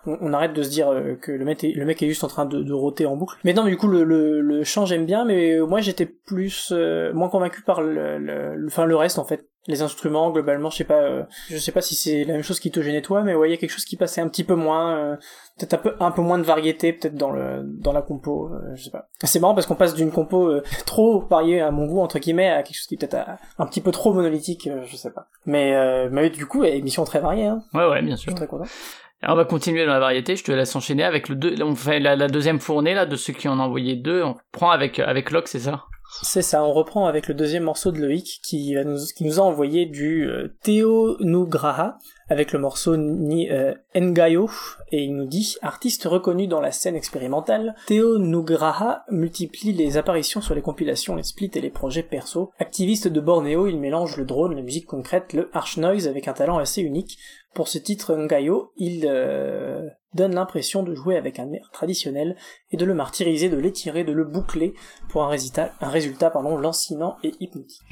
on, 0.05 0.33
arrête 0.33 0.53
de 0.53 0.63
se 0.63 0.69
dire 0.69 0.89
euh, 0.89 1.15
que 1.15 1.31
le 1.31 1.43
mec 1.43 1.63
est, 1.63 1.73
le 1.73 1.85
mec 1.85 2.01
est 2.01 2.07
juste 2.07 2.23
en 2.23 2.27
train 2.29 2.45
de, 2.45 2.63
de 2.63 3.05
en 3.05 3.17
boucle. 3.17 3.37
Mais 3.43 3.53
non, 3.53 3.65
du 3.65 3.75
coup 3.77 3.87
le, 3.87 4.63
chant 4.63 4.85
j'aime 4.85 5.05
bien, 5.05 5.25
mais 5.25 5.55
euh, 5.55 5.65
moi 5.65 5.81
j'étais 5.81 6.05
plus 6.05 6.71
euh, 6.71 7.13
moins 7.13 7.29
convaincu 7.29 7.61
par 7.61 7.81
le, 7.81 8.17
le 8.17 8.95
reste 8.95 9.19
en 9.19 9.25
fait. 9.25 9.45
Les 9.67 9.81
instruments 9.81 10.29
globalement, 10.29 10.69
je 10.69 10.77
sais 10.77 10.83
pas, 10.83 11.01
euh, 11.01 11.23
je 11.49 11.57
sais 11.57 11.71
pas 11.71 11.81
si 11.81 11.95
c'est 11.95 12.23
la 12.23 12.33
même 12.33 12.43
chose 12.43 12.59
qui 12.59 12.69
te 12.69 12.81
gênait 12.81 13.01
toi, 13.01 13.23
mais 13.23 13.33
ouais, 13.33 13.47
il 13.49 13.51
y 13.51 13.53
a 13.55 13.57
quelque 13.57 13.71
chose 13.71 13.85
qui 13.85 13.95
passait 13.97 14.21
un 14.21 14.27
petit 14.27 14.43
peu 14.43 14.53
moins, 14.53 14.95
euh, 14.95 15.15
peut-être 15.57 15.73
un 15.73 15.77
peu 15.77 15.95
un 15.99 16.11
peu 16.11 16.21
moins 16.21 16.37
de 16.37 16.43
variété 16.43 16.93
peut-être 16.93 17.15
dans 17.15 17.31
le 17.31 17.61
dans 17.63 17.91
la 17.91 18.03
compo, 18.03 18.49
euh, 18.53 18.75
je 18.75 18.83
sais 18.83 18.91
pas. 18.91 19.07
C'est 19.23 19.39
marrant 19.39 19.55
parce 19.55 19.65
qu'on 19.65 19.75
passe 19.75 19.95
d'une 19.95 20.11
compo 20.11 20.61
trop 20.85 21.21
variée 21.21 21.61
à 21.61 21.71
mon 21.71 21.87
goût 21.87 21.99
entre 22.01 22.19
guillemets 22.19 22.49
à 22.49 22.61
quelque 22.61 22.77
chose 22.77 22.85
qui 22.87 22.93
est 22.93 22.97
peut-être 22.97 23.17
un 23.57 23.65
petit 23.65 23.81
peu 23.81 23.91
trop 23.91 24.13
monolithique, 24.13 24.69
je 24.85 24.95
sais 24.95 25.11
pas. 25.11 25.27
Mais 25.47 25.73
mais 26.09 26.29
du 26.29 26.45
coup, 26.45 26.63
émission 26.63 27.03
très 27.03 27.19
variée, 27.19 27.45
hein. 27.47 27.63
Ouais, 27.73 27.87
ouais, 27.87 28.01
bien 28.03 28.15
Je 28.15 28.21
sûr. 28.21 28.31
suis 28.31 28.35
très 28.35 28.47
content. 28.47 28.65
Alors, 29.21 29.35
on 29.35 29.37
va 29.37 29.45
continuer 29.45 29.85
dans 29.87 29.93
la 29.93 29.99
variété. 29.99 30.35
Je 30.35 30.43
te 30.43 30.51
laisse 30.51 30.75
enchaîner 30.75 31.03
avec 31.03 31.29
le 31.29 31.35
deux. 31.35 31.55
On 31.63 31.73
fait 31.73 31.99
la, 31.99 32.15
la 32.15 32.27
deuxième 32.27 32.59
fournée 32.59 32.93
là 32.93 33.07
de 33.07 33.15
ceux 33.15 33.33
qui 33.33 33.47
en 33.47 33.59
ont 33.59 33.63
envoyé 33.63 33.95
deux. 33.95 34.21
On 34.21 34.35
prend 34.51 34.69
avec 34.69 34.99
avec 34.99 35.31
Locke, 35.31 35.47
c'est 35.47 35.59
ça? 35.61 35.85
C'est 36.21 36.41
ça, 36.41 36.63
on 36.63 36.73
reprend 36.73 37.07
avec 37.07 37.27
le 37.27 37.33
deuxième 37.33 37.63
morceau 37.63 37.91
de 37.91 37.99
Loïc 37.99 38.39
qui, 38.43 38.75
nous 39.21 39.39
a 39.39 39.43
envoyé 39.43 39.85
du 39.85 40.27
euh, 40.29 40.55
Théo 40.61 41.17
Nugraha 41.19 41.97
avec 42.29 42.51
le 42.53 42.59
morceau 42.59 42.97
Ni 42.97 43.51
euh, 43.51 43.73
Ngayo 43.95 44.49
et 44.91 45.03
il 45.03 45.15
nous 45.15 45.25
dit 45.25 45.55
artiste 45.61 46.05
reconnu 46.05 46.47
dans 46.47 46.61
la 46.61 46.71
scène 46.71 46.95
expérimentale, 46.95 47.75
Théo 47.87 48.17
Nugraha 48.17 49.03
multiplie 49.11 49.73
les 49.73 49.97
apparitions 49.97 50.41
sur 50.41 50.55
les 50.55 50.61
compilations, 50.61 51.15
les 51.15 51.23
splits 51.23 51.51
et 51.53 51.61
les 51.61 51.69
projets 51.69 52.03
perso. 52.03 52.51
Activiste 52.59 53.07
de 53.07 53.19
Bornéo, 53.19 53.67
il 53.67 53.79
mélange 53.79 54.17
le 54.17 54.25
drone, 54.25 54.55
la 54.55 54.61
musique 54.61 54.87
concrète, 54.87 55.33
le 55.33 55.49
harsh 55.53 55.77
noise 55.77 56.07
avec 56.07 56.27
un 56.27 56.33
talent 56.33 56.57
assez 56.57 56.81
unique. 56.81 57.17
Pour 57.53 57.67
ce 57.67 57.77
titre 57.77 58.15
Ngayo, 58.15 58.71
il 58.75 59.05
euh, 59.07 59.87
donne 60.15 60.33
l'impression 60.33 60.81
de 60.81 60.95
jouer 60.95 61.17
avec 61.17 61.37
un 61.37 61.51
air 61.51 61.69
traditionnel 61.71 62.35
et 62.71 62.77
de 62.77 62.85
le 62.85 62.95
martyriser, 62.95 63.49
de 63.49 63.57
l'étirer, 63.57 64.03
de 64.03 64.13
le 64.13 64.23
boucler 64.23 64.73
pour 65.09 65.23
un 65.23 65.27
résultat, 65.27 65.73
un 65.81 65.89
lancinant 66.57 67.17
et 67.23 67.33
hypnotique. 67.39 67.83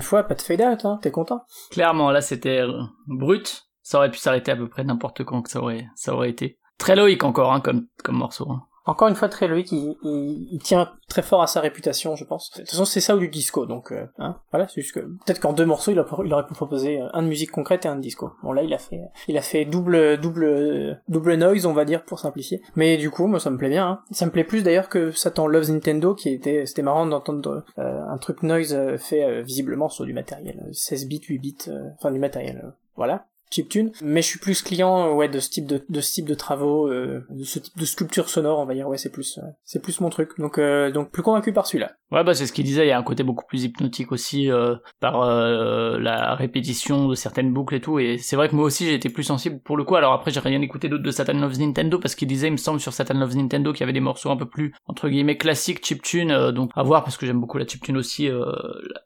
Une 0.00 0.06
fois, 0.06 0.22
pas 0.22 0.34
de 0.34 0.40
fade 0.40 0.62
out, 0.62 0.86
hein, 0.86 0.98
t'es 1.02 1.10
content 1.10 1.44
Clairement, 1.70 2.10
là 2.10 2.22
c'était 2.22 2.62
euh, 2.62 2.80
brut. 3.06 3.66
Ça 3.82 3.98
aurait 3.98 4.10
pu 4.10 4.16
s'arrêter 4.16 4.50
à 4.50 4.56
peu 4.56 4.66
près 4.66 4.82
n'importe 4.82 5.24
quand 5.24 5.42
que 5.42 5.50
ça 5.50 5.60
aurait, 5.60 6.30
été. 6.30 6.58
Très 6.78 6.96
loïque 6.96 7.22
encore, 7.22 7.52
hein, 7.52 7.60
comme, 7.60 7.86
comme 8.02 8.16
morceau. 8.16 8.50
hein. 8.50 8.62
Encore 8.90 9.06
une 9.06 9.14
fois, 9.14 9.28
très 9.28 9.46
Loïc, 9.46 9.70
il, 9.70 9.96
il, 10.02 10.48
il 10.52 10.58
tient 10.58 10.90
très 11.08 11.22
fort 11.22 11.42
à 11.42 11.46
sa 11.46 11.60
réputation, 11.60 12.16
je 12.16 12.24
pense. 12.24 12.50
De 12.50 12.62
toute 12.62 12.70
façon, 12.70 12.84
c'est 12.84 13.00
ça 13.00 13.14
ou 13.14 13.20
du 13.20 13.28
disco, 13.28 13.64
donc 13.66 13.92
euh, 13.92 14.06
hein, 14.18 14.36
voilà. 14.50 14.66
C'est 14.66 14.80
juste 14.80 14.94
que 14.94 15.00
peut-être 15.00 15.40
qu'en 15.40 15.52
deux 15.52 15.64
morceaux, 15.64 15.92
il, 15.92 15.98
aurait 15.98 16.46
pu 16.46 16.54
proposer 16.54 17.00
euh, 17.00 17.06
un 17.12 17.22
de 17.22 17.28
musique 17.28 17.52
concrète 17.52 17.84
et 17.84 17.88
un 17.88 17.96
de 17.96 18.00
disco. 18.00 18.32
Bon 18.42 18.52
là, 18.52 18.62
il 18.62 18.74
a 18.74 18.78
fait, 18.78 19.00
il 19.28 19.38
a 19.38 19.42
fait 19.42 19.64
double, 19.64 20.18
double, 20.18 21.00
double 21.08 21.34
noise, 21.34 21.66
on 21.66 21.72
va 21.72 21.84
dire 21.84 22.04
pour 22.04 22.18
simplifier. 22.18 22.62
Mais 22.74 22.96
du 22.96 23.10
coup, 23.10 23.26
moi, 23.26 23.38
ça 23.38 23.50
me 23.50 23.56
plaît 23.56 23.68
bien. 23.68 23.86
Hein. 23.86 24.00
Ça 24.10 24.26
me 24.26 24.30
plaît 24.30 24.44
plus 24.44 24.62
d'ailleurs 24.62 24.88
que 24.88 25.12
Satan 25.12 25.46
Loves 25.46 25.70
Nintendo, 25.70 26.14
qui 26.14 26.30
était, 26.30 26.66
c'était 26.66 26.82
marrant 26.82 27.06
d'entendre 27.06 27.64
euh, 27.78 28.02
un 28.08 28.18
truc 28.18 28.42
noise 28.42 28.74
euh, 28.74 28.98
fait 28.98 29.42
visiblement 29.42 29.88
sur 29.88 30.04
du 30.04 30.12
matériel, 30.12 30.62
euh, 30.66 30.72
16 30.72 31.06
bits, 31.06 31.20
8 31.28 31.38
bits, 31.38 31.56
enfin 31.98 32.10
du 32.10 32.18
matériel. 32.18 32.72
voilà 32.96 33.26
chiptune, 33.50 33.92
mais 34.02 34.22
je 34.22 34.26
suis 34.28 34.38
plus 34.38 34.62
client 34.62 35.08
euh, 35.08 35.12
ouais 35.12 35.28
de 35.28 35.40
ce 35.40 35.50
type 35.50 35.66
de, 35.66 35.84
de 35.88 36.00
ce 36.00 36.12
type 36.12 36.28
de 36.28 36.34
travaux, 36.34 36.88
euh, 36.88 37.26
de 37.30 37.44
ce 37.44 37.58
type 37.58 37.76
de 37.78 37.84
sculpture 37.84 38.28
sonore, 38.28 38.58
on 38.58 38.66
va 38.66 38.74
dire. 38.74 38.88
Ouais 38.88 38.98
c'est 38.98 39.10
plus 39.10 39.38
euh, 39.38 39.46
c'est 39.64 39.82
plus 39.82 40.00
mon 40.00 40.10
truc. 40.10 40.38
Donc 40.38 40.58
euh, 40.58 40.90
donc 40.90 41.10
plus 41.10 41.22
convaincu 41.22 41.52
par 41.52 41.66
celui-là. 41.66 41.92
Ouais, 42.12 42.24
bah 42.24 42.34
c'est 42.34 42.46
ce 42.46 42.52
qu'il 42.52 42.64
disait, 42.64 42.86
il 42.86 42.88
y 42.88 42.92
a 42.92 42.98
un 42.98 43.04
côté 43.04 43.22
beaucoup 43.22 43.44
plus 43.46 43.62
hypnotique 43.62 44.10
aussi 44.10 44.50
euh, 44.50 44.74
par 44.98 45.24
la 45.24 46.34
répétition 46.34 47.06
de 47.06 47.14
certaines 47.14 47.52
boucles 47.52 47.76
et 47.76 47.80
tout, 47.80 48.00
et 48.00 48.18
c'est 48.18 48.34
vrai 48.34 48.48
que 48.48 48.56
moi 48.56 48.64
aussi 48.64 48.84
j'ai 48.84 48.94
été 48.94 49.10
plus 49.10 49.22
sensible 49.22 49.60
pour 49.60 49.76
le 49.76 49.84
coup, 49.84 49.94
alors 49.94 50.12
après 50.12 50.32
j'ai 50.32 50.40
rien 50.40 50.60
écouté 50.60 50.88
d'autre 50.88 51.04
de 51.04 51.10
Satan 51.12 51.34
Loves 51.34 51.60
Nintendo, 51.60 52.00
parce 52.00 52.16
qu'il 52.16 52.26
disait, 52.26 52.48
il 52.48 52.52
me 52.52 52.56
semble, 52.56 52.80
sur 52.80 52.92
Satan 52.92 53.14
Loves 53.14 53.36
Nintendo 53.36 53.72
qu'il 53.72 53.80
y 53.80 53.82
avait 53.84 53.92
des 53.92 54.00
morceaux 54.00 54.30
un 54.30 54.36
peu 54.36 54.48
plus, 54.48 54.72
entre 54.86 55.08
guillemets, 55.08 55.36
classiques, 55.36 55.84
chiptune, 55.86 56.50
donc 56.50 56.72
à 56.74 56.82
voir, 56.82 57.04
parce 57.04 57.16
que 57.16 57.26
j'aime 57.26 57.40
beaucoup 57.40 57.58
la 57.58 57.66
chiptune 57.66 57.96
aussi, 57.96 58.28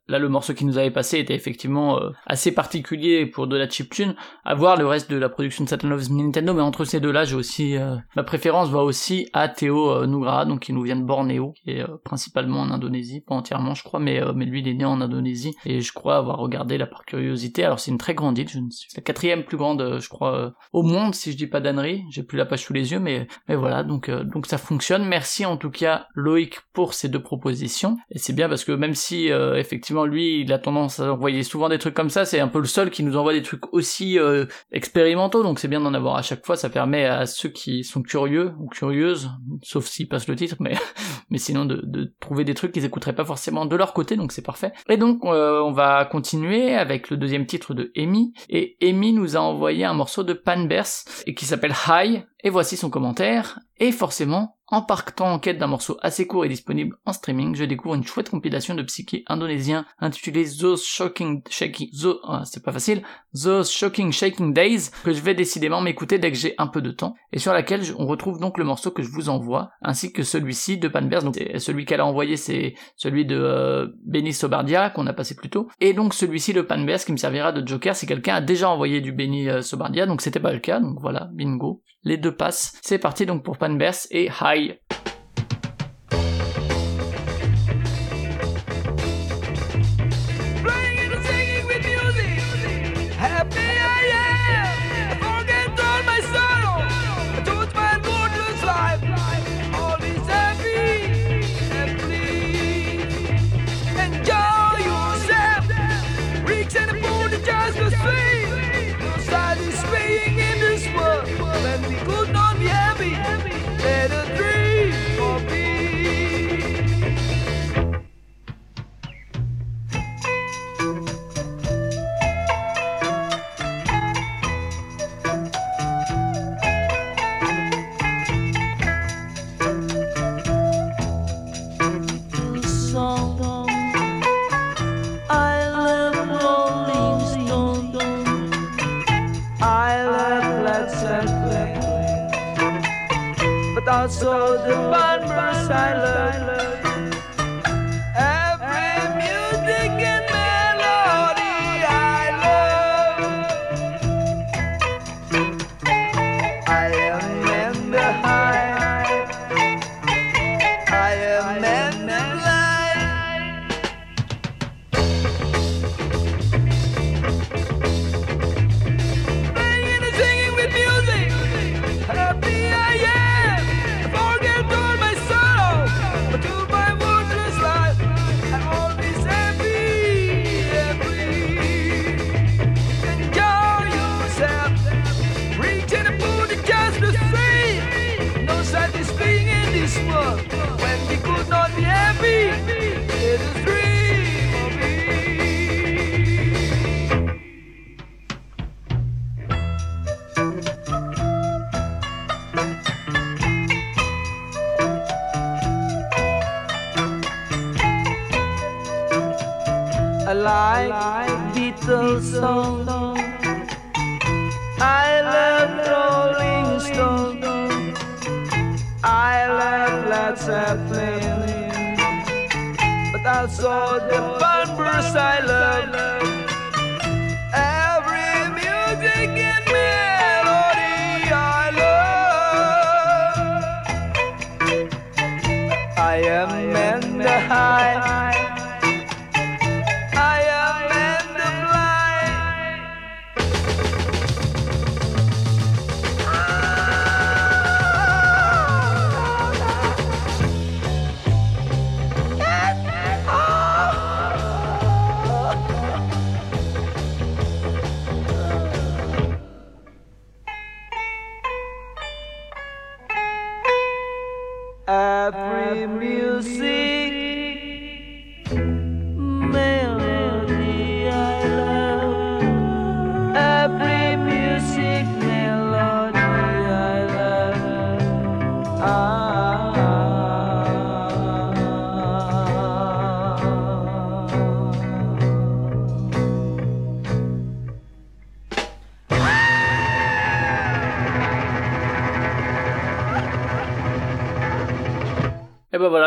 là 0.09 0.19
le 0.19 0.29
morceau 0.31 0.55
qui 0.55 0.65
nous 0.65 0.79
avait 0.79 0.91
passé 0.91 1.19
était 1.19 1.35
effectivement 1.35 2.01
assez 2.27 2.53
particulier 2.53 3.27
pour 3.27 3.47
de 3.47 3.59
la 3.59 3.69
chiptune, 3.69 4.15
à 4.45 4.55
voir 4.55 4.77
le 4.77 4.87
reste 4.87 5.11
de 5.11 5.17
la 5.17 5.29
production 5.29 5.65
de 5.65 5.69
Satan 5.69 5.89
Loves 5.89 6.11
Nintendo, 6.11 6.55
mais 6.55 6.63
entre 6.63 6.85
ces 6.85 7.01
deux-là, 7.01 7.25
j'ai 7.25 7.37
aussi, 7.37 7.77
euh, 7.77 7.97
ma 8.17 8.23
préférence 8.23 8.71
va 8.71 8.83
aussi 8.83 9.29
à 9.33 9.49
Théo 9.49 9.91
euh, 9.91 10.07
donc 10.45 10.61
qui 10.61 10.73
nous 10.73 10.83
vient 10.83 10.97
de 10.97 11.03
Bornéo, 11.03 11.53
qui 11.63 11.71
est 11.71 11.83
euh, 11.83 11.97
principalement 12.05 12.61
en 12.61 12.71
Indonésie, 12.71 13.21
pas 13.21 13.35
entièrement 13.35 13.75
je 13.75 13.83
crois, 13.83 14.01
mais, 14.01 14.23
euh, 14.23 14.33
mais 14.35 14.45
lui 14.45 14.61
il 14.61 14.69
est 14.69 14.75
né 14.75 14.85
en 14.85 15.01
Indonésie, 15.01 15.55
et 15.65 15.81
je 15.81 15.93
crois 15.93 16.17
avoir 16.17 16.39
regardé 16.39 16.79
là 16.79 16.87
par 16.87 17.05
curiosité, 17.05 17.65
alors 17.65 17.81
c'est 17.81 17.91
une 17.91 17.99
très 17.99 18.15
grande 18.15 18.39
île, 18.39 18.49
je 18.49 18.59
ne 18.59 18.71
sais, 18.71 18.87
la 18.97 19.03
quatrième 19.03 19.45
plus 19.45 19.57
grande, 19.57 19.81
euh, 19.81 20.01
je 20.01 20.09
crois, 20.09 20.35
euh, 20.35 20.51
au 20.73 20.83
monde, 20.83 21.15
si 21.15 21.33
je 21.33 21.37
dis 21.37 21.47
pas 21.47 21.61
d'ânerie, 21.61 22.05
j'ai 22.11 22.23
plus 22.23 22.39
la 22.39 22.47
page 22.47 22.65
sous 22.65 22.73
les 22.73 22.93
yeux, 22.93 23.01
mais, 23.01 23.27
mais 23.49 23.57
voilà, 23.57 23.83
donc, 23.83 24.11
donc 24.11 24.47
ça 24.47 24.59
fonctionne, 24.59 25.05
merci 25.05 25.47
en 25.47 25.57
tout 25.57 25.71
cas 25.71 26.07
Loïc 26.15 26.59
pour 26.73 26.95
ces 26.95 27.09
deux 27.09 27.23
propositions, 27.23 27.97
et 28.11 28.19
c'est 28.19 28.33
bien 28.33 28.49
parce 28.49 28.65
que 28.65 28.73
même 28.73 28.95
si 28.95 29.29
effectivement 29.29 30.05
lui 30.05 30.41
il 30.41 30.53
a 30.53 30.59
tendance 30.59 31.01
à 31.01 31.13
envoyer 31.13 31.43
souvent 31.43 31.69
des 31.69 31.79
trucs 31.79 31.95
comme 31.95 32.11
ça, 32.11 32.25
c'est 32.25 32.41
un 32.41 32.49
peu 32.49 32.59
le 32.59 32.67
seul 32.67 32.91
qui 32.91 33.03
nous 33.03 33.17
envoie 33.17 33.33
des 33.33 33.43
trucs 33.43 33.73
aussi 33.73 34.19
euh, 34.25 34.49
expérimentaux, 34.73 35.43
donc 35.43 35.59
c'est 35.59 35.69
bien 35.69 35.81
d'en 35.81 35.95
avoir 35.95 36.17
à 36.17 36.23
chaque 36.23 36.45
fois, 36.45 36.57
ça 36.57 36.71
permet 36.71 37.05
à 37.05 37.27
ceux 37.27 37.49
qui 37.49 37.85
sont 37.85 38.03
curieux 38.03 38.53
ou 38.59 38.69
curieuses, 38.69 39.31
sauf 39.63 39.87
s'ils 39.87 40.09
passent 40.09 40.29
le 40.29 40.37
titre, 40.37 40.57
mais, 40.61 41.39
sinon 41.39 41.65
de, 41.65 42.15
trouver 42.21 42.45
des 42.45 42.55
trucs 42.55 42.73
qu'ils 42.73 42.85
écouteraient 42.85 43.15
pas 43.15 43.25
forcément 43.25 43.67
de 43.67 43.77
leur 43.77 43.93
côté, 43.93 44.17
donc 44.17 44.33
c'est 44.33 44.43
parfait. 44.43 44.73
Et 44.89 44.97
donc 44.97 45.25
euh, 45.25 45.61
on 45.63 45.73
va 45.73 46.05
continuer 46.05 46.75
avec 46.75 47.11
le 47.11 47.17
deuxième 47.17 47.47
titre 47.47 47.75
de 47.75 47.93
Amy, 47.97 48.33
et 48.49 48.77
Amy 48.83 49.13
nous 49.13 49.37
a 49.37 49.41
envoyé 49.41 49.85
un 49.85 49.95
morceau 49.95 50.23
de 50.23 50.33
Panbers, 50.33 51.05
et 51.27 51.35
qui 51.35 51.45
s'appelle 51.45 51.75
High, 51.89 52.25
et 52.43 52.51
voici 52.51 52.77
son 52.77 52.91
commentaire, 52.91 53.61
et 53.79 53.91
forcément, 53.91 54.59
en 54.69 54.83
partant 54.83 55.33
en 55.33 55.39
quête 55.39 55.59
d'un 55.59 55.67
morceau 55.67 55.99
assez 56.01 56.27
court 56.27 56.45
et 56.45 56.49
disponible 56.49 56.97
en 57.05 57.13
streaming, 57.13 57.55
je 57.55 57.65
découvre 57.65 57.95
une 57.95 58.07
chouette 58.07 58.31
compilation 58.31 58.75
de 58.75 58.83
psyché 58.83 59.25
indonésien 59.27 59.85
intitulée 59.99 60.47
Those 60.61 60.85
Shocking 60.85 61.43
Shaking... 61.49 61.91
Zo- 61.93 62.21
ah, 62.25 62.43
c'est 62.45 62.63
pas 62.65 62.73
facile. 62.73 63.03
Those 63.35 63.71
Shocking 63.71 64.13
Shaking 64.13 64.53
Days, 64.53 64.91
que 65.05 65.13
je 65.13 65.21
vais 65.21 65.35
décidément 65.35 65.81
m'écouter 65.81 66.19
dès 66.19 66.31
que 66.31 66.39
j'ai 66.39 66.55
un 66.59 66.67
peu 66.67 66.81
de 66.81 66.91
temps, 66.91 67.15
et 67.33 67.39
sur 67.39 67.53
laquelle 67.53 67.83
on 67.99 68.07
retrouve 68.07 68.39
donc 68.39 68.59
le 68.59 68.65
morceau 68.65 68.91
que 68.91 69.03
je 69.03 69.11
vous 69.11 69.29
envoie, 69.29 69.71
ainsi 69.83 70.13
que 70.13 70.23
celui-ci 70.23 70.79
de 70.79 70.89
Panbers, 70.89 71.23
donc 71.23 71.37
celui 71.59 71.85
qu'elle 71.85 72.01
a 72.01 72.07
envoyé 72.07 72.37
c'est 72.37 72.75
celui 72.97 73.27
de 73.27 73.37
euh, 73.37 73.89
Benny 74.05 74.33
Sobardia, 74.33 74.91
qu'on 74.91 75.07
a 75.07 75.13
passé 75.13 75.35
plus 75.35 75.51
tôt, 75.51 75.69
et 75.81 75.93
donc 75.93 76.15
celui-ci 76.15 76.53
de 76.53 76.63
Panbers 76.63 77.05
qui 77.05 77.13
me 77.13 77.17
servira 77.17 77.53
de 77.53 77.67
joker 77.67 77.97
si 77.97 78.07
quelqu'un 78.07 78.37
a 78.37 78.41
déjà 78.41 78.71
envoyé 78.71 79.01
du 79.01 79.13
Benny 79.13 79.49
euh, 79.49 79.63
Sobardia, 79.63 80.07
donc 80.07 80.21
c'était 80.21 80.41
pas 80.41 80.53
le 80.53 80.61
cas, 80.61 80.81
donc 80.81 80.99
voilà, 81.01 81.29
bingo. 81.33 81.83
Les 82.03 82.19
deux 82.19 82.35
passent. 82.37 82.79
C'est 82.83 82.99
parti 82.99 83.25
donc 83.25 83.43
pour 83.43 83.57
Panbers 83.57 84.07
et 84.11 84.29
High. 84.43 84.79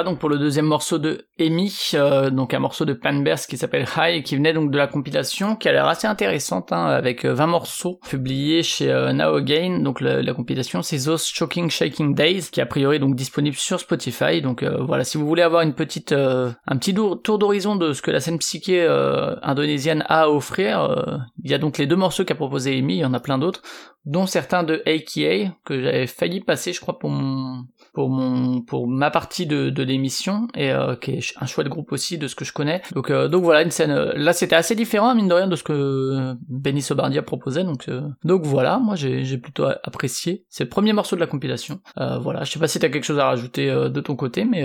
Donc 0.07 0.19
pour 0.19 0.29
le 0.29 0.37
deuxième 0.37 0.65
morceau 0.65 0.99
de 0.99 1.27
Amy, 1.37 1.73
euh, 1.93 2.29
donc 2.29 2.53
un 2.53 2.59
morceau 2.59 2.85
de 2.85 2.93
Panbers 2.93 3.41
qui 3.41 3.57
s'appelle 3.57 3.85
High, 3.97 4.23
qui 4.23 4.37
venait 4.37 4.53
donc 4.53 4.71
de 4.71 4.77
la 4.77 4.87
compilation, 4.87 5.57
qui 5.57 5.67
a 5.67 5.73
l'air 5.73 5.85
assez 5.85 6.07
intéressante, 6.07 6.71
hein, 6.71 6.85
avec 6.85 7.25
euh, 7.25 7.33
20 7.33 7.47
morceaux 7.47 7.99
publiés 8.07 8.63
chez 8.63 8.89
euh, 8.89 9.11
Now 9.11 9.35
Again, 9.35 9.79
donc 9.79 9.99
la, 9.99 10.21
la 10.21 10.33
compilation 10.33 10.81
c'est 10.81 10.97
Those 11.03 11.25
Choking 11.25 11.69
Shaking 11.69 12.15
Days, 12.15 12.43
qui 12.49 12.61
a 12.61 12.65
priori 12.65 12.99
donc 12.99 13.15
disponible 13.15 13.57
sur 13.57 13.81
Spotify, 13.81 14.41
donc 14.41 14.63
euh, 14.63 14.77
voilà, 14.81 15.03
si 15.03 15.17
vous 15.17 15.27
voulez 15.27 15.41
avoir 15.41 15.61
une 15.61 15.73
petite, 15.73 16.13
euh, 16.13 16.53
un 16.67 16.77
petit 16.77 16.93
tour 16.93 17.37
d'horizon 17.37 17.75
de 17.75 17.91
ce 17.91 18.01
que 18.01 18.09
la 18.11 18.21
scène 18.21 18.39
psyché 18.39 18.83
euh, 18.83 19.35
indonésienne 19.41 20.05
a 20.07 20.21
à 20.21 20.29
offrir, 20.29 20.83
euh, 20.83 21.17
il 21.43 21.51
y 21.51 21.53
a 21.53 21.57
donc 21.57 21.77
les 21.77 21.85
deux 21.85 21.97
morceaux 21.97 22.23
qu'a 22.23 22.33
proposé 22.33 22.77
Amy, 22.77 22.95
il 22.95 22.99
y 22.99 23.05
en 23.05 23.13
a 23.13 23.19
plein 23.19 23.37
d'autres, 23.37 23.61
dont 24.05 24.25
certains 24.25 24.63
de 24.63 24.81
AKA, 24.85 25.53
que 25.65 25.81
j'avais 25.81 26.07
failli 26.07 26.39
passer, 26.39 26.71
je 26.71 26.79
crois, 26.79 26.97
pour 26.97 27.09
mon, 27.09 27.65
pour 27.97 28.11
mon, 28.11 28.61
pour 28.61 28.87
ma 28.87 29.09
partie 29.09 29.47
de, 29.47 29.71
de 29.71 29.81
l'émission, 29.81 30.47
et 30.53 30.71
euh, 30.71 30.95
qui 30.95 31.13
est 31.13 31.33
un 31.41 31.47
chouette 31.47 31.67
groupe 31.67 31.91
aussi 31.91 32.19
de 32.19 32.27
ce 32.27 32.35
que 32.35 32.45
je 32.45 32.53
connais. 32.53 32.83
Donc, 32.93 33.09
euh, 33.09 33.27
donc 33.27 33.43
voilà, 33.43 33.63
une 33.63 33.71
scène, 33.71 33.89
euh, 33.89 34.13
là 34.15 34.33
c'était 34.33 34.55
assez 34.55 34.75
différent, 34.75 35.15
mine 35.15 35.27
de 35.27 35.33
rien, 35.33 35.47
de 35.47 35.55
ce 35.55 35.63
que 35.63 35.73
euh, 35.73 36.35
Benny 36.47 36.83
Sobardia 36.83 37.23
proposait, 37.23 37.63
donc, 37.63 37.89
euh, 37.89 38.03
donc 38.23 38.45
voilà, 38.45 38.77
moi 38.77 38.95
j'ai, 38.95 39.39
plutôt 39.39 39.65
apprécié. 39.65 40.45
C'est 40.47 40.65
le 40.65 40.69
premier 40.69 40.93
morceau 40.93 41.15
de 41.15 41.21
la 41.21 41.25
compilation. 41.25 41.79
Voilà, 41.95 42.43
je 42.43 42.51
sais 42.51 42.59
pas 42.59 42.67
si 42.67 42.77
t'as 42.77 42.89
quelque 42.89 43.03
chose 43.03 43.17
à 43.17 43.25
rajouter 43.25 43.65
de 43.65 43.99
ton 44.01 44.15
côté, 44.15 44.45
mais 44.45 44.63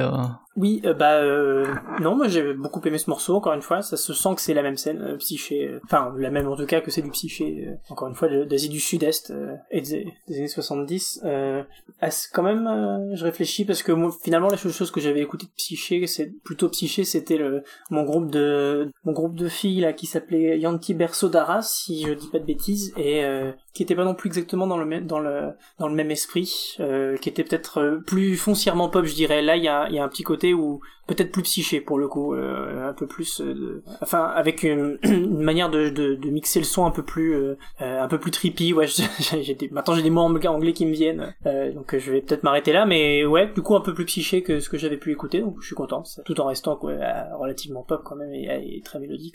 Oui, 0.57 0.83
euh, 0.85 0.93
bah 0.93 1.15
euh, 1.15 1.67
non, 2.01 2.15
moi 2.15 2.29
j'ai 2.29 2.53
beaucoup 2.53 2.81
aimé 2.87 2.99
ce 2.99 3.09
morceau. 3.09 3.35
Encore 3.35 3.55
une 3.55 3.63
fois, 3.63 3.81
ça 3.81 3.97
se 3.97 4.13
sent 4.13 4.35
que 4.35 4.41
c'est 4.43 4.53
la 4.53 4.63
même 4.63 4.77
scène, 4.77 5.01
euh, 5.01 5.17
psyché. 5.17 5.67
euh, 5.67 5.81
Enfin, 5.85 6.13
la 6.19 6.31
même 6.31 6.47
en 6.47 6.57
tout 6.57 6.67
cas 6.67 6.81
que 6.83 6.91
c'est 6.91 7.01
du 7.01 7.11
psyché. 7.11 7.69
encore 7.89 8.09
une 8.09 8.15
fois, 8.15 8.29
d'Asie 8.29 8.69
du 8.69 8.81
Sud-Est 8.81 9.33
et 9.71 9.81
des, 9.81 10.07
années 10.29 10.49
70. 10.49 11.23
Euh, 11.25 11.63
quand 12.33 12.43
même, 12.43 13.13
je 13.15 13.25
réfléchis 13.25 13.65
parce 13.65 13.83
que 13.83 13.93
finalement, 14.23 14.49
la 14.49 14.57
seule 14.59 14.73
chose 14.73 14.91
que 14.91 15.01
j'avais 15.01 15.21
écouté 15.21 15.47
de 15.47 15.53
psyché, 15.57 16.07
c'est 16.07 16.33
plutôt 16.45 16.69
psyché, 16.69 17.05
c'était 17.05 17.39
le 17.39 17.63
mon 17.91 18.03
groupe 18.03 18.31
de 18.31 18.91
mon 19.05 19.13
groupe 19.13 19.35
de 19.37 19.49
filles 19.49 19.81
là 19.81 19.93
qui 19.93 20.07
s'appelait 20.07 20.59
Yanti 20.59 20.93
Bersodara, 20.95 21.63
si 21.63 22.03
je 22.07 22.13
dis 22.13 22.29
pas 22.29 22.39
de 22.39 22.45
bêtises, 22.45 22.93
et 22.99 23.25
qui 23.73 23.83
était 23.83 23.95
pas 23.95 24.05
non 24.05 24.15
plus 24.15 24.29
exactement 24.29 24.67
dans 24.67 24.77
le 24.77 24.85
même 24.85 25.07
dans 25.07 25.19
le 25.19 25.51
dans 25.79 25.89
le 25.89 25.95
même 25.95 26.11
esprit, 26.11 26.77
euh, 26.81 27.17
qui 27.17 27.29
était 27.29 27.43
peut-être 27.43 27.79
euh, 27.79 27.97
plus 27.99 28.37
foncièrement 28.37 28.89
pop, 28.89 29.05
je 29.05 29.15
dirais. 29.15 29.41
Là, 29.41 29.57
il 29.57 29.65
y 29.65 29.69
a, 29.69 29.89
y 29.91 29.99
a 29.99 30.05
un 30.05 30.09
petit 30.09 30.23
côté 30.23 30.53
où 30.53 30.81
peut-être 31.07 31.33
plus 31.33 31.43
psyché 31.43 31.81
pour 31.81 31.99
le 31.99 32.07
coup, 32.07 32.35
euh, 32.35 32.89
un 32.89 32.93
peu 32.93 33.07
plus, 33.07 33.43
enfin 34.03 34.25
avec 34.25 34.63
une, 34.63 34.99
manière 35.31 35.71
de, 35.71 35.89
de, 35.89 36.31
mixer 36.31 36.61
le 36.61 36.65
son 36.65 36.87
un 36.87 36.91
peu 36.91 37.03
plus 37.03 37.57
un 37.81 38.09
peu 38.09 38.19
plus 38.19 38.31
trippy. 38.31 38.73
Ouais, 38.73 38.87
j'ai 39.19 39.57
maintenant 39.71 39.95
j'ai 39.95 40.03
des 40.03 40.11
mots 40.11 40.23
anglais, 40.23 40.73
qui 40.73 40.87
me 40.87 40.93
viennent, 40.93 41.35
donc 41.75 41.97
je 41.97 42.13
vais 42.13 42.21
peut-être 42.21 42.43
m'arrêter 42.43 42.73
là, 42.73 42.87
mais 42.87 43.25
ouais, 43.25 43.51
du 43.53 43.63
coup 43.63 43.75
un 43.75 43.81
peu 43.81 43.95
plus 43.95 44.05
psyché 44.05 44.43
que 44.43 44.61
ce 44.61 44.69
que 44.69 44.79
j'avais 44.79 44.97
pu 44.97 45.11
écouter, 45.11 45.41
donc 45.41 45.57
je 45.61 45.67
suis 45.67 45.75
content, 45.75 46.03
tout 46.25 46.41
en 46.41 46.47
restant 46.47 46.79
relativement 47.39 47.83
pop 47.83 48.03
quand 48.05 48.17
même 48.17 48.33
et, 48.33 48.81
très 48.85 49.01
mélodique. 49.01 49.35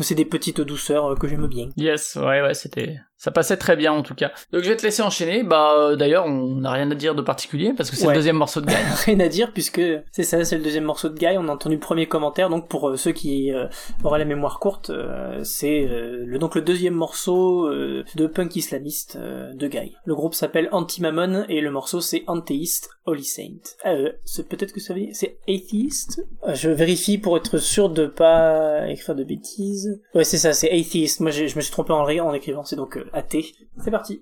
C'est 0.00 0.14
des 0.14 0.24
petites 0.24 0.60
douceurs 0.60 1.18
que 1.18 1.28
j'aime 1.28 1.46
bien. 1.46 1.70
Yes, 1.76 2.16
ouais, 2.16 2.42
ouais, 2.42 2.54
c'était, 2.54 2.96
ça 3.16 3.30
passait 3.30 3.56
très 3.56 3.75
bien 3.76 3.92
en 3.92 4.02
tout 4.02 4.14
cas. 4.14 4.32
Donc 4.52 4.62
je 4.64 4.68
vais 4.68 4.76
te 4.76 4.82
laisser 4.82 5.02
enchaîner. 5.02 5.42
Bah 5.44 5.74
euh, 5.76 5.96
d'ailleurs, 5.96 6.26
on 6.26 6.56
n'a 6.56 6.72
rien 6.72 6.90
à 6.90 6.94
dire 6.94 7.14
de 7.14 7.22
particulier 7.22 7.72
parce 7.76 7.90
que 7.90 7.96
c'est 7.96 8.06
Ouais. 8.06 8.12
le 8.14 8.18
deuxième 8.18 8.36
morceau 8.36 8.60
de 8.60 8.66
Guy. 8.66 8.74
rien 9.06 9.20
à 9.20 9.28
dire 9.28 9.52
puisque 9.52 9.80
c'est 10.12 10.22
ça, 10.24 10.44
c'est 10.44 10.56
le 10.56 10.62
deuxième 10.64 10.84
morceau 10.84 11.08
de 11.08 11.18
Guy. 11.18 11.36
On 11.38 11.48
a 11.48 11.52
entendu 11.52 11.76
le 11.76 11.80
premier 11.80 12.06
commentaire, 12.06 12.48
donc 12.50 12.68
pour 12.68 12.88
euh, 12.90 12.96
ceux 12.96 13.12
qui 13.12 13.52
euh, 13.52 13.66
auraient 14.04 14.18
la 14.18 14.24
mémoire 14.24 14.58
courte, 14.58 14.90
euh, 14.90 15.42
c'est 15.44 15.86
euh, 15.86 16.24
le 16.26 16.38
donc 16.38 16.54
le 16.54 16.62
deuxième 16.62 16.94
morceau 16.94 17.66
euh, 17.68 18.04
de 18.14 18.26
punk 18.26 18.56
islamiste 18.56 19.16
euh, 19.20 19.52
de 19.54 19.68
Guy. 19.68 19.94
Le 20.04 20.14
groupe 20.14 20.34
s'appelle 20.34 20.68
Anti-Mammon 20.72 21.44
et 21.48 21.60
le 21.60 21.70
morceau 21.70 22.00
c'est 22.00 22.24
Antheist 22.26 22.90
Holy 23.06 23.24
Saint. 23.24 23.42
Euh, 23.86 24.12
c'est 24.24 24.48
peut-être 24.48 24.72
que 24.72 24.80
ça 24.80 24.94
veut 24.94 25.00
dire 25.00 25.10
c'est 25.12 25.38
atheist? 25.48 26.24
Euh, 26.46 26.54
je 26.54 26.70
vérifie 26.70 27.18
pour 27.18 27.36
être 27.36 27.58
sûr 27.58 27.88
de 27.90 28.06
pas 28.06 28.88
écrire 28.88 29.14
de 29.14 29.24
bêtises. 29.24 30.00
Ouais, 30.14 30.24
c'est 30.24 30.38
ça, 30.38 30.52
c'est 30.52 30.70
atheist. 30.70 31.20
Moi, 31.20 31.30
je 31.30 31.42
me 31.44 31.60
suis 31.60 31.70
trompé 31.70 31.92
en, 31.92 32.00
en 32.06 32.32
écrivant, 32.34 32.64
c'est 32.64 32.76
donc 32.76 32.96
euh, 32.96 33.04
athée. 33.12 33.46
C'est 33.78 33.90
parti. 33.90 34.20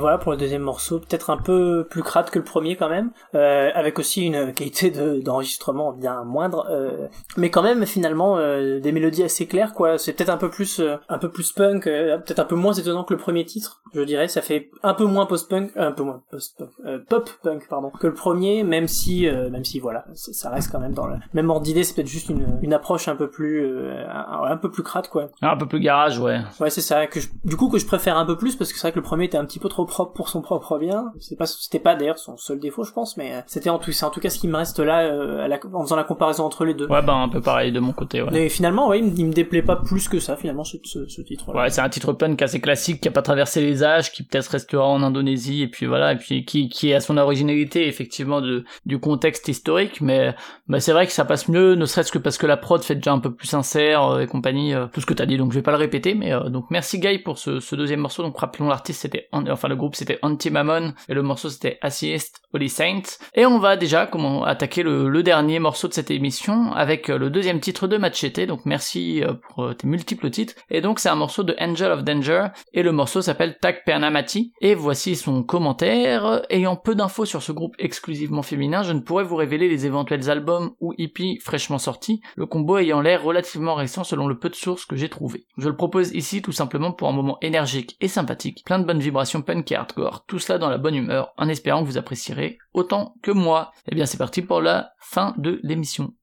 Voilà 0.00 0.18
pour 0.18 0.32
le 0.32 0.38
deuxième 0.38 0.62
morceau, 0.62 0.98
peut-être 0.98 1.30
un 1.30 1.36
peu 1.36 1.86
plus 1.88 2.02
crade 2.02 2.30
que 2.30 2.38
le 2.38 2.44
premier 2.44 2.76
quand 2.76 2.88
même, 2.88 3.10
euh, 3.34 3.70
avec 3.74 3.98
aussi 3.98 4.26
une 4.26 4.52
qualité 4.52 4.90
de- 4.90 5.20
d'enregistrement 5.20 5.92
bien 5.92 6.24
moindre, 6.24 6.66
euh, 6.70 7.06
mais 7.36 7.50
quand 7.50 7.62
même 7.62 7.86
finalement 7.86 8.36
euh, 8.38 8.80
des 8.80 8.92
mélodies 8.92 9.22
assez 9.22 9.46
claires 9.46 9.72
quoi. 9.74 9.98
C'est 9.98 10.12
peut-être 10.12 10.30
un 10.30 10.36
peu 10.36 10.50
plus 10.50 10.80
euh, 10.80 10.96
un 11.08 11.18
peu 11.18 11.30
plus 11.30 11.52
punk, 11.52 11.86
euh, 11.86 12.18
peut-être 12.18 12.40
un 12.40 12.44
peu 12.44 12.56
moins 12.56 12.72
étonnant 12.72 13.04
que 13.04 13.14
le 13.14 13.20
premier 13.20 13.44
titre, 13.44 13.82
je 13.94 14.00
dirais. 14.02 14.28
Ça 14.28 14.42
fait 14.42 14.70
un 14.82 14.94
peu 14.94 15.04
moins 15.04 15.26
post-punk, 15.26 15.70
un 15.76 15.92
peu 15.92 16.02
moins 16.02 16.22
post-punk, 16.30 16.70
euh, 16.86 16.98
pop-punk 17.08 17.68
pardon, 17.68 17.90
que 17.90 18.06
le 18.06 18.14
premier, 18.14 18.62
même 18.64 18.88
si 18.88 19.28
euh, 19.28 19.50
même 19.50 19.64
si 19.64 19.78
voilà, 19.80 20.04
ça 20.14 20.50
reste 20.50 20.70
quand 20.72 20.80
même 20.80 20.94
dans 20.94 21.06
le 21.06 21.16
même 21.34 21.50
ordre 21.50 21.62
d'idée. 21.62 21.84
C'est 21.84 21.94
peut-être 21.94 22.06
juste 22.08 22.28
une, 22.28 22.58
une 22.62 22.72
approche 22.72 23.08
un 23.08 23.16
peu 23.16 23.28
plus 23.30 23.64
euh, 23.64 24.04
un, 24.08 24.44
un 24.50 24.56
peu 24.56 24.70
plus 24.70 24.82
crade 24.82 25.08
quoi. 25.08 25.28
Ah, 25.42 25.52
Un 25.52 25.56
peu 25.56 25.66
plus 25.66 25.80
garage, 25.80 26.18
ouais. 26.18 26.38
Ouais, 26.60 26.70
c'est 26.70 26.80
ça 26.80 27.06
que 27.06 27.20
je- 27.20 27.28
du 27.44 27.56
coup 27.56 27.68
que 27.68 27.78
je 27.78 27.86
préfère 27.86 28.16
un 28.16 28.24
peu 28.26 28.36
plus 28.36 28.56
parce 28.56 28.72
que 28.72 28.78
c'est 28.78 28.82
vrai 28.86 28.92
que 28.92 28.98
le 28.98 29.02
premier 29.04 29.24
était 29.24 29.36
un 29.38 29.44
petit 29.44 29.58
peu 29.58 29.68
trop 29.68 29.84
propre 29.90 30.12
pour 30.14 30.28
son 30.28 30.40
propre 30.40 30.78
bien. 30.78 31.12
Pas 31.38 31.46
c'était 31.46 31.78
pas 31.78 31.94
d'ailleurs 31.94 32.18
son 32.18 32.36
seul 32.36 32.58
défaut, 32.60 32.84
je 32.84 32.92
pense, 32.92 33.16
mais 33.16 33.32
euh, 33.34 33.40
c'était 33.46 33.68
en 33.70 33.78
tout 33.78 33.92
c'est 33.92 34.04
en 34.06 34.10
tout 34.10 34.20
cas 34.20 34.30
ce 34.30 34.38
qui 34.38 34.48
me 34.48 34.56
reste 34.56 34.78
là 34.80 35.00
euh, 35.02 35.44
à 35.44 35.48
la- 35.48 35.58
en 35.74 35.82
faisant 35.82 35.96
la 35.96 36.04
comparaison 36.04 36.44
entre 36.44 36.64
les 36.64 36.74
deux. 36.74 36.86
Ouais, 36.86 37.02
bah 37.02 37.14
un 37.14 37.28
peu 37.28 37.40
pareil 37.40 37.72
de 37.72 37.80
mon 37.80 37.92
côté, 37.92 38.22
ouais. 38.22 38.28
Mais 38.32 38.48
finalement, 38.48 38.88
ouais, 38.88 38.98
il 39.00 39.04
me, 39.04 39.10
il 39.18 39.26
me 39.26 39.32
déplaît 39.32 39.62
pas 39.62 39.76
plus 39.76 40.08
que 40.08 40.18
ça 40.20 40.36
finalement 40.36 40.64
ce, 40.64 40.76
ce, 40.84 41.06
ce 41.08 41.20
titre. 41.22 41.54
Ouais, 41.54 41.68
c'est 41.70 41.80
un 41.80 41.88
titre 41.88 42.12
punk 42.12 42.40
assez 42.42 42.60
classique 42.60 43.00
qui 43.00 43.08
a 43.08 43.10
pas 43.10 43.22
traversé 43.22 43.60
les 43.60 43.82
âges, 43.84 44.12
qui 44.12 44.22
peut-être 44.22 44.48
restera 44.48 44.86
en 44.86 45.02
Indonésie 45.02 45.62
et 45.62 45.68
puis 45.68 45.86
voilà, 45.86 46.12
et 46.12 46.16
puis 46.16 46.44
qui 46.44 46.68
qui 46.68 46.94
a 46.94 47.00
son 47.00 47.16
originalité 47.18 47.86
effectivement 47.88 48.40
de 48.40 48.64
du 48.86 48.98
contexte 49.00 49.48
historique, 49.48 50.00
mais 50.00 50.34
c'est 50.78 50.92
vrai 50.92 51.06
que 51.06 51.12
ça 51.12 51.24
passe 51.24 51.48
mieux, 51.48 51.74
ne 51.74 51.84
serait-ce 51.86 52.12
que 52.12 52.18
parce 52.18 52.38
que 52.38 52.46
la 52.46 52.56
prod 52.56 52.82
fait 52.82 52.94
déjà 52.94 53.12
un 53.12 53.18
peu 53.18 53.32
plus 53.34 53.46
sincère 53.48 54.04
euh, 54.04 54.20
et 54.20 54.26
compagnie, 54.26 54.72
tout 54.92 55.00
ce 55.00 55.06
que 55.06 55.14
t'as 55.14 55.26
dit, 55.26 55.36
donc 55.36 55.50
je 55.52 55.58
vais 55.58 55.62
pas 55.62 55.72
le 55.72 55.76
répéter, 55.78 56.14
mais 56.14 56.32
euh, 56.32 56.48
donc 56.48 56.66
merci 56.70 56.98
Guy 57.00 57.18
pour 57.18 57.38
ce, 57.38 57.58
ce 57.60 57.74
deuxième 57.74 58.00
morceau. 58.00 58.22
Donc 58.22 58.38
rappelons 58.38 58.68
l'artiste 58.68 59.00
c'était 59.02 59.28
enfin 59.32 59.68
le 59.68 59.76
groupe 59.80 59.96
c'était 59.96 60.18
Anti-Mammon 60.22 60.94
et 61.08 61.14
le 61.14 61.22
morceau 61.22 61.50
c'était 61.50 61.78
Atheist 61.82 62.42
Holy 62.52 62.68
Saints. 62.68 63.18
Et 63.34 63.46
on 63.46 63.58
va 63.58 63.76
déjà 63.76 64.06
comment 64.06 64.44
attaquer 64.44 64.82
le, 64.82 65.22
dernier 65.22 65.58
morceau 65.58 65.86
de 65.86 65.92
cette 65.92 66.10
émission 66.10 66.72
avec 66.72 67.10
euh, 67.10 67.18
le 67.18 67.28
deuxième 67.28 67.60
titre 67.60 67.86
de 67.86 67.98
Machete. 67.98 68.46
Donc 68.46 68.64
merci 68.64 69.22
euh, 69.22 69.34
pour 69.34 69.64
euh, 69.64 69.74
tes 69.74 69.86
multiples 69.86 70.30
titres. 70.30 70.54
Et 70.70 70.80
donc 70.80 70.98
c'est 70.98 71.10
un 71.10 71.14
morceau 71.14 71.42
de 71.42 71.54
Angel 71.60 71.92
of 71.92 72.04
Danger 72.04 72.46
et 72.72 72.82
le 72.82 72.92
morceau 72.92 73.20
s'appelle 73.20 73.58
Tak 73.60 73.84
Pernamati. 73.84 74.52
Et 74.60 74.74
voici 74.74 75.16
son 75.16 75.42
commentaire. 75.42 76.42
Ayant 76.48 76.76
peu 76.76 76.94
d'infos 76.94 77.26
sur 77.26 77.42
ce 77.42 77.52
groupe 77.52 77.74
exclusivement 77.78 78.42
féminin, 78.42 78.82
je 78.82 78.92
ne 78.92 79.00
pourrais 79.00 79.24
vous 79.24 79.36
révéler 79.36 79.68
les 79.68 79.86
éventuels 79.86 80.30
albums 80.30 80.72
ou 80.80 80.94
hippies 80.96 81.38
fraîchement 81.38 81.78
sortis, 81.78 82.20
le 82.36 82.46
combo 82.46 82.78
ayant 82.78 83.00
l'air 83.00 83.22
relativement 83.22 83.74
récent 83.74 84.04
selon 84.04 84.26
le 84.26 84.38
peu 84.38 84.48
de 84.48 84.54
sources 84.54 84.84
que 84.84 84.96
j'ai 84.96 85.08
trouvé. 85.08 85.44
Je 85.58 85.68
le 85.68 85.76
propose 85.76 86.12
ici 86.12 86.42
tout 86.42 86.52
simplement 86.52 86.92
pour 86.92 87.08
un 87.08 87.12
moment 87.12 87.38
énergique 87.42 87.96
et 88.00 88.08
sympathique, 88.08 88.62
plein 88.64 88.78
de 88.78 88.84
bonnes 88.84 89.00
vibrations 89.00 89.42
punk 89.42 89.69
hardcore, 89.74 90.24
tout 90.26 90.38
cela 90.38 90.58
dans 90.58 90.70
la 90.70 90.78
bonne 90.78 90.94
humeur, 90.94 91.32
en 91.36 91.48
espérant 91.48 91.82
que 91.82 91.88
vous 91.88 91.98
apprécierez 91.98 92.58
autant 92.72 93.14
que 93.22 93.30
moi. 93.30 93.72
Et 93.86 93.94
bien 93.94 94.06
c'est 94.06 94.18
parti 94.18 94.42
pour 94.42 94.60
la 94.60 94.92
fin 94.98 95.34
de 95.38 95.60
l'émission. 95.62 96.14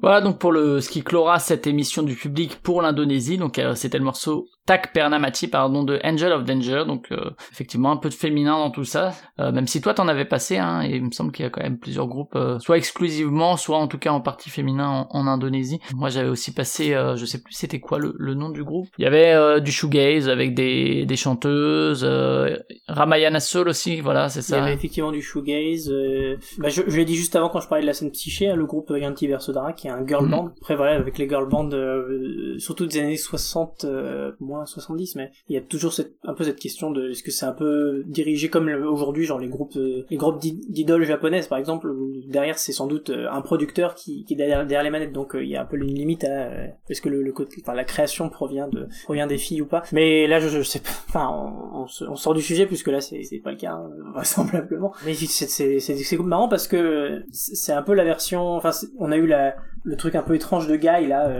Voilà 0.00 0.20
donc 0.20 0.38
pour 0.38 0.52
le 0.52 0.80
ce 0.80 0.90
qui 0.90 1.02
clora 1.02 1.38
cette 1.38 1.66
émission 1.66 2.02
du 2.02 2.14
public 2.14 2.60
pour 2.62 2.82
l'Indonésie. 2.82 3.38
Donc 3.38 3.58
euh, 3.58 3.74
c'était 3.74 3.98
le 3.98 4.04
morceau 4.04 4.48
Tak 4.66 4.92
Pernamati 4.92 5.46
pardon 5.48 5.84
de 5.84 6.00
Angel 6.04 6.32
of 6.32 6.44
Danger. 6.44 6.82
Donc 6.86 7.06
euh, 7.12 7.30
effectivement 7.52 7.92
un 7.92 7.96
peu 7.96 8.08
de 8.08 8.14
féminin 8.14 8.58
dans 8.58 8.70
tout 8.70 8.84
ça. 8.84 9.12
Euh, 9.38 9.52
même 9.52 9.66
si 9.66 9.80
toi 9.80 9.94
t'en 9.94 10.08
avais 10.08 10.24
passé, 10.24 10.58
hein, 10.58 10.82
et 10.82 10.96
il 10.96 11.04
me 11.04 11.10
semble 11.12 11.30
qu'il 11.32 11.44
y 11.44 11.46
a 11.46 11.50
quand 11.50 11.62
même 11.62 11.78
plusieurs 11.78 12.06
groupes, 12.08 12.34
euh, 12.36 12.58
soit 12.58 12.76
exclusivement, 12.76 13.56
soit 13.56 13.78
en 13.78 13.86
tout 13.86 13.98
cas 13.98 14.10
en 14.10 14.20
partie 14.20 14.50
féminin 14.50 14.88
en, 14.88 15.08
en 15.10 15.26
Indonésie. 15.26 15.78
Moi 15.94 16.08
j'avais 16.08 16.28
aussi 16.28 16.52
passé, 16.52 16.94
euh, 16.94 17.16
je 17.16 17.24
sais 17.26 17.42
plus 17.42 17.52
c'était 17.54 17.80
quoi 17.80 17.98
le, 17.98 18.14
le 18.18 18.34
nom 18.34 18.48
du 18.50 18.64
groupe. 18.64 18.88
Il 18.98 19.02
y 19.04 19.06
avait 19.06 19.32
euh, 19.34 19.60
du 19.60 19.70
shoegaze 19.72 20.28
avec 20.28 20.54
des, 20.54 21.06
des 21.06 21.16
chanteuses, 21.16 22.04
euh, 22.04 22.56
Ramayana 22.88 23.40
Soul 23.40 23.68
aussi. 23.68 24.00
Voilà 24.00 24.28
c'est 24.28 24.40
Il 24.48 24.52
y 24.52 24.58
avait 24.58 24.68
ça. 24.70 24.74
effectivement 24.74 25.12
du 25.12 25.22
shoegaze. 25.22 25.90
euh, 25.90 26.36
Bah, 26.58 26.68
je, 26.70 26.82
je 26.86 26.96
l'ai 26.96 27.04
dit 27.04 27.14
juste 27.14 27.36
avant 27.36 27.48
quand 27.48 27.60
je 27.60 27.68
parlais 27.68 27.82
de 27.82 27.86
la 27.86 27.92
scène 27.94 28.10
psyché, 28.10 28.48
hein, 28.50 28.56
le 28.56 28.66
groupe 28.66 28.92
Yanti 28.96 29.26
Versodara 29.28 29.72
qui 29.72 29.86
est 29.86 29.90
un 29.90 30.04
girl 30.06 30.24
Mhm. 30.24 30.30
band. 30.30 30.50
Après 30.60 30.74
voilà, 30.76 30.92
avec 30.96 31.18
les 31.18 31.28
girl 31.28 31.48
bands, 31.48 31.70
euh, 31.72 32.56
surtout 32.58 32.86
des 32.86 32.98
années 32.98 33.16
60, 33.16 33.84
euh, 33.84 34.32
moins 34.56 34.66
70, 34.66 35.16
mais 35.16 35.30
il 35.48 35.54
y 35.54 35.58
a 35.58 35.60
toujours 35.60 35.92
cette, 35.92 36.14
un 36.24 36.34
peu 36.34 36.44
cette 36.44 36.58
question 36.58 36.90
de 36.90 37.10
est-ce 37.10 37.22
que 37.22 37.30
c'est 37.30 37.46
un 37.46 37.52
peu 37.52 38.02
dirigé 38.06 38.48
comme 38.48 38.68
aujourd'hui, 38.68 39.24
genre 39.24 39.38
les 39.38 39.48
groupes, 39.48 39.76
euh, 39.76 40.04
les 40.10 40.16
groupes 40.16 40.38
d'i- 40.40 40.60
d'idoles 40.68 41.04
japonaises 41.04 41.46
par 41.46 41.58
exemple, 41.58 41.88
où 41.88 42.12
derrière 42.28 42.58
c'est 42.58 42.72
sans 42.72 42.86
doute 42.86 43.10
euh, 43.10 43.28
un 43.30 43.40
producteur 43.40 43.94
qui, 43.94 44.24
est 44.28 44.34
derrière, 44.34 44.82
les 44.82 44.90
manettes, 44.90 45.12
donc 45.12 45.34
euh, 45.34 45.44
il 45.44 45.50
y 45.50 45.56
a 45.56 45.62
un 45.62 45.64
peu 45.64 45.76
une 45.76 45.94
limite 45.94 46.24
à 46.24 46.50
est-ce 46.88 47.00
que 47.00 47.08
le, 47.08 47.22
le 47.22 47.34
enfin 47.60 47.74
la 47.74 47.84
création 47.84 48.28
provient 48.28 48.68
de 48.68 48.88
provient 49.04 49.26
des 49.26 49.38
filles 49.38 49.62
ou 49.62 49.66
pas. 49.66 49.82
Mais 49.92 50.26
là 50.26 50.40
je, 50.40 50.62
sais 50.62 50.80
pas, 50.80 50.90
enfin 51.08 51.30
on, 51.72 51.86
sort 51.86 52.34
du 52.34 52.42
sujet 52.42 52.66
puisque 52.66 52.88
là 52.88 53.00
c'est 53.00 53.40
pas 53.42 53.50
le 53.50 53.56
cas 53.56 53.72
hein, 53.72 53.90
vraisemblablement. 54.14 54.92
Mais 55.04 55.14
c'est 55.14 56.18
marrant 56.18 56.48
parce 56.48 56.66
que 56.66 57.22
c'est 57.30 57.72
un 57.72 57.82
peu 57.82 57.94
la 57.94 58.04
version, 58.04 58.54
enfin 58.56 58.70
on 58.98 59.12
a 59.12 59.16
eu 59.16 59.26
la 59.26 59.56
le 59.84 59.96
truc 59.96 60.16
un 60.16 60.22
peu 60.22 60.34
étrange 60.34 60.66
de 60.66 60.74
Guy 60.74 61.06
là, 61.06 61.30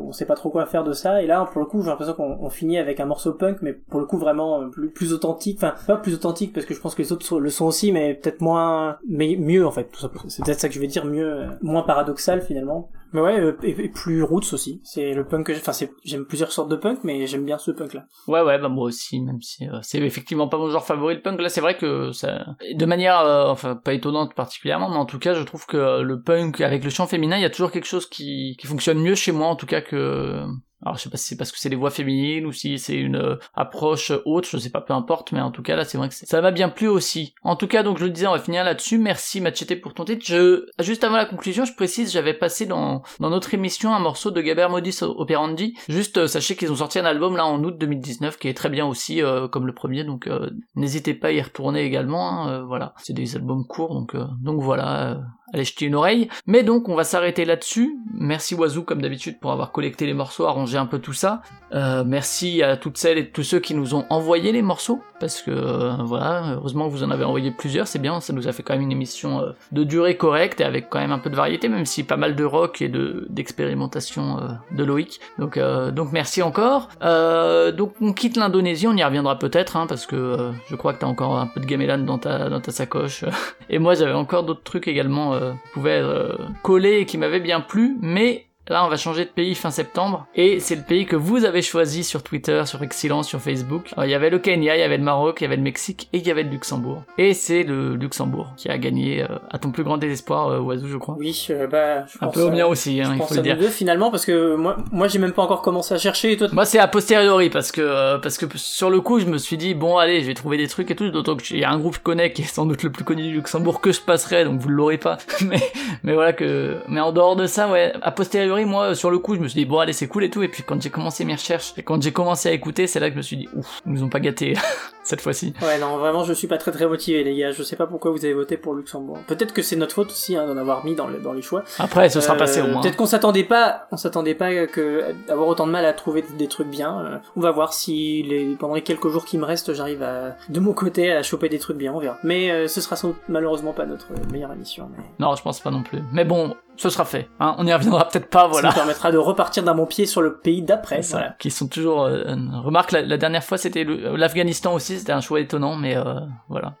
on 0.00 0.10
sait 0.12 0.24
pas 0.24 0.34
trop 0.34 0.48
quoi 0.48 0.64
faire 0.64 0.84
de 0.84 0.92
ça. 0.92 1.22
Et 1.22 1.26
là, 1.26 1.44
pour 1.52 1.60
le 1.60 1.66
coup, 1.66 1.82
j'ai 1.82 1.88
l'impression 1.88 2.14
qu'on 2.14 2.38
on 2.40 2.48
finit 2.60 2.78
avec 2.78 3.00
un 3.00 3.06
morceau 3.06 3.32
punk, 3.32 3.58
mais 3.62 3.72
pour 3.72 4.00
le 4.00 4.06
coup 4.06 4.18
vraiment 4.18 4.60
euh, 4.62 4.68
plus, 4.68 4.90
plus 4.90 5.12
authentique. 5.12 5.56
Enfin, 5.58 5.74
pas 5.86 5.96
plus 5.96 6.14
authentique 6.14 6.52
parce 6.52 6.66
que 6.66 6.74
je 6.74 6.80
pense 6.80 6.94
que 6.94 7.02
les 7.02 7.12
autres 7.12 7.40
le 7.40 7.50
sont 7.50 7.64
aussi, 7.66 7.90
mais 7.92 8.14
peut-être 8.14 8.40
moins, 8.40 8.98
mais 9.08 9.36
mieux 9.36 9.66
en 9.66 9.70
fait. 9.70 9.90
C'est 10.28 10.44
peut-être 10.44 10.60
ça 10.60 10.68
que 10.68 10.74
je 10.74 10.80
veux 10.80 10.86
dire, 10.86 11.04
mieux, 11.04 11.32
euh, 11.42 11.46
moins 11.62 11.82
paradoxal 11.82 12.42
finalement. 12.42 12.90
Mais 13.12 13.20
ouais, 13.20 13.40
euh, 13.40 13.56
et, 13.64 13.88
plus 13.88 14.22
roots 14.22 14.52
aussi. 14.52 14.80
C'est 14.84 15.14
le 15.14 15.26
punk 15.26 15.46
que 15.46 15.52
j'ai- 15.52 15.58
enfin 15.58 15.72
c'est 15.72 15.90
j'aime 16.04 16.26
plusieurs 16.26 16.52
sortes 16.52 16.70
de 16.70 16.76
punk, 16.76 17.00
mais 17.02 17.26
j'aime 17.26 17.44
bien 17.44 17.58
ce 17.58 17.72
punk 17.72 17.94
là. 17.94 18.04
Ouais, 18.28 18.40
ouais, 18.42 18.58
bah 18.58 18.68
moi 18.68 18.84
aussi, 18.84 19.20
même 19.20 19.40
si 19.40 19.66
c'est 19.82 19.98
effectivement 19.98 20.46
pas 20.48 20.58
mon 20.58 20.70
genre 20.70 20.84
favori 20.84 21.16
le 21.16 21.22
punk. 21.22 21.40
Là, 21.40 21.48
c'est 21.48 21.60
vrai 21.60 21.76
que 21.76 22.12
ça, 22.12 22.46
de 22.72 22.86
manière, 22.86 23.20
enfin, 23.48 23.74
pas 23.74 23.94
étonnante 23.94 24.34
particulièrement, 24.34 24.88
mais 24.90 24.96
en 24.96 25.06
tout 25.06 25.18
cas, 25.18 25.34
je 25.34 25.42
trouve 25.42 25.66
que 25.66 26.02
le 26.02 26.22
punk 26.22 26.60
avec 26.60 26.84
le 26.84 26.90
chant 26.90 27.08
féminin, 27.08 27.36
il 27.36 27.42
y 27.42 27.46
a 27.46 27.50
toujours 27.50 27.72
quelque 27.72 27.86
chose 27.88 28.06
qui, 28.08 28.56
qui 28.60 28.66
fonctionne 28.68 28.98
mieux 29.00 29.16
chez 29.16 29.32
moi, 29.32 29.48
en 29.48 29.56
tout 29.56 29.66
cas 29.66 29.80
que. 29.80 30.44
Alors, 30.84 30.96
je 30.96 31.02
sais 31.02 31.10
pas 31.10 31.16
si 31.16 31.26
c'est 31.28 31.36
parce 31.36 31.52
que 31.52 31.58
c'est 31.58 31.68
des 31.68 31.76
voix 31.76 31.90
féminines 31.90 32.46
ou 32.46 32.52
si 32.52 32.78
c'est 32.78 32.96
une 32.96 33.16
euh, 33.16 33.36
approche 33.54 34.12
haute, 34.24 34.46
je 34.48 34.56
sais 34.58 34.70
pas, 34.70 34.80
peu 34.80 34.92
importe, 34.94 35.32
mais 35.32 35.40
en 35.40 35.50
tout 35.50 35.62
cas, 35.62 35.76
là, 35.76 35.84
c'est 35.84 35.98
vrai 35.98 36.08
que 36.08 36.14
ça 36.14 36.40
m'a 36.40 36.50
bien 36.50 36.68
plu 36.68 36.88
aussi. 36.88 37.34
En 37.42 37.56
tout 37.56 37.66
cas, 37.66 37.82
donc, 37.82 37.98
je 37.98 38.04
le 38.04 38.10
disais, 38.10 38.26
on 38.26 38.32
va 38.32 38.38
finir 38.38 38.64
là-dessus. 38.64 38.98
Merci, 38.98 39.40
Machete, 39.40 39.80
pour 39.80 39.94
ton 39.94 40.04
titre. 40.04 40.24
Je, 40.26 40.66
juste 40.80 41.04
avant 41.04 41.16
la 41.16 41.26
conclusion, 41.26 41.64
je 41.64 41.74
précise, 41.74 42.12
j'avais 42.12 42.34
passé 42.34 42.66
dans, 42.66 43.02
dans 43.18 43.30
notre 43.30 43.52
émission 43.54 43.94
un 43.94 44.00
morceau 44.00 44.30
de 44.30 44.40
Gaber 44.40 44.68
Modis 44.70 44.98
Operandi. 45.02 45.74
Juste, 45.88 46.18
euh, 46.18 46.26
sachez 46.26 46.56
qu'ils 46.56 46.72
ont 46.72 46.76
sorti 46.76 46.98
un 46.98 47.04
album 47.04 47.36
là 47.36 47.46
en 47.46 47.62
août 47.62 47.76
2019 47.78 48.38
qui 48.38 48.48
est 48.48 48.54
très 48.54 48.68
bien 48.70 48.86
aussi, 48.86 49.22
euh, 49.22 49.48
comme 49.48 49.66
le 49.66 49.74
premier, 49.74 50.04
donc 50.04 50.26
euh, 50.26 50.50
n'hésitez 50.76 51.14
pas 51.14 51.28
à 51.28 51.32
y 51.32 51.40
retourner 51.42 51.82
également. 51.82 52.30
hein, 52.30 52.50
euh, 52.50 52.62
voilà, 52.64 52.94
c'est 52.98 53.12
des 53.12 53.36
albums 53.36 53.66
courts, 53.66 53.94
donc 53.94 54.14
euh, 54.14 54.24
donc 54.42 54.60
voilà. 54.62 55.20
Allez 55.52 55.64
jeter 55.64 55.86
une 55.86 55.94
oreille. 55.94 56.28
Mais 56.46 56.62
donc 56.62 56.88
on 56.88 56.94
va 56.94 57.04
s'arrêter 57.04 57.44
là-dessus. 57.44 57.98
Merci 58.14 58.54
Wazoo 58.54 58.82
comme 58.82 59.02
d'habitude 59.02 59.38
pour 59.40 59.52
avoir 59.52 59.72
collecté 59.72 60.06
les 60.06 60.14
morceaux, 60.14 60.46
arrangé 60.46 60.78
un 60.78 60.86
peu 60.86 60.98
tout 60.98 61.12
ça. 61.12 61.42
Euh, 61.72 62.04
merci 62.04 62.62
à 62.62 62.76
toutes 62.76 62.98
celles 62.98 63.18
et 63.18 63.30
tous 63.30 63.42
ceux 63.42 63.60
qui 63.60 63.74
nous 63.74 63.94
ont 63.94 64.06
envoyé 64.10 64.52
les 64.52 64.62
morceaux 64.62 65.00
parce 65.20 65.42
que 65.42 65.50
euh, 65.50 65.92
voilà, 66.00 66.54
heureusement 66.54 66.88
vous 66.88 67.04
en 67.04 67.10
avez 67.10 67.24
envoyé 67.24 67.50
plusieurs, 67.50 67.86
c'est 67.86 67.98
bien, 67.98 68.20
ça 68.20 68.32
nous 68.32 68.48
a 68.48 68.52
fait 68.52 68.62
quand 68.62 68.72
même 68.72 68.82
une 68.82 68.90
émission 68.90 69.40
euh, 69.40 69.52
de 69.70 69.84
durée 69.84 70.16
correcte 70.16 70.60
et 70.60 70.64
avec 70.64 70.88
quand 70.88 70.98
même 70.98 71.12
un 71.12 71.18
peu 71.18 71.30
de 71.30 71.36
variété, 71.36 71.68
même 71.68 71.84
si 71.84 72.02
pas 72.02 72.16
mal 72.16 72.34
de 72.34 72.44
rock 72.44 72.82
et 72.82 72.88
de 72.88 73.26
d'expérimentation 73.28 74.38
euh, 74.38 74.48
de 74.74 74.82
Loïc. 74.82 75.20
Donc 75.38 75.56
euh, 75.56 75.90
donc 75.90 76.10
merci 76.12 76.42
encore. 76.42 76.88
Donc 77.00 77.92
on 78.00 78.12
quitte 78.12 78.36
l'Indonésie, 78.36 78.88
on 78.88 78.96
y 78.96 79.04
reviendra 79.04 79.38
peut-être 79.38 79.76
hein, 79.76 79.86
parce 79.86 80.06
que 80.06 80.50
je 80.68 80.76
crois 80.76 80.94
que 80.94 81.00
t'as 81.00 81.06
encore 81.06 81.38
un 81.38 81.46
peu 81.46 81.60
de 81.60 81.66
gamelan 81.66 81.98
dans 81.98 82.18
ta 82.18 82.48
dans 82.48 82.60
ta 82.60 82.72
sacoche. 82.72 83.24
Et 83.68 83.78
moi 83.78 83.94
j'avais 83.94 84.14
encore 84.14 84.42
d'autres 84.44 84.62
trucs 84.62 84.88
également 84.88 85.38
euh, 85.40 85.52
qui 85.52 85.68
pouvaient 85.72 86.02
euh, 86.02 86.36
coller 86.62 86.98
et 86.98 87.06
qui 87.06 87.18
m'avaient 87.18 87.40
bien 87.40 87.60
plu, 87.60 87.96
mais 88.00 88.46
Là, 88.70 88.84
on 88.84 88.88
va 88.88 88.96
changer 88.96 89.24
de 89.24 89.30
pays 89.30 89.56
fin 89.56 89.70
septembre, 89.72 90.26
et 90.36 90.60
c'est 90.60 90.76
le 90.76 90.82
pays 90.82 91.04
que 91.04 91.16
vous 91.16 91.44
avez 91.44 91.60
choisi 91.60 92.04
sur 92.04 92.22
Twitter, 92.22 92.62
sur 92.66 92.80
Excellence, 92.84 93.26
sur 93.26 93.40
Facebook. 93.40 93.90
Alors, 93.92 94.04
il 94.04 94.10
y 94.12 94.14
avait 94.14 94.30
le 94.30 94.38
Kenya, 94.38 94.76
il 94.76 94.80
y 94.80 94.84
avait 94.84 94.96
le 94.96 95.02
Maroc, 95.02 95.40
il 95.40 95.44
y 95.44 95.46
avait 95.46 95.56
le 95.56 95.62
Mexique, 95.62 96.08
et 96.12 96.18
il 96.18 96.26
y 96.26 96.30
avait 96.30 96.44
le 96.44 96.50
Luxembourg. 96.50 97.02
Et 97.18 97.34
c'est 97.34 97.64
le 97.64 97.96
Luxembourg 97.96 98.52
qui 98.56 98.68
a 98.68 98.78
gagné, 98.78 99.22
euh, 99.22 99.26
à 99.50 99.58
ton 99.58 99.72
plus 99.72 99.82
grand 99.82 99.98
désespoir, 99.98 100.48
euh, 100.48 100.60
Oiseau, 100.60 100.86
je 100.86 100.96
crois. 100.98 101.16
Oui, 101.18 101.48
euh, 101.50 101.66
bah 101.66 102.06
je 102.06 102.18
Un 102.20 102.26
pense 102.26 102.34
peu 102.34 102.42
au 102.42 102.50
mien 102.50 102.66
aussi, 102.66 103.00
hein, 103.00 103.10
je 103.16 103.20
il 103.20 103.26
faut 103.26 103.34
le 103.34 103.42
dire. 103.42 103.56
deux 103.58 103.68
finalement 103.68 104.10
parce 104.12 104.24
que 104.24 104.54
moi 104.54 104.76
moi 104.92 105.08
j'ai 105.08 105.18
même 105.18 105.32
pas 105.32 105.42
encore 105.42 105.62
commencé 105.62 105.92
à 105.94 105.98
chercher 105.98 106.32
et 106.32 106.36
toi 106.36 106.46
Moi, 106.52 106.64
c'est 106.64 106.78
a 106.78 106.86
posteriori 106.86 107.50
parce 107.50 107.72
que 107.72 107.80
euh, 107.80 108.18
parce 108.18 108.38
que 108.38 108.46
sur 108.56 108.88
le 108.88 109.00
coup, 109.00 109.18
je 109.18 109.26
me 109.26 109.38
suis 109.38 109.56
dit 109.56 109.74
bon, 109.74 109.98
allez, 109.98 110.20
je 110.20 110.26
vais 110.26 110.34
trouver 110.34 110.56
des 110.58 110.68
trucs 110.68 110.90
et 110.92 110.94
tout. 110.94 111.10
D'autant 111.10 111.36
qu'il 111.36 111.58
y 111.58 111.64
a 111.64 111.70
un 111.70 111.78
groupe 111.78 111.94
que 111.94 111.98
je 111.98 112.02
connais 112.04 112.32
qui 112.32 112.42
est 112.42 112.44
sans 112.44 112.66
doute 112.66 112.82
le 112.84 112.90
plus 112.90 113.02
connu 113.04 113.22
du 113.22 113.32
Luxembourg 113.32 113.80
que 113.80 113.90
je 113.90 114.00
passerai, 114.00 114.44
donc 114.44 114.60
vous 114.60 114.68
l'aurez 114.68 114.98
pas. 114.98 115.18
mais 115.44 115.58
mais 116.04 116.14
voilà 116.14 116.32
que 116.32 116.76
mais 116.86 117.00
en 117.00 117.10
dehors 117.10 117.34
de 117.34 117.46
ça, 117.46 117.68
ouais, 117.68 117.92
a 118.00 118.10
posteriori, 118.12 118.59
moi, 118.64 118.94
sur 118.94 119.10
le 119.10 119.18
coup, 119.18 119.34
je 119.34 119.40
me 119.40 119.48
suis 119.48 119.60
dit 119.60 119.66
bon, 119.66 119.78
allez, 119.78 119.92
c'est 119.92 120.08
cool 120.08 120.24
et 120.24 120.30
tout. 120.30 120.42
Et 120.42 120.48
puis 120.48 120.62
quand 120.62 120.80
j'ai 120.80 120.90
commencé 120.90 121.24
mes 121.24 121.34
recherches 121.34 121.72
et 121.76 121.82
quand 121.82 122.02
j'ai 122.02 122.12
commencé 122.12 122.48
à 122.48 122.52
écouter, 122.52 122.86
c'est 122.86 123.00
là 123.00 123.08
que 123.08 123.14
je 123.14 123.18
me 123.18 123.22
suis 123.22 123.36
dit 123.36 123.48
ouf, 123.54 123.80
ils 123.86 123.92
nous 123.92 124.02
ont 124.02 124.08
pas 124.08 124.20
gâtés 124.20 124.54
cette 125.10 125.20
fois-ci. 125.20 125.52
Ouais, 125.62 125.78
non, 125.78 125.98
vraiment, 125.98 126.24
je 126.24 126.32
suis 126.32 126.46
pas 126.46 126.56
très 126.58 126.70
très 126.72 126.86
motivé, 126.86 127.22
les 127.24 127.36
gars. 127.36 127.50
Je 127.52 127.62
sais 127.62 127.76
pas 127.76 127.86
pourquoi 127.86 128.10
vous 128.10 128.24
avez 128.24 128.34
voté 128.34 128.56
pour 128.56 128.74
Luxembourg. 128.74 129.18
Peut-être 129.26 129.52
que 129.52 129.60
c'est 129.62 129.76
notre 129.76 129.94
faute 129.94 130.08
aussi, 130.10 130.36
hein, 130.36 130.46
d'en 130.46 130.56
avoir 130.56 130.84
mis 130.84 130.94
dans, 130.94 131.06
le, 131.06 131.18
dans 131.18 131.32
les 131.32 131.42
choix. 131.42 131.62
Après, 131.78 132.08
ce 132.08 132.20
sera 132.20 132.34
Euh, 132.34 132.38
passé 132.38 132.62
au 132.62 132.66
moins. 132.68 132.80
Peut-être 132.80 132.96
qu'on 132.96 133.06
s'attendait 133.06 133.44
pas, 133.44 133.86
on 133.92 133.96
s'attendait 133.96 134.34
pas 134.34 134.66
que 134.66 135.04
avoir 135.28 135.48
autant 135.48 135.66
de 135.66 135.72
mal 135.72 135.84
à 135.84 135.92
trouver 135.92 136.24
des 136.38 136.46
trucs 136.48 136.68
bien. 136.68 137.00
Euh, 137.00 137.18
on 137.36 137.40
va 137.40 137.50
voir 137.50 137.72
si 137.72 138.22
les, 138.22 138.54
pendant 138.56 138.74
les 138.74 138.82
quelques 138.82 139.08
jours 139.08 139.24
qui 139.24 139.36
me 139.36 139.44
restent, 139.44 139.74
j'arrive 139.74 140.02
à, 140.02 140.36
de 140.48 140.60
mon 140.60 140.72
côté, 140.72 141.12
à 141.12 141.22
choper 141.22 141.48
des 141.48 141.58
trucs 141.58 141.76
bien. 141.76 141.92
On 141.92 141.98
verra. 141.98 142.16
Mais 142.24 142.50
euh, 142.50 142.68
ce 142.68 142.80
sera 142.80 142.96
sans 142.96 143.14
malheureusement 143.28 143.72
pas 143.72 143.84
notre 143.86 144.06
meilleure 144.32 144.52
émission. 144.52 144.88
Mais 144.96 145.04
Non, 145.18 145.34
je 145.34 145.42
pense 145.42 145.60
pas 145.60 145.70
non 145.70 145.82
plus. 145.82 145.98
Mais 146.12 146.24
bon, 146.24 146.54
ce 146.76 146.88
sera 146.88 147.04
fait. 147.04 147.28
Hein, 147.40 147.54
on 147.58 147.66
y 147.66 147.74
reviendra 147.74 148.08
peut-être 148.08 148.28
pas, 148.28 148.46
voilà. 148.46 148.68
Ça 148.70 148.74
nous 148.76 148.80
permettra 148.80 149.10
de 149.12 149.18
repartir 149.18 149.62
d'un 149.64 149.74
bon 149.74 149.86
pied 149.86 150.06
sur 150.06 150.22
le 150.22 150.36
pays 150.36 150.62
d'après. 150.62 151.00
Voilà. 151.10 151.34
qui 151.38 151.50
sont 151.50 151.66
toujours. 151.66 152.04
euh, 152.04 152.24
remarque, 152.62 152.92
la, 152.92 153.02
la 153.02 153.16
dernière 153.16 153.42
fois 153.44 153.58
c'était 153.58 153.84
l'Afghanistan 153.84 154.74
aussi, 154.74 154.99
c'était 155.00 155.12
un 155.12 155.20
choix 155.20 155.40
étonnant, 155.40 155.74
mais 155.76 155.96
euh, 155.96 156.20
voilà. 156.48 156.74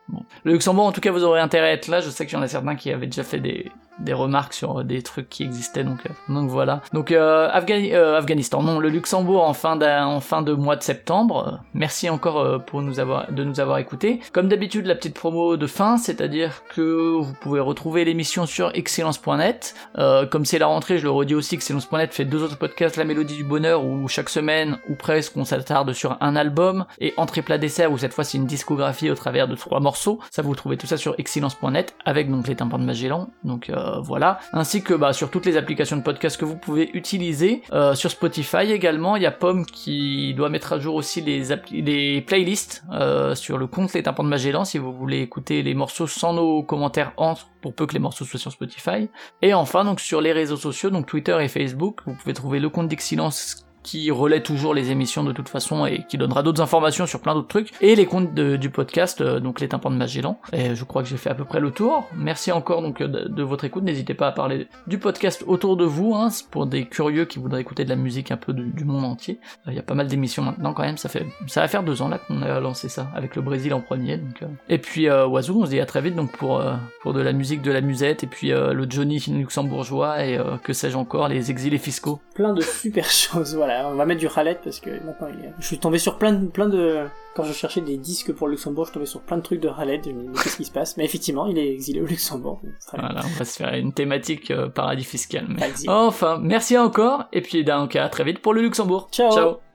Le 0.44 0.52
Luxembourg, 0.52 0.86
en 0.86 0.92
tout 0.92 1.00
cas, 1.00 1.10
vous 1.10 1.24
aurez 1.24 1.40
intérêt 1.40 1.68
à 1.68 1.72
être 1.72 1.88
là. 1.88 2.00
Je 2.00 2.08
sais 2.10 2.26
qu'il 2.26 2.36
y 2.36 2.40
en 2.40 2.42
a 2.42 2.48
certains 2.48 2.76
qui 2.76 2.92
avaient 2.92 3.06
déjà 3.06 3.24
fait 3.24 3.40
des, 3.40 3.70
des 3.98 4.12
remarques 4.12 4.52
sur 4.54 4.80
euh, 4.80 4.84
des 4.84 5.02
trucs 5.02 5.28
qui 5.28 5.42
existaient, 5.42 5.84
donc 5.84 5.98
euh, 6.06 6.32
donc 6.32 6.48
voilà. 6.48 6.80
Donc 6.92 7.10
Afghani- 7.10 7.94
Afghanistan, 7.94 8.62
non, 8.62 8.78
le 8.78 8.88
Luxembourg 8.88 9.42
en 9.42 9.52
fin 9.54 9.78
fin 10.20 10.42
de 10.42 10.52
mois 10.52 10.76
de 10.76 10.82
septembre. 10.82 11.60
Merci 11.74 12.08
encore 12.08 12.64
pour 12.64 12.82
nous 12.82 13.00
avoir 13.00 13.30
de 13.32 13.44
nous 13.44 13.60
avoir 13.60 13.78
écoutés. 13.78 14.20
Comme 14.32 14.48
d'habitude, 14.48 14.86
la 14.86 14.94
petite 14.94 15.14
promo 15.14 15.56
de 15.56 15.66
fin, 15.66 15.96
c'est-à-dire 15.96 16.62
que 16.74 17.16
vous 17.18 17.32
pouvez 17.40 17.60
retrouver 17.60 18.04
l'émission 18.04 18.46
sur 18.46 18.70
excellence.net. 18.74 19.74
Comme 20.30 20.44
c'est 20.44 20.58
la 20.58 20.66
rentrée, 20.66 20.98
je 20.98 21.04
le 21.04 21.10
redis 21.10 21.34
aussi, 21.34 21.54
excellence.net 21.54 22.12
fait 22.12 22.24
deux 22.24 22.42
autres 22.42 22.58
podcasts, 22.58 22.96
La 22.96 23.04
Mélodie 23.04 23.36
du 23.36 23.44
Bonheur, 23.44 23.84
où 23.84 24.08
chaque 24.08 24.28
semaine, 24.28 24.78
ou 24.88 24.94
presque, 24.94 25.36
on 25.36 25.44
s'attarde 25.44 25.92
sur 25.92 26.16
un 26.20 26.36
album, 26.36 26.84
et 27.00 27.14
Entrée 27.16 27.42
plat 27.42 27.58
dessert, 27.58 27.92
où 27.92 27.98
cette 28.00 28.14
fois 28.14 28.24
c'est 28.24 28.38
une 28.38 28.46
discographie 28.46 29.10
au 29.10 29.14
travers 29.14 29.48
de 29.48 29.54
trois 29.54 29.80
morceaux. 29.80 30.18
Ça, 30.30 30.42
vous 30.42 30.54
trouvez 30.54 30.76
tout 30.76 30.86
ça 30.86 30.96
sur 30.96 31.14
excellence.net, 31.18 31.94
avec 32.04 32.30
donc 32.30 32.48
les 32.48 32.56
tympans 32.56 32.78
de 32.78 32.84
Magellan, 32.84 33.30
donc 33.44 33.70
euh, 33.70 34.00
voilà. 34.00 34.38
Ainsi 34.52 34.82
que 34.82 34.94
bah, 34.94 35.12
sur 35.12 35.30
toutes 35.30 35.46
les 35.46 35.56
applications 35.56 35.96
de 35.96 36.02
podcast 36.02 36.36
que 36.36 36.44
vous 36.44 36.56
pouvez 36.56 36.90
utiliser. 36.94 37.62
Euh, 37.72 37.94
sur 37.94 38.10
Spotify 38.10 38.72
également, 38.72 39.16
il 39.16 39.22
y 39.22 39.26
a 39.26 39.30
Pomme 39.30 39.64
qui 39.66 40.34
doit 40.34 40.48
mettre 40.48 40.72
à 40.72 40.78
jour 40.78 40.94
aussi 40.94 41.20
les, 41.20 42.20
playlists 42.22 42.84
euh, 42.92 43.34
sur 43.34 43.58
le 43.58 43.66
compte 43.66 43.92
Les 43.92 44.02
tympans 44.02 44.24
de 44.24 44.28
Magellan, 44.28 44.64
si 44.64 44.78
vous 44.78 44.92
voulez 44.92 45.20
écouter 45.20 45.62
les 45.62 45.74
morceaux 45.74 46.06
sans 46.06 46.32
nos 46.32 46.62
commentaires 46.62 47.12
entre, 47.16 47.48
pour 47.60 47.74
peu 47.74 47.86
que 47.86 47.94
les 47.94 47.98
morceaux 47.98 48.24
soient 48.24 48.40
sur 48.40 48.52
Spotify. 48.52 49.08
Et 49.42 49.54
enfin, 49.54 49.84
donc 49.84 50.00
sur 50.00 50.20
les 50.20 50.32
réseaux 50.32 50.56
sociaux, 50.56 50.90
donc 50.90 51.06
Twitter 51.06 51.36
et 51.40 51.48
Facebook, 51.48 52.00
vous 52.06 52.14
pouvez 52.14 52.34
trouver 52.34 52.60
le 52.60 52.68
compte 52.68 52.88
d'Excellence 52.88 53.66
qui 53.82 54.10
relaie 54.10 54.42
toujours 54.42 54.74
les 54.74 54.90
émissions 54.90 55.24
de 55.24 55.32
toute 55.32 55.48
façon 55.48 55.86
et 55.86 56.04
qui 56.08 56.18
donnera 56.18 56.42
d'autres 56.42 56.60
informations 56.60 57.06
sur 57.06 57.20
plein 57.20 57.34
d'autres 57.34 57.48
trucs 57.48 57.72
et 57.80 57.94
les 57.94 58.06
comptes 58.06 58.34
du 58.34 58.70
podcast 58.70 59.20
euh, 59.20 59.40
donc 59.40 59.60
les 59.60 59.68
tympans 59.68 59.90
de 59.90 59.96
Magellan. 59.96 60.38
Et 60.52 60.74
je 60.74 60.84
crois 60.84 61.02
que 61.02 61.08
j'ai 61.08 61.16
fait 61.16 61.30
à 61.30 61.34
peu 61.34 61.44
près 61.44 61.60
le 61.60 61.70
tour. 61.70 62.08
Merci 62.14 62.52
encore 62.52 62.82
donc 62.82 63.00
euh, 63.00 63.08
de, 63.08 63.42
votre 63.42 63.64
écoute. 63.64 63.84
N'hésitez 63.84 64.14
pas 64.14 64.28
à 64.28 64.32
parler 64.32 64.68
du 64.86 64.98
podcast 64.98 65.44
autour 65.46 65.76
de 65.76 65.84
vous 65.84 66.14
hein, 66.14 66.28
pour 66.50 66.66
des 66.66 66.86
curieux 66.86 67.24
qui 67.24 67.38
voudraient 67.38 67.60
écouter 67.60 67.84
de 67.84 67.90
la 67.90 67.96
musique 67.96 68.30
un 68.30 68.36
peu 68.36 68.52
du, 68.52 68.84
monde 68.84 69.04
entier. 69.04 69.40
Euh, 69.66 69.72
il 69.72 69.76
y 69.76 69.78
a 69.78 69.82
pas 69.82 69.94
mal 69.94 70.06
d'émissions 70.06 70.42
maintenant 70.42 70.74
quand 70.74 70.82
même. 70.82 70.98
Ça 70.98 71.08
fait 71.08 71.26
ça 71.46 71.60
va 71.60 71.68
faire 71.68 71.82
deux 71.82 72.02
ans 72.02 72.08
là 72.08 72.18
qu'on 72.18 72.42
a 72.42 72.60
lancé 72.60 72.88
ça 72.88 73.08
avec 73.14 73.36
le 73.36 73.42
Brésil 73.42 73.72
en 73.74 73.80
premier 73.80 74.20
et 74.68 74.78
puis 74.78 75.08
Oiseau 75.08 75.60
on 75.60 75.64
se 75.64 75.70
dit 75.70 75.80
à 75.80 75.86
très 75.86 76.00
vite 76.00 76.14
donc 76.14 76.32
pour 76.32 76.62
pour 77.02 77.12
de 77.12 77.20
la 77.20 77.32
musique 77.32 77.62
de 77.62 77.70
la 77.70 77.80
musette 77.80 78.24
et 78.24 78.26
puis 78.26 78.48
le 78.50 78.86
Johnny 78.88 79.22
luxembourgeois 79.28 80.24
et 80.24 80.38
que 80.62 80.72
sais-je 80.72 80.96
encore 80.96 81.28
les 81.28 81.50
exilés 81.50 81.78
fiscaux. 81.78 82.20
Plein 82.34 82.52
de 82.52 82.60
super 82.60 83.04
choses. 83.10 83.54
Voilà, 83.54 83.69
on 83.84 83.94
va 83.94 84.06
mettre 84.06 84.20
du 84.20 84.26
Rallet 84.26 84.58
parce 84.62 84.80
que 84.80 84.90
maintenant 85.04 85.28
il 85.28 85.44
est... 85.44 85.52
je 85.58 85.66
suis 85.66 85.78
tombé 85.78 85.98
sur 85.98 86.18
plein 86.18 86.32
de, 86.32 86.46
plein 86.46 86.68
de, 86.68 87.06
quand 87.34 87.44
je 87.44 87.52
cherchais 87.52 87.80
des 87.80 87.96
disques 87.96 88.32
pour 88.32 88.46
le 88.46 88.52
Luxembourg, 88.52 88.86
je 88.86 88.92
tombé 88.92 89.06
sur 89.06 89.20
plein 89.20 89.36
de 89.38 89.42
trucs 89.42 89.60
de 89.60 89.68
Rallet. 89.68 90.00
Je 90.04 90.10
me 90.10 90.22
dis, 90.22 90.28
mais 90.28 90.38
qu'est-ce 90.42 90.56
qui 90.56 90.64
se 90.64 90.72
passe? 90.72 90.96
Mais 90.96 91.04
effectivement, 91.04 91.46
il 91.46 91.58
est 91.58 91.72
exilé 91.72 92.00
au 92.00 92.06
Luxembourg. 92.06 92.60
Voilà, 92.92 93.22
on 93.24 93.38
va 93.38 93.44
se 93.44 93.56
faire 93.56 93.74
une 93.74 93.92
thématique 93.92 94.50
euh, 94.50 94.68
paradis 94.68 95.04
fiscal. 95.04 95.46
Mais... 95.48 95.70
Enfin, 95.88 96.38
merci 96.40 96.76
encore, 96.78 97.24
et 97.32 97.40
puis 97.40 97.64
donc 97.64 97.96
à 97.96 98.08
très 98.08 98.24
vite 98.24 98.40
pour 98.40 98.54
le 98.54 98.62
Luxembourg. 98.62 99.08
Ciao. 99.10 99.32
Ciao. 99.32 99.69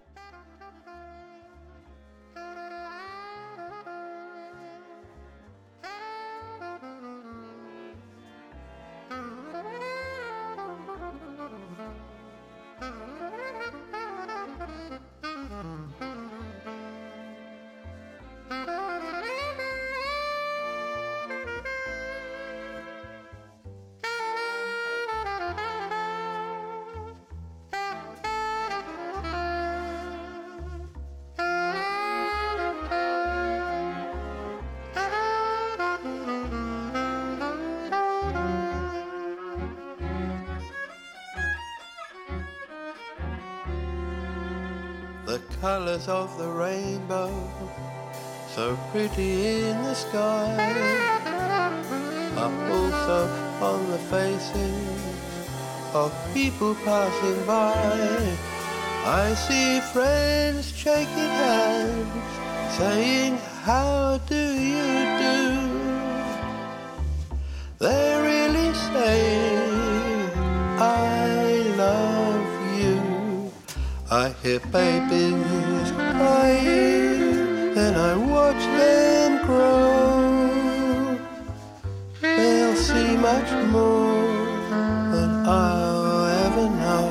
Pretty 48.96 49.68
in 49.68 49.76
the 49.84 49.94
sky, 49.94 50.56
are 52.38 52.56
also 52.72 53.20
on 53.70 53.80
the 53.92 53.98
faces 54.14 55.02
of 55.94 56.10
people 56.34 56.74
passing 56.86 57.40
by. 57.46 57.76
I 59.04 59.34
see 59.34 59.82
friends 59.92 60.72
shaking 60.74 61.34
hands, 61.44 62.24
saying, 62.78 63.38
How 63.68 64.18
do 64.30 64.44
you 64.72 64.92
do? 65.26 65.40
They're 67.80 68.22
really 68.32 68.72
saying, 68.94 70.30
I 70.80 71.68
love 71.84 72.50
you. 72.80 73.52
I 74.10 74.30
hear 74.42 74.62
babies 74.72 75.92
crying, 76.16 77.05
then 77.76 77.94
I 77.94 78.16
watch 78.16 78.64
them 78.80 79.46
grow. 79.46 81.20
They'll 82.22 82.76
see 82.76 83.18
much 83.18 83.52
more 83.70 84.24
than 85.14 85.46
I'll 85.46 86.26
ever 86.46 86.70
know. 86.82 87.08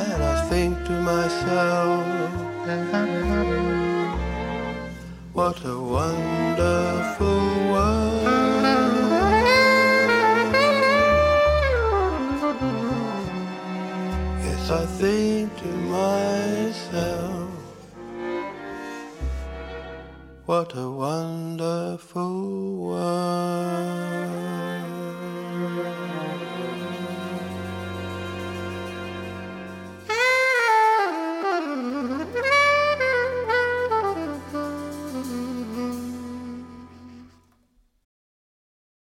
And 0.00 0.22
I 0.22 0.48
think 0.48 0.72
to 0.86 0.94
myself, 1.12 2.06
what 5.34 5.62
a 5.64 5.78
wonderful. 5.78 6.31